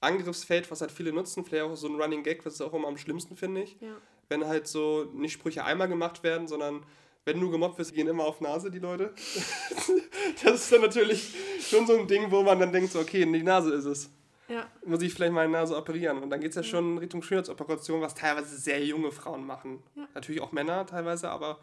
Angriffsfeld, 0.00 0.70
was 0.70 0.80
halt 0.80 0.90
viele 0.90 1.12
nutzen, 1.12 1.44
vielleicht 1.44 1.64
auch 1.64 1.74
so 1.76 1.88
ein 1.88 2.00
Running 2.00 2.22
Gag, 2.22 2.44
was 2.44 2.54
ist 2.54 2.60
auch 2.60 2.72
immer 2.74 2.88
am 2.88 2.98
schlimmsten, 2.98 3.36
finde 3.36 3.62
ich. 3.62 3.76
Ja. 3.80 3.96
Wenn 4.28 4.46
halt 4.46 4.66
so 4.66 5.10
nicht 5.14 5.32
Sprüche 5.32 5.64
einmal 5.64 5.88
gemacht 5.88 6.22
werden, 6.22 6.46
sondern 6.48 6.84
wenn 7.24 7.40
du 7.40 7.50
gemobbt 7.50 7.78
wirst, 7.78 7.94
gehen 7.94 8.06
immer 8.06 8.24
auf 8.24 8.40
Nase 8.40 8.70
die 8.70 8.78
Leute. 8.80 9.14
das 10.44 10.54
ist 10.62 10.72
dann 10.72 10.82
natürlich 10.82 11.34
schon 11.60 11.86
so 11.86 11.96
ein 11.98 12.06
Ding, 12.06 12.30
wo 12.30 12.42
man 12.42 12.58
dann 12.60 12.72
denkt, 12.72 12.92
so, 12.92 13.00
okay, 13.00 13.24
die 13.24 13.42
Nase 13.42 13.72
ist 13.72 13.84
es. 13.86 14.10
Ja. 14.48 14.66
Muss 14.84 15.00
ich 15.00 15.14
vielleicht 15.14 15.32
meine 15.32 15.50
Nase 15.50 15.74
operieren? 15.76 16.22
Und 16.22 16.28
dann 16.28 16.40
geht 16.40 16.50
es 16.50 16.56
ja 16.56 16.62
schon 16.62 16.98
Richtung 16.98 17.22
Schönheitsoperation, 17.22 18.02
was 18.02 18.14
teilweise 18.14 18.56
sehr 18.58 18.84
junge 18.84 19.10
Frauen 19.10 19.46
machen. 19.46 19.82
Ja. 19.94 20.06
Natürlich 20.14 20.42
auch 20.42 20.52
Männer 20.52 20.84
teilweise, 20.84 21.30
aber 21.30 21.58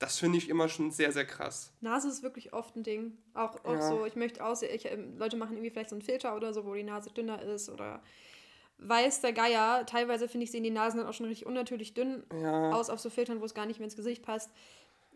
das 0.00 0.18
finde 0.18 0.38
ich 0.38 0.48
immer 0.48 0.68
schon 0.68 0.90
sehr, 0.90 1.12
sehr 1.12 1.24
krass. 1.24 1.72
Nase 1.80 2.08
ist 2.08 2.22
wirklich 2.24 2.52
oft 2.52 2.74
ein 2.74 2.82
Ding. 2.82 3.16
Auch, 3.34 3.64
auch 3.64 3.74
Ja. 3.74 3.88
so, 3.88 4.04
ich 4.06 4.16
möchte 4.16 4.44
aussehen, 4.44 4.74
ich, 4.74 4.86
ähm, 4.90 5.16
Leute 5.18 5.36
machen 5.36 5.52
irgendwie 5.56 5.70
vielleicht 5.70 5.90
so 5.90 5.94
einen 5.94 6.02
Filter 6.02 6.34
oder 6.34 6.52
so, 6.52 6.64
wo 6.64 6.74
die 6.74 6.82
Nase 6.82 7.10
dünner 7.10 7.40
ist 7.42 7.68
oder 7.68 8.02
weiß 8.78 9.20
der 9.20 9.32
Geier. 9.32 9.84
Teilweise 9.86 10.26
finde 10.28 10.44
ich, 10.44 10.50
sehen 10.50 10.64
die 10.64 10.70
Nasen 10.70 10.98
dann 10.98 11.06
auch 11.06 11.12
schon 11.14 11.26
richtig 11.26 11.46
unnatürlich 11.46 11.94
dünn 11.94 12.24
Ja, 12.42 12.72
aus 12.72 12.90
auf 12.90 12.98
so 12.98 13.10
Filtern, 13.10 13.40
wo 13.40 13.44
es 13.44 13.54
gar 13.54 13.66
nicht 13.66 13.78
mehr 13.78 13.84
ins 13.84 13.96
Gesicht 13.96 14.22
passt. 14.22 14.50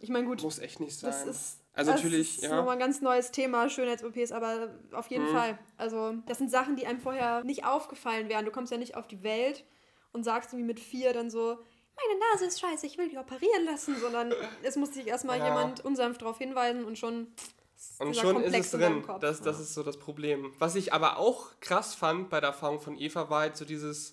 Ich 0.01 0.11
meine, 0.11 0.27
gut, 0.27 0.43
muss 0.43 0.59
echt 0.59 0.81
nicht 0.81 0.99
sein. 0.99 1.11
das 1.11 1.25
ist, 1.27 1.61
Also 1.73 1.93
das 1.93 2.03
natürlich, 2.03 2.37
ist 2.39 2.45
ja. 2.45 2.57
nochmal 2.57 2.75
ein 2.75 2.79
ganz 2.81 3.01
neues 3.01 3.31
Thema, 3.31 3.71
Schönheits-OPs, 3.71 4.33
aber 4.33 4.69
auf 4.93 5.07
jeden 5.07 5.25
Mhm. 5.25 5.29
Fall. 5.29 5.59
Also, 5.79 6.15
das 6.27 6.39
sind 6.39 6.51
Sachen, 6.51 6.77
die 6.77 6.87
einem 6.87 7.01
vorher 7.01 7.43
nicht 7.43 7.65
aufgefallen 7.65 8.29
wären. 8.29 8.45
Du 8.45 8.51
kommst 8.51 8.71
ja 8.71 8.77
nicht 8.79 8.97
auf 8.97 9.07
die 9.09 9.23
Welt 9.23 9.65
und 10.13 10.25
sagst 10.25 10.53
irgendwie 10.53 10.67
mit 10.67 10.81
vier 10.81 11.13
dann 11.15 11.31
so, 11.31 11.59
meine 11.97 12.19
Nase 12.33 12.47
ist 12.47 12.61
scheiße, 12.61 12.87
ich 12.87 12.99
will 12.99 13.09
die 13.09 13.19
operieren 13.19 13.65
lassen, 13.65 13.99
sondern 13.99 14.33
es 14.63 14.77
muss 14.77 14.91
dich 14.93 15.07
erstmal 15.07 15.39
Ja. 15.39 15.47
jemand 15.47 15.85
unsanft 15.85 16.23
darauf 16.23 16.39
hinweisen 16.39 16.85
und 16.85 16.99
schon. 16.99 17.29
ist 17.77 18.01
Und 18.01 18.17
schon 18.17 18.37
ist 18.37 18.43
Komplex 18.43 18.67
es 18.69 18.75
in 18.75 18.81
deinem 18.81 19.03
drin. 19.03 19.17
Das, 19.21 19.41
das 19.43 19.61
ist 19.61 19.75
so 19.75 19.83
das 19.83 19.99
Problem. 19.99 20.53
Was 20.59 20.75
ich 20.75 20.93
aber 20.93 21.19
auch 21.19 21.51
krass 21.61 21.95
fand 21.95 22.31
bei 22.31 22.41
der 22.41 22.51
Erfahrung 22.51 22.81
von 22.81 22.97
Eva 22.99 23.29
war 23.31 23.41
halt 23.41 23.57
so 23.57 23.65
dieses 23.65 24.13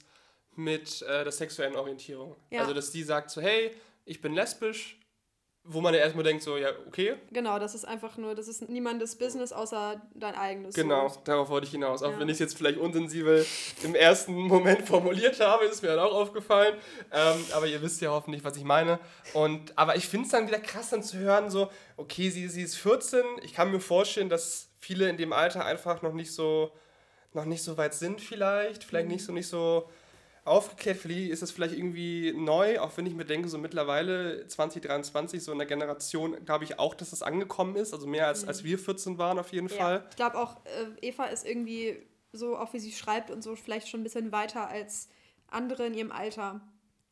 mit 0.55 1.01
äh, 1.03 1.23
der 1.23 1.31
sexuellen 1.31 1.75
Orientierung. 1.75 2.35
Ja. 2.49 2.61
Also, 2.61 2.73
dass 2.73 2.91
die 2.91 3.03
sagt 3.03 3.31
so, 3.31 3.41
hey, 3.41 3.73
ich 4.05 4.19
bin 4.21 4.33
lesbisch, 4.33 4.99
wo 5.63 5.79
man 5.79 5.93
ja 5.93 5.99
erstmal 5.99 6.23
denkt 6.23 6.41
so, 6.41 6.57
ja, 6.57 6.69
okay, 6.87 7.13
Genau, 7.31 7.59
das 7.59 7.75
ist 7.75 7.85
einfach 7.85 8.17
nur, 8.17 8.33
das 8.33 8.47
ist 8.47 8.67
niemandes 8.67 9.15
Business 9.15 9.51
außer 9.53 10.01
dein 10.15 10.33
eigenes. 10.35 10.73
genau, 10.73 11.07
So. 11.07 11.19
darauf 11.23 11.49
wollte 11.49 11.65
ich 11.67 11.71
hinaus. 11.71 12.01
Auch 12.01 12.11
Ja. 12.11 12.19
wenn 12.19 12.27
ich 12.29 12.33
es 12.33 12.39
jetzt 12.39 12.57
vielleicht 12.57 12.79
unsensibel 12.79 13.45
im 13.83 13.93
ersten 13.93 14.33
Moment 14.33 14.81
formuliert 14.87 15.39
habe, 15.39 15.65
ist 15.65 15.83
mir 15.83 15.89
dann 15.89 15.99
auch 15.99 16.13
aufgefallen. 16.13 16.75
Ähm, 17.11 17.45
aber 17.53 17.67
ihr 17.67 17.81
wisst 17.81 18.01
ja 18.01 18.09
hoffentlich, 18.09 18.43
was 18.43 18.57
ich 18.57 18.63
meine. 18.63 18.99
Und, 19.33 19.77
aber 19.77 19.95
ich 19.95 20.07
finde 20.07 20.25
es 20.25 20.31
dann 20.31 20.47
wieder 20.47 20.59
krass 20.59 20.89
dann 20.89 21.03
zu 21.03 21.17
hören, 21.17 21.51
so, 21.51 21.69
okay, 21.95 22.29
sie, 22.31 22.47
sie 22.49 22.63
ist 22.63 22.75
14. 22.77 23.21
Ich 23.43 23.53
kann 23.53 23.69
mir 23.71 23.79
vorstellen, 23.79 24.29
dass 24.29 24.67
viele 24.79 25.09
in 25.09 25.17
dem 25.17 25.31
Alter 25.31 25.63
einfach 25.63 26.01
noch 26.01 26.13
nicht 26.13 26.33
so, 26.33 26.71
noch 27.33 27.45
nicht 27.45 27.63
so 27.63 27.77
weit 27.77 27.93
sind 27.93 28.19
vielleicht. 28.19 28.83
Vielleicht 28.83 29.07
nicht 29.09 29.23
so, 29.23 29.31
nicht 29.31 29.47
so 29.47 29.87
aufgeklärt. 30.43 30.97
Für 30.97 31.07
die 31.07 31.29
ist 31.29 31.41
es 31.43 31.51
vielleicht 31.51 31.75
irgendwie 31.75 32.33
neu, 32.35 32.79
auch 32.79 32.95
wenn 32.97 33.05
ich 33.05 33.13
mir 33.13 33.25
denke, 33.25 33.47
so 33.49 33.57
mittlerweile 33.57 34.47
2023, 34.47 35.43
so 35.43 35.51
in 35.51 35.57
der 35.59 35.67
Generation, 35.67 36.43
glaube 36.45 36.63
ich 36.63 36.79
auch, 36.79 36.95
dass 36.95 37.11
das 37.11 37.21
angekommen 37.21 37.75
ist. 37.75 37.93
Also 37.93 38.07
mehr 38.07 38.27
als, 38.27 38.47
als 38.47 38.63
wir 38.63 38.79
14 38.79 39.17
waren 39.17 39.37
auf 39.39 39.51
jeden 39.53 39.67
Ja. 39.69 39.75
Fall. 39.75 40.05
Ich 40.09 40.15
glaube 40.15 40.37
auch, 40.39 40.57
äh, 40.65 41.07
Eva 41.07 41.25
ist 41.25 41.45
irgendwie 41.45 41.97
so, 42.33 42.57
auch 42.57 42.73
wie 42.73 42.79
sie 42.79 42.91
schreibt 42.91 43.29
und 43.29 43.43
so, 43.43 43.55
vielleicht 43.55 43.87
schon 43.87 44.01
ein 44.01 44.03
bisschen 44.03 44.31
weiter 44.31 44.67
als 44.67 45.09
andere 45.47 45.85
in 45.85 45.93
ihrem 45.93 46.11
Alter. 46.11 46.61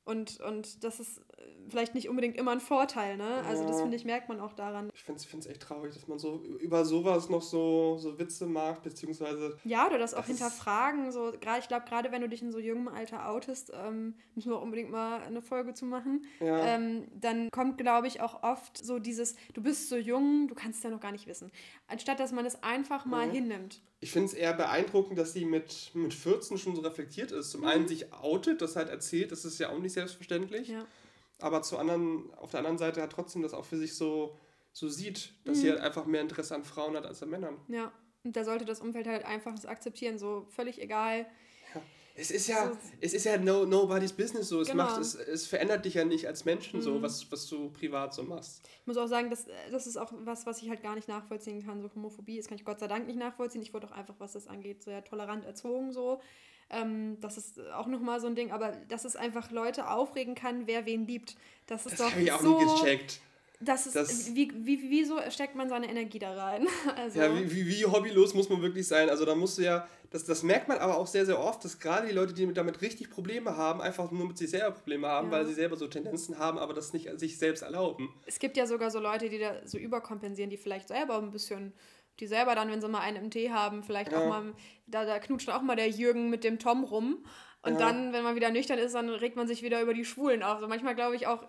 Und, 0.06 0.40
und 0.40 0.84
das 0.84 1.00
ist 1.00 1.22
vielleicht 1.70 1.94
nicht 1.94 2.10
unbedingt 2.10 2.36
immer 2.38 2.52
ein 2.52 2.60
Vorteil, 2.60 3.16
ne? 3.16 3.44
Also 3.48 3.64
das 3.68 3.80
finde 3.80 3.96
ich, 3.96 4.04
merkt 4.04 4.28
man 4.28 4.40
auch 4.40 4.54
daran. 4.54 4.90
Ich 4.96 5.04
finde 5.04 5.22
es 5.40 5.46
echt 5.46 5.62
traurig, 5.62 5.94
dass 5.94 6.08
man 6.08 6.18
so 6.18 6.44
über 6.60 6.84
sowas 6.84 7.30
noch 7.30 7.44
so, 7.44 7.98
so 8.00 8.18
Witze 8.18 8.48
macht, 8.48 8.82
beziehungsweise 8.82 9.56
Ja, 9.64 9.86
oder 9.88 10.00
das 10.00 10.14
auch 10.16 10.22
Das 10.22 10.30
ist- 10.30 10.40
hinterfragen. 10.40 11.12
So, 11.12 11.32
gerade, 11.40 11.60
ich 11.60 11.68
glaube, 11.68 11.86
gerade 11.88 12.12
wenn 12.12 12.22
du 12.22 12.30
dich 12.30 12.42
in 12.42 12.52
so 12.52 12.58
jungem 12.58 12.88
Alter 12.88 13.30
outest, 13.30 13.72
ähm, 13.76 14.16
müssen 14.34 14.50
wir 14.50 14.58
auch 14.58 14.64
unbedingt 14.64 14.90
mal 14.90 15.22
eine 15.22 15.42
Folge 15.44 15.74
zu 15.76 15.86
machen. 15.86 16.26
ja, 16.40 16.66
Ähm, 16.66 17.08
dann 17.14 17.52
kommt, 17.52 17.78
glaube 17.78 18.08
ich, 18.08 18.20
auch 18.22 18.42
oft 18.42 18.78
so 18.84 18.98
dieses, 18.98 19.36
du 19.54 19.62
bist 19.62 19.90
so 19.90 19.96
jung, 19.98 20.48
du 20.48 20.56
kannst 20.56 20.80
es 20.80 20.84
ja 20.84 20.90
noch 20.90 21.00
gar 21.02 21.12
nicht 21.12 21.28
wissen. 21.28 21.52
Anstatt 21.88 22.20
dass 22.20 22.32
man 22.32 22.46
es 22.48 22.64
einfach 22.64 23.06
mal 23.06 23.28
Mhm. 23.28 23.32
hinnimmt. 23.32 23.82
ich 24.02 24.12
finde 24.12 24.28
es 24.28 24.34
eher 24.34 24.54
beeindruckend, 24.54 25.20
dass 25.20 25.34
sie 25.34 25.44
mit, 25.46 25.92
mit 25.94 26.14
14 26.14 26.58
schon 26.58 26.74
so 26.76 26.82
reflektiert 26.82 27.32
ist. 27.32 27.52
Zum 27.52 27.62
Mhm. 27.62 27.68
einen 27.68 27.88
sich 27.88 28.12
outet, 28.14 28.62
das 28.62 28.76
halt 28.78 28.88
erzählt, 28.90 29.32
das 29.32 29.44
ist 29.46 29.60
ja 29.60 29.70
auch 29.70 29.78
nicht 29.80 29.92
selbstverständlich. 29.94 30.70
Ja. 30.70 30.86
Aber 31.40 31.62
zu 31.62 31.78
anderen, 31.78 32.34
auf 32.36 32.52
der 32.52 32.60
anderen 32.60 32.78
Seite 32.78 33.02
hat 33.02 33.12
trotzdem 33.12 33.42
das 33.42 33.54
auch 33.54 33.66
für 33.66 33.78
sich 33.78 33.96
so, 33.96 34.38
so 34.72 34.90
sieht, 34.90 35.34
dass 35.46 35.58
mhm. 35.58 35.62
sie 35.62 35.70
halt 35.72 35.82
einfach 35.82 36.06
mehr 36.06 36.22
Interesse 36.22 36.56
an 36.56 36.64
Frauen 36.64 36.96
hat 36.96 37.06
als 37.06 37.24
an 37.24 37.30
Männern. 37.30 37.58
Ja, 37.68 37.92
und 38.24 38.36
da 38.36 38.44
sollte 38.44 38.66
das 38.66 38.82
Umfeld 38.82 39.08
halt 39.08 39.26
einfach 39.26 39.56
das 39.56 39.66
akzeptieren, 39.66 40.18
so 40.20 40.46
völlig 40.50 40.82
egal. 40.82 41.26
Ja. 41.74 41.82
Es 42.16 42.32
ist 42.32 42.48
ja, 42.48 42.68
so, 42.68 42.78
es 43.00 43.14
ist 43.14 43.26
ja 43.26 43.38
no, 43.38 43.66
nobody's 43.66 44.12
business 44.12 44.50
so. 44.50 44.60
Es, 44.60 44.70
genau. 44.70 44.84
macht, 44.84 45.00
es, 45.00 45.16
es 45.16 45.48
verändert 45.48 45.86
dich 45.86 45.94
ja 45.94 46.04
nicht 46.04 46.28
als 46.28 46.44
Menschen 46.44 46.80
mhm. 46.80 46.84
so, 46.84 47.02
was, 47.02 47.32
was 47.32 47.48
du 47.48 47.70
privat 47.70 48.14
so 48.14 48.24
machst. 48.24 48.68
Ich 48.82 48.88
muss 48.88 48.98
auch 48.98 49.08
sagen, 49.08 49.30
das, 49.30 49.46
das 49.72 49.88
ist 49.88 49.96
auch 49.96 50.12
was, 50.26 50.46
was 50.46 50.62
ich 50.62 50.70
halt 50.70 50.84
gar 50.84 50.96
nicht 50.96 51.08
nachvollziehen 51.08 51.66
kann. 51.66 51.82
So 51.82 51.90
Homophobie, 51.96 52.38
das 52.38 52.48
kann 52.48 52.58
ich 52.58 52.66
Gott 52.66 52.82
sei 52.82 52.88
Dank 52.88 53.08
nicht 53.08 53.20
nachvollziehen. 53.20 53.62
Ich 53.62 53.74
wurde 53.74 53.88
auch 53.88 53.92
einfach, 53.92 54.16
was 54.18 54.34
das 54.34 54.48
angeht, 54.48 54.84
sehr 54.84 55.04
tolerant 55.06 55.46
erzogen 55.46 55.94
so. 55.94 56.20
Ähm, 56.70 57.18
das 57.20 57.38
ist 57.38 57.60
auch 57.72 57.88
nochmal 57.88 58.20
so 58.20 58.28
ein 58.28 58.36
Ding, 58.36 58.52
aber 58.52 58.74
dass 58.90 59.06
es 59.06 59.16
einfach 59.16 59.52
Leute 59.52 59.90
aufregen 59.90 60.36
kann, 60.36 60.68
wer 60.68 60.86
wen 60.86 61.08
liebt. 61.08 61.36
Das 61.66 61.86
ist 61.86 62.00
das 62.00 62.12
doch 62.12 62.18
ich 62.18 62.32
auch 62.32 62.42
so, 62.42 62.60
nie 62.60 62.66
gecheckt. 62.66 63.22
Das 63.62 63.86
ist, 63.86 63.96
das, 63.96 64.34
wie, 64.36 64.50
wie, 64.66 64.90
wieso 64.90 65.20
steckt 65.30 65.56
man 65.56 65.68
seine 65.68 65.90
Energie 65.90 66.20
da 66.20 66.34
rein? 66.34 66.66
Also, 66.96 67.20
ja, 67.20 67.36
wie, 67.36 67.52
wie, 67.54 67.68
wie 67.68 67.86
hobbylos 67.86 68.34
muss 68.34 68.50
man 68.50 68.62
wirklich 68.62 68.88
sein? 68.88 69.10
Also 69.10 69.26
da 69.26 69.36
musst 69.36 69.58
du 69.58 69.64
ja, 69.64 69.86
das, 70.12 70.24
das 70.24 70.44
merkt 70.44 70.70
man 70.70 70.78
aber 70.78 70.98
auch 70.98 71.08
sehr, 71.08 71.26
sehr 71.26 71.40
oft, 71.40 71.66
dass 71.66 71.78
gerade 71.78 72.08
die 72.08 72.14
Leute, 72.14 72.34
die 72.34 72.52
damit 72.54 72.82
richtig 72.82 73.10
Probleme 73.10 73.58
haben, 73.58 73.82
einfach 73.82 74.12
nur 74.12 74.28
mit 74.28 74.38
sich 74.38 74.50
selber 74.50 74.72
Probleme 74.72 75.08
haben, 75.08 75.28
ja. 75.28 75.34
weil 75.34 75.46
sie 75.46 75.54
selber 75.54 75.76
so 75.76 75.88
Tendenzen 75.88 76.40
haben, 76.40 76.58
aber 76.58 76.74
das 76.74 76.94
nicht 76.94 77.10
sich 77.20 77.38
selbst 77.38 77.62
erlauben. 77.62 78.14
Es 78.26 78.40
gibt 78.40 78.56
ja 78.56 78.66
sogar 78.66 78.92
so 78.92 79.00
Leute, 79.00 79.28
die 79.28 79.40
da 79.40 79.56
so 79.66 79.78
überkompensieren, 79.78 80.50
die 80.50 80.58
vielleicht 80.58 80.88
selber 80.88 81.18
ein 81.18 81.32
bisschen 81.32 81.74
die 82.20 82.28
selber 82.28 82.56
dann, 82.56 82.70
wenn 82.70 82.82
sie 82.82 82.88
mal 82.88 83.00
einen 83.00 83.18
im 83.18 83.32
Tee 83.32 83.52
haben, 83.52 83.84
vielleicht 83.84 84.12
ja. 84.12 84.20
auch 84.20 84.28
mal, 84.28 84.54
da, 84.88 85.06
da 85.06 85.20
knutscht 85.20 85.50
auch 85.50 85.62
mal 85.62 85.76
der 85.76 85.90
Jürgen 85.90 86.30
mit 86.30 86.44
dem 86.44 86.60
Tom 86.60 86.84
rum. 86.84 87.24
Und 87.62 87.74
ja. 87.74 87.80
dann, 87.80 88.14
wenn 88.14 88.24
man 88.24 88.36
wieder 88.36 88.52
nüchtern 88.52 88.80
ist, 88.80 88.96
dann 88.96 89.10
regt 89.10 89.36
man 89.36 89.48
sich 89.48 89.64
wieder 89.64 89.82
über 89.82 89.94
die 89.94 90.06
Schwulen 90.06 90.44
auf. 90.44 90.56
Also 90.56 90.68
manchmal 90.68 90.96
glaube 90.96 91.16
ich 91.16 91.28
auch, 91.28 91.44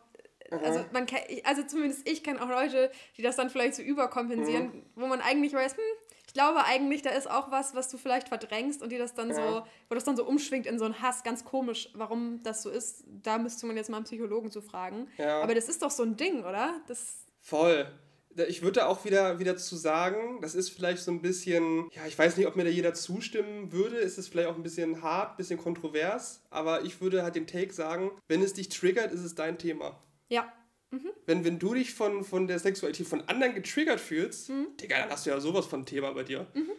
also 0.51 0.85
man 0.93 1.07
also 1.45 1.63
zumindest 1.63 2.09
ich 2.09 2.25
kenne 2.25 2.43
auch 2.43 2.49
Leute, 2.49 2.91
die 3.17 3.23
das 3.23 3.37
dann 3.37 3.51
vielleicht 3.51 3.77
so 3.77 3.83
überkompensieren, 3.83 4.65
mhm. 4.67 4.83
wo 4.97 5.07
man 5.07 5.21
eigentlich 5.21 5.53
weiß, 5.53 5.77
hm, 5.77 5.85
ich 6.27 6.35
glaube 6.35 6.65
eigentlich, 6.65 7.03
da 7.03 7.11
ist 7.11 7.29
auch 7.29 7.51
was, 7.51 7.75
was 7.75 7.89
du 7.89 7.99
vielleicht 7.99 8.29
verdrängst 8.29 8.83
und 8.83 8.91
die 8.91 8.99
das 8.99 9.15
dann 9.15 9.31
ja. 9.31 9.35
so, 9.35 9.63
wo 9.89 9.95
das 9.95 10.05
dann 10.05 10.17
so 10.17 10.25
umschwingt 10.25 10.67
in 10.67 10.79
so 10.79 10.85
einen 10.85 11.03
Hass, 11.03 11.25
ganz 11.25 11.45
komisch, 11.45 11.91
warum 11.95 12.41
das 12.43 12.63
so 12.63 12.71
ist. 12.71 13.05
Da 13.07 13.39
müsste 13.39 13.67
man 13.67 13.77
jetzt 13.77 13.91
mal 13.91 13.97
einen 13.97 14.07
Psychologen 14.07 14.51
zu 14.51 14.63
fragen. 14.63 15.09
Ja. 15.19 15.43
Aber 15.43 15.55
das 15.55 15.69
ist 15.69 15.83
doch 15.83 15.91
so 15.91 16.05
ein 16.05 16.17
Ding, 16.17 16.45
oder? 16.45 16.81
Das 16.87 17.25
Voll 17.41 17.91
ich 18.37 18.63
würde 18.63 18.81
da 18.81 18.87
auch 18.87 19.05
wieder, 19.05 19.39
wieder 19.39 19.57
zu 19.57 19.77
sagen, 19.77 20.41
das 20.41 20.55
ist 20.55 20.71
vielleicht 20.71 21.03
so 21.03 21.11
ein 21.11 21.21
bisschen, 21.21 21.91
ja, 21.93 22.07
ich 22.07 22.19
weiß 22.19 22.37
nicht, 22.37 22.47
ob 22.47 22.57
mir 22.57 22.65
da 22.65 22.71
jeder 22.71 22.95
zustimmen 22.95 23.73
würde, 23.73 23.97
ist 23.97 24.19
es 24.19 24.29
vielleicht 24.29 24.49
auch 24.49 24.57
ein 24.57 24.63
bisschen 24.63 25.03
hart, 25.03 25.33
ein 25.33 25.37
bisschen 25.37 25.59
kontrovers, 25.59 26.43
aber 26.51 26.85
ich 26.85 27.01
würde 27.01 27.23
halt 27.23 27.35
den 27.35 27.47
Take 27.47 27.73
sagen, 27.73 28.11
wenn 28.29 28.43
es 28.43 28.53
dich 28.53 28.69
triggert, 28.69 29.13
ist 29.13 29.25
es 29.25 29.35
dein 29.35 29.59
Thema. 29.59 30.01
Ja. 30.29 30.53
Mhm. 30.91 31.11
Wenn, 31.27 31.45
wenn 31.45 31.59
du 31.59 31.75
dich 31.75 31.95
von, 31.95 32.25
von 32.25 32.47
der 32.47 32.59
Sexualität 32.59 33.07
von 33.07 33.23
anderen 33.29 33.55
getriggert 33.55 34.01
fühlst, 34.01 34.51
mhm. 34.51 34.69
Digga, 34.81 34.99
dann 34.99 35.11
hast 35.11 35.27
du 35.27 35.31
ja 35.31 35.41
sowas 35.41 35.67
von 35.67 35.87
Thema 35.87 36.13
bei 36.13 36.25
dir. 36.25 36.47
Mhm. 36.55 36.71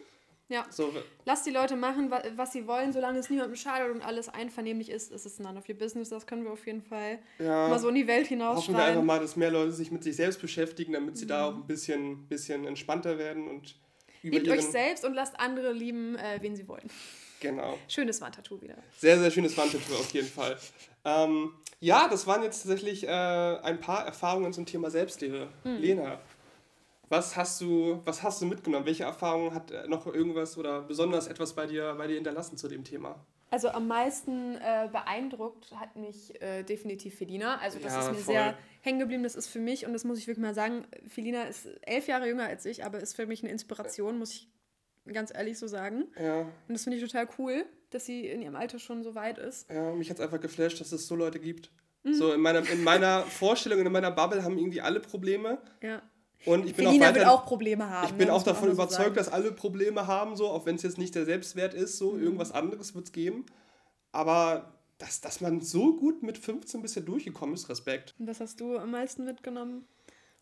Ja. 0.52 0.66
So. 0.70 0.92
Lass 1.24 1.44
die 1.44 1.50
Leute 1.50 1.76
machen, 1.76 2.10
was 2.36 2.52
sie 2.52 2.66
wollen, 2.66 2.92
solange 2.92 3.18
es 3.18 3.30
niemandem 3.30 3.56
schadet 3.56 3.90
und 3.90 4.02
alles 4.02 4.28
einvernehmlich 4.28 4.90
ist, 4.90 5.10
ist 5.10 5.24
es 5.24 5.38
none 5.38 5.58
of 5.58 5.66
your 5.68 5.74
business. 5.74 6.10
Das 6.10 6.26
können 6.26 6.44
wir 6.44 6.52
auf 6.52 6.66
jeden 6.66 6.82
Fall 6.82 7.18
ja. 7.38 7.68
mal 7.68 7.78
so 7.78 7.88
in 7.88 7.94
die 7.94 8.06
Welt 8.06 8.26
hinaus 8.26 8.58
Hoffen 8.58 8.76
wir 8.76 8.84
einfach 8.84 9.02
mal, 9.02 9.18
dass 9.18 9.34
mehr 9.36 9.50
Leute 9.50 9.72
sich 9.72 9.90
mit 9.90 10.04
sich 10.04 10.16
selbst 10.16 10.40
beschäftigen, 10.42 10.92
damit 10.92 11.16
sie 11.16 11.24
mhm. 11.24 11.30
da 11.30 11.48
auch 11.48 11.54
ein 11.54 11.66
bisschen, 11.66 12.28
bisschen 12.28 12.66
entspannter 12.66 13.18
werden 13.18 13.48
und 13.48 13.76
Liebt 14.22 14.48
euch 14.48 14.62
selbst 14.62 15.04
und 15.04 15.14
lasst 15.14 15.38
andere 15.40 15.72
lieben, 15.72 16.14
äh, 16.16 16.38
wen 16.40 16.54
sie 16.54 16.68
wollen. 16.68 16.88
Genau. 17.40 17.76
Schönes 17.88 18.20
Wandtattoo 18.20 18.60
wieder. 18.60 18.76
Sehr, 18.98 19.18
sehr 19.18 19.32
schönes 19.32 19.56
Wandtattoo 19.56 19.94
auf 19.94 20.12
jeden 20.12 20.28
Fall. 20.28 20.56
Ähm, 21.04 21.54
ja, 21.80 22.06
das 22.08 22.28
waren 22.28 22.44
jetzt 22.44 22.62
tatsächlich 22.62 23.02
äh, 23.04 23.08
ein 23.08 23.80
paar 23.80 24.06
Erfahrungen 24.06 24.52
zum 24.52 24.64
Thema 24.64 24.90
Selbstliebe. 24.90 25.48
Mhm. 25.64 25.76
Lena, 25.78 26.20
was 27.12 27.36
hast 27.36 27.60
du, 27.60 28.00
was 28.06 28.22
hast 28.22 28.40
du 28.40 28.46
mitgenommen? 28.46 28.86
Welche 28.86 29.04
Erfahrungen 29.04 29.52
hat 29.54 29.70
äh, 29.70 29.86
noch 29.86 30.06
irgendwas 30.06 30.56
oder 30.56 30.80
besonders 30.80 31.26
etwas 31.26 31.54
bei 31.54 31.66
dir, 31.66 31.94
bei 31.96 32.06
dir 32.06 32.14
hinterlassen 32.14 32.56
zu 32.56 32.68
dem 32.68 32.84
Thema? 32.84 33.24
Also 33.50 33.68
am 33.68 33.86
meisten 33.86 34.56
äh, 34.56 34.88
beeindruckt 34.90 35.72
hat 35.78 35.94
mich 35.94 36.40
äh, 36.40 36.62
definitiv 36.62 37.14
Felina. 37.16 37.58
Also 37.58 37.78
das 37.78 37.92
ja, 37.92 38.00
ist 38.00 38.12
mir 38.12 38.14
voll. 38.14 38.34
sehr 38.34 38.58
hängen 38.80 38.98
geblieben. 38.98 39.22
Das 39.24 39.36
ist 39.36 39.48
für 39.48 39.58
mich, 39.58 39.84
und 39.84 39.92
das 39.92 40.04
muss 40.04 40.16
ich 40.16 40.26
wirklich 40.26 40.42
mal 40.42 40.54
sagen, 40.54 40.86
Felina 41.06 41.42
ist 41.42 41.68
elf 41.82 42.08
Jahre 42.08 42.26
jünger 42.26 42.46
als 42.46 42.64
ich, 42.64 42.82
aber 42.82 43.00
ist 43.00 43.14
für 43.14 43.26
mich 43.26 43.42
eine 43.42 43.52
Inspiration, 43.52 44.18
muss 44.18 44.32
ich 44.32 44.48
ganz 45.12 45.34
ehrlich 45.34 45.58
so 45.58 45.66
sagen. 45.66 46.06
Ja. 46.18 46.40
Und 46.40 46.50
das 46.68 46.84
finde 46.84 46.96
ich 46.96 47.04
total 47.04 47.28
cool, 47.38 47.66
dass 47.90 48.06
sie 48.06 48.26
in 48.26 48.40
ihrem 48.40 48.56
Alter 48.56 48.78
schon 48.78 49.02
so 49.02 49.14
weit 49.14 49.36
ist. 49.36 49.68
Ja, 49.68 49.92
mich 49.92 50.08
hat 50.08 50.16
es 50.16 50.22
einfach 50.22 50.40
geflasht, 50.40 50.80
dass 50.80 50.92
es 50.92 51.06
so 51.06 51.14
Leute 51.14 51.40
gibt. 51.40 51.70
Mhm. 52.04 52.14
So 52.14 52.32
in 52.32 52.40
meiner, 52.40 52.66
in 52.70 52.82
meiner 52.82 53.22
Vorstellung, 53.26 53.84
in 53.84 53.92
meiner 53.92 54.10
Bubble 54.10 54.42
haben 54.42 54.56
irgendwie 54.56 54.80
alle 54.80 55.00
Probleme. 55.00 55.58
Ja. 55.82 56.00
Und 56.44 56.66
ich 56.66 56.74
bin 56.74 56.86
Felina 56.86 57.06
auch 57.06 57.08
weiter, 57.08 57.20
wird 57.20 57.28
auch 57.28 57.46
Probleme 57.46 57.88
haben. 57.88 58.06
Ich 58.06 58.14
bin 58.14 58.28
ne? 58.28 58.34
auch 58.34 58.42
davon 58.42 58.68
auch 58.68 58.74
überzeugt, 58.74 59.10
so 59.10 59.14
dass 59.14 59.28
alle 59.28 59.52
Probleme 59.52 60.06
haben, 60.06 60.36
so, 60.36 60.48
auch 60.48 60.66
wenn 60.66 60.76
es 60.76 60.82
jetzt 60.82 60.98
nicht 60.98 61.14
der 61.14 61.24
Selbstwert 61.24 61.74
ist, 61.74 61.98
so 61.98 62.12
mhm. 62.12 62.22
irgendwas 62.22 62.52
anderes 62.52 62.94
wird 62.94 63.06
es 63.06 63.12
geben. 63.12 63.46
Aber 64.10 64.72
dass, 64.98 65.20
dass 65.20 65.40
man 65.40 65.60
so 65.60 65.96
gut 65.96 66.22
mit 66.22 66.38
15 66.38 66.82
bisher 66.82 67.02
durchgekommen 67.02 67.54
ist, 67.54 67.68
Respekt. 67.68 68.14
Und 68.18 68.28
was 68.28 68.40
hast 68.40 68.60
du 68.60 68.78
am 68.78 68.90
meisten 68.90 69.24
mitgenommen 69.24 69.86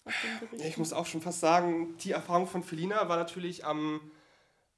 aus 0.04 0.14
dem 0.22 0.48
Bericht? 0.48 0.64
Ich 0.68 0.78
muss 0.78 0.92
auch 0.92 1.06
schon 1.06 1.20
fast 1.20 1.40
sagen, 1.40 1.96
die 1.98 2.12
Erfahrung 2.12 2.46
von 2.46 2.62
Felina 2.62 3.08
war 3.08 3.16
natürlich 3.16 3.64
am, 3.64 4.00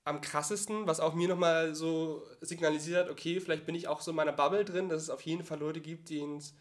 am 0.04 0.20
krassesten, 0.20 0.86
was 0.86 1.00
auch 1.00 1.14
mir 1.14 1.28
nochmal 1.28 1.74
so 1.74 2.22
signalisiert 2.40 3.06
hat, 3.06 3.10
okay, 3.10 3.40
vielleicht 3.40 3.66
bin 3.66 3.74
ich 3.74 3.88
auch 3.88 4.00
so 4.00 4.12
in 4.12 4.16
meiner 4.16 4.32
Bubble 4.32 4.64
drin, 4.64 4.88
dass 4.88 5.02
es 5.02 5.10
auf 5.10 5.22
jeden 5.22 5.44
Fall 5.44 5.58
Leute 5.58 5.80
gibt, 5.80 6.10
die 6.10 6.20
es 6.20 6.54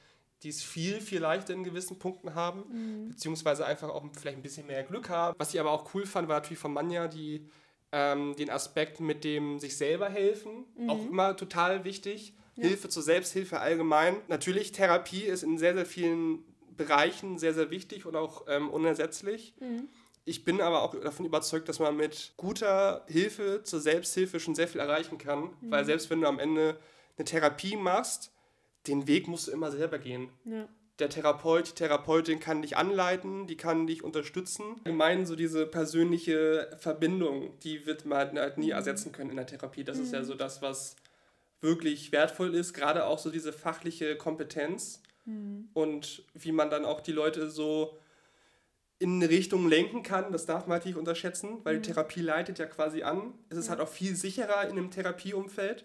die 0.44 0.50
es 0.50 0.64
viel, 0.64 1.02
viel 1.02 1.20
leichter 1.20 1.54
in 1.54 1.64
gewissen 1.64 2.00
Punkten 2.00 2.36
haben, 2.36 2.64
mhm. 2.70 3.10
beziehungsweise 3.10 3.66
einfach 3.66 3.90
auch 3.90 4.04
vielleicht 4.18 4.38
ein 4.38 4.44
bisschen 4.44 4.68
mehr 4.68 4.84
Glück 4.84 5.10
haben. 5.10 5.36
Was 5.38 5.54
ich 5.54 5.60
aber 5.60 5.72
auch 5.72 5.94
cool 5.94 6.06
fand, 6.06 6.28
war 6.28 6.38
natürlich 6.38 6.60
von 6.60 6.74
Manja 6.74 7.08
die, 7.08 7.48
ähm, 7.92 8.36
den 8.36 8.50
Aspekt 8.50 9.00
mit 9.00 9.24
dem 9.24 9.60
sich 9.60 9.78
selber 9.78 10.10
helfen, 10.10 10.66
mhm. 10.78 10.90
auch 10.90 11.06
immer 11.06 11.36
total 11.36 11.84
wichtig. 11.84 12.34
Ja. 12.56 12.68
Hilfe 12.68 12.90
zur 12.90 13.04
Selbsthilfe 13.04 13.60
allgemein. 13.60 14.18
Natürlich, 14.28 14.72
Therapie 14.72 15.24
ist 15.24 15.44
in 15.44 15.58
sehr, 15.58 15.74
sehr 15.74 15.86
vielen 15.86 16.44
Bereichen 16.76 17.38
sehr, 17.38 17.54
sehr 17.54 17.70
wichtig 17.70 18.06
und 18.06 18.16
auch 18.16 18.46
ähm, 18.48 18.70
unersetzlich. 18.70 19.54
Mhm. 19.60 19.88
Ich 20.26 20.46
bin 20.46 20.62
aber 20.62 20.84
auch 20.84 20.96
davon 21.00 21.26
überzeugt, 21.26 21.68
dass 21.70 21.80
man 21.80 21.96
mit 21.96 22.34
guter 22.38 23.06
Hilfe 23.08 23.64
zur 23.64 23.80
Selbsthilfe 23.80 24.40
schon 24.40 24.56
sehr 24.56 24.68
viel 24.68 24.82
erreichen 24.82 25.18
kann, 25.18 25.42
mhm. 25.42 25.72
weil 25.72 25.86
selbst 25.86 26.10
wenn 26.10 26.22
du 26.22 26.28
am 26.28 26.40
Ende 26.40 26.80
eine 27.18 27.26
Therapie 27.26 27.76
machst, 27.76 28.32
den 28.88 29.08
Weg 29.08 29.28
musst 29.28 29.48
du 29.48 29.52
immer 29.52 29.72
selber 29.72 30.00
gehen. 30.00 30.30
Ja. 30.46 30.68
Der 31.00 31.10
Therapeut, 31.10 31.70
die 31.70 31.74
Therapeutin 31.74 32.40
kann 32.40 32.62
dich 32.62 32.78
anleiten, 32.78 33.48
die 33.48 33.58
kann 33.58 33.88
dich 33.88 34.04
unterstützen. 34.04 34.76
Allgemein 34.84 35.26
so 35.26 35.36
diese 35.36 35.66
persönliche 35.66 36.70
Verbindung, 36.78 37.58
die 37.60 37.86
wird 37.86 38.06
man 38.06 38.38
halt 38.38 38.58
nie 38.58 38.68
mhm. 38.68 38.74
ersetzen 38.74 39.12
können 39.12 39.32
in 39.32 39.38
der 39.38 39.48
Therapie. 39.48 39.84
Das 39.84 39.98
mhm. 39.98 40.04
ist 40.04 40.14
ja 40.14 40.20
mhm. 40.20 40.26
so 40.26 40.36
das, 40.36 40.62
was 40.62 40.96
wirklich 41.62 42.12
wertvoll 42.12 42.54
ist, 42.56 42.74
gerade 42.74 43.06
auch 43.06 43.20
so 43.20 43.30
diese 43.30 43.54
fachliche 43.54 44.16
Kompetenz 44.16 45.02
mhm. 45.26 45.70
und 45.74 46.24
wie 46.34 46.52
man 46.52 46.70
dann 46.70 46.86
auch 46.86 47.02
die 47.02 47.12
Leute 47.12 47.50
so 47.50 47.98
in 49.00 49.16
eine 49.16 49.30
Richtung 49.30 49.68
lenken 49.68 50.04
kann, 50.04 50.32
das 50.32 50.46
darf 50.46 50.68
man 50.68 50.74
halt 50.74 50.86
nicht 50.86 50.98
unterschätzen, 50.98 51.60
weil 51.64 51.80
die 51.80 51.90
mhm. 51.90 51.94
Therapie 51.94 52.22
leitet 52.22 52.60
ja 52.60 52.68
quasi 52.68 53.02
an. 53.02 53.34
Es 53.50 53.58
ist 53.58 53.70
halt 53.70 53.80
auch 53.80 53.88
viel 53.88 54.16
sicherer 54.16 54.64
in 54.66 54.78
einem 54.78 54.92
Therapieumfeld 54.92 55.84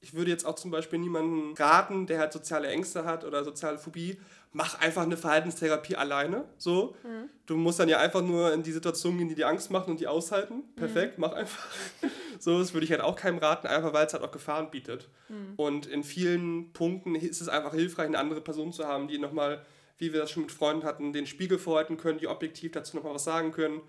ich 0.00 0.14
würde 0.14 0.30
jetzt 0.30 0.44
auch 0.44 0.54
zum 0.54 0.70
Beispiel 0.70 0.98
niemanden 0.98 1.54
raten, 1.56 2.06
der 2.06 2.18
halt 2.18 2.32
soziale 2.32 2.68
Ängste 2.68 3.04
hat 3.04 3.24
oder 3.24 3.44
soziale 3.44 3.78
Phobie, 3.78 4.18
mach 4.52 4.78
einfach 4.80 5.02
eine 5.02 5.16
Verhaltenstherapie 5.16 5.96
alleine. 5.96 6.44
So. 6.58 6.96
Mhm. 7.02 7.28
Du 7.46 7.56
musst 7.56 7.78
dann 7.78 7.88
ja 7.88 7.98
einfach 7.98 8.22
nur 8.22 8.52
in 8.52 8.62
die 8.62 8.72
Situation 8.72 9.18
gehen, 9.18 9.28
die 9.28 9.34
dir 9.34 9.48
Angst 9.48 9.70
machen 9.70 9.90
und 9.90 10.00
die 10.00 10.06
aushalten. 10.06 10.62
Perfekt, 10.76 11.18
mhm. 11.18 11.22
mach 11.22 11.32
einfach. 11.32 11.66
so, 12.38 12.58
das 12.58 12.72
würde 12.72 12.84
ich 12.84 12.90
halt 12.90 13.00
auch 13.00 13.16
keinem 13.16 13.38
raten, 13.38 13.66
einfach 13.66 13.92
weil 13.92 14.06
es 14.06 14.12
halt 14.12 14.22
auch 14.22 14.30
Gefahren 14.30 14.70
bietet. 14.70 15.08
Mhm. 15.28 15.54
Und 15.56 15.86
in 15.86 16.04
vielen 16.04 16.72
Punkten 16.72 17.14
ist 17.14 17.40
es 17.40 17.48
einfach 17.48 17.74
hilfreich, 17.74 18.06
eine 18.06 18.18
andere 18.18 18.40
Person 18.40 18.72
zu 18.72 18.86
haben, 18.86 19.08
die 19.08 19.18
nochmal, 19.18 19.64
wie 19.98 20.12
wir 20.12 20.20
das 20.20 20.30
schon 20.30 20.44
mit 20.44 20.52
Freunden 20.52 20.84
hatten, 20.84 21.12
den 21.12 21.26
Spiegel 21.26 21.58
vorhalten 21.58 21.96
können, 21.96 22.18
die 22.18 22.28
objektiv 22.28 22.72
dazu 22.72 22.96
nochmal 22.96 23.14
was 23.14 23.24
sagen 23.24 23.52
können. 23.52 23.80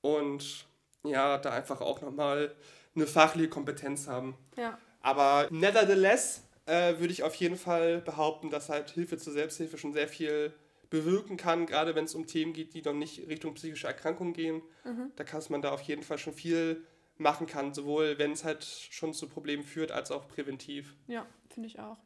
Und 0.00 0.66
ja, 1.04 1.38
da 1.38 1.50
einfach 1.50 1.80
auch 1.80 2.00
nochmal 2.00 2.54
eine 2.94 3.06
fachliche 3.06 3.48
Kompetenz 3.48 4.08
haben. 4.08 4.34
Ja. 4.56 4.78
Aber 5.02 5.48
nevertheless 5.50 6.42
äh, 6.66 6.98
würde 6.98 7.12
ich 7.12 7.22
auf 7.22 7.34
jeden 7.34 7.56
Fall 7.56 8.00
behaupten, 8.00 8.50
dass 8.50 8.68
halt 8.68 8.90
Hilfe 8.90 9.18
zur 9.18 9.32
Selbsthilfe 9.32 9.78
schon 9.78 9.92
sehr 9.92 10.08
viel 10.08 10.52
bewirken 10.90 11.36
kann, 11.36 11.66
gerade 11.66 11.94
wenn 11.94 12.04
es 12.04 12.14
um 12.14 12.26
Themen 12.26 12.52
geht, 12.52 12.74
die 12.74 12.82
noch 12.82 12.92
nicht 12.92 13.26
Richtung 13.28 13.54
psychische 13.54 13.86
Erkrankung 13.86 14.32
gehen. 14.32 14.62
Mhm. 14.84 15.10
Da 15.16 15.24
kann 15.24 15.42
man 15.48 15.62
da 15.62 15.72
auf 15.72 15.82
jeden 15.82 16.02
Fall 16.02 16.18
schon 16.18 16.34
viel 16.34 16.84
machen 17.16 17.46
kann, 17.46 17.72
sowohl 17.72 18.18
wenn 18.18 18.32
es 18.32 18.44
halt 18.44 18.64
schon 18.64 19.14
zu 19.14 19.28
Problemen 19.28 19.64
führt, 19.64 19.90
als 19.90 20.10
auch 20.10 20.28
präventiv. 20.28 20.94
Ja, 21.06 21.26
finde 21.48 21.68
ich 21.68 21.80
auch. 21.80 21.98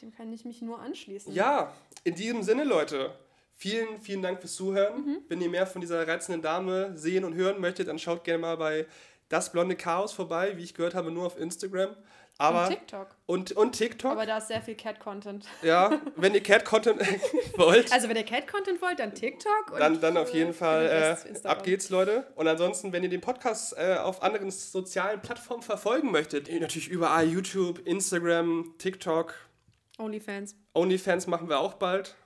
Dem 0.00 0.12
kann 0.12 0.32
ich 0.32 0.44
mich 0.44 0.62
nur 0.62 0.78
anschließen. 0.80 1.32
Ja, 1.32 1.72
in 2.04 2.14
diesem 2.14 2.42
Sinne, 2.42 2.64
Leute. 2.64 3.18
Vielen, 3.56 4.00
vielen 4.00 4.20
Dank 4.20 4.40
fürs 4.40 4.54
Zuhören. 4.54 5.04
Mhm. 5.04 5.18
Wenn 5.28 5.40
ihr 5.40 5.48
mehr 5.48 5.66
von 5.66 5.80
dieser 5.80 6.06
reizenden 6.06 6.42
Dame 6.42 6.96
sehen 6.96 7.24
und 7.24 7.34
hören 7.34 7.60
möchtet, 7.60 7.88
dann 7.88 7.98
schaut 7.98 8.24
gerne 8.24 8.40
mal 8.40 8.56
bei 8.56 8.86
Das 9.28 9.52
Blonde 9.52 9.76
Chaos 9.76 10.12
vorbei, 10.12 10.56
wie 10.56 10.62
ich 10.62 10.74
gehört 10.74 10.94
habe, 10.94 11.10
nur 11.10 11.26
auf 11.26 11.38
Instagram. 11.38 11.96
Aber, 12.36 12.64
Und 12.64 12.68
TikTok. 12.70 13.16
Und, 13.26 13.52
und 13.52 13.72
TikTok. 13.72 14.10
Aber 14.10 14.26
da 14.26 14.38
ist 14.38 14.48
sehr 14.48 14.60
viel 14.60 14.74
Cat-Content. 14.74 15.46
ja, 15.62 16.00
wenn 16.16 16.34
ihr 16.34 16.42
Cat-Content 16.42 17.00
wollt, 17.56 17.92
Also 17.92 18.08
wenn 18.08 18.16
ihr 18.16 18.24
Cat-Content 18.24 18.82
wollt, 18.82 18.98
dann 18.98 19.14
TikTok. 19.14 19.70
Und 19.72 19.78
dann, 19.78 20.00
dann 20.00 20.16
auf 20.16 20.34
jeden 20.34 20.52
Fall 20.52 20.86
äh, 20.86 21.46
ab 21.46 21.62
geht's, 21.62 21.90
Leute. 21.90 22.26
Und 22.34 22.48
ansonsten, 22.48 22.92
wenn 22.92 23.04
ihr 23.04 23.08
den 23.08 23.20
Podcast 23.20 23.76
äh, 23.78 23.98
auf 23.98 24.22
anderen 24.22 24.50
sozialen 24.50 25.22
Plattformen 25.22 25.62
verfolgen 25.62 26.10
möchtet, 26.10 26.48
eh, 26.48 26.58
natürlich 26.58 26.88
überall 26.88 27.26
YouTube, 27.28 27.86
Instagram, 27.86 28.74
TikTok, 28.78 29.34
Onlyfans. 29.98 30.56
OnlyFans 30.74 31.28
machen 31.28 31.48
wir 31.48 31.60
auch 31.60 31.74
bald. 31.74 32.16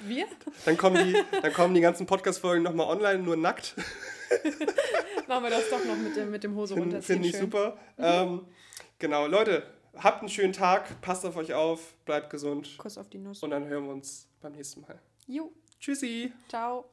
Wir? 0.00 0.24
Dann 0.64 0.78
kommen 0.78 1.04
die, 1.04 1.22
dann 1.42 1.52
kommen 1.52 1.74
die 1.74 1.82
ganzen 1.82 2.06
Podcast-Folgen 2.06 2.62
nochmal 2.62 2.86
online, 2.86 3.18
nur 3.18 3.36
nackt. 3.36 3.74
Machen 5.28 5.44
wir 5.44 5.50
das 5.50 5.68
doch 5.70 5.84
noch 5.84 5.96
mit 5.96 6.16
dem, 6.16 6.30
mit 6.30 6.44
dem 6.44 6.54
Hose 6.54 6.74
runter. 6.74 7.02
Finde 7.02 7.28
ich 7.28 7.36
super. 7.36 7.76
Ähm, 7.98 8.46
genau, 8.98 9.26
Leute, 9.26 9.62
habt 9.96 10.20
einen 10.20 10.28
schönen 10.28 10.52
Tag, 10.52 11.00
passt 11.00 11.24
auf 11.26 11.36
euch 11.36 11.54
auf, 11.54 11.94
bleibt 12.04 12.30
gesund 12.30 12.76
Kuss 12.78 12.98
auf 12.98 13.08
die 13.08 13.18
Nuss. 13.18 13.42
und 13.42 13.50
dann 13.50 13.66
hören 13.66 13.84
wir 13.84 13.92
uns 13.92 14.28
beim 14.40 14.52
nächsten 14.52 14.80
Mal. 14.82 14.98
Jo, 15.26 15.52
Tschüssi! 15.80 16.32
ciao. 16.48 16.88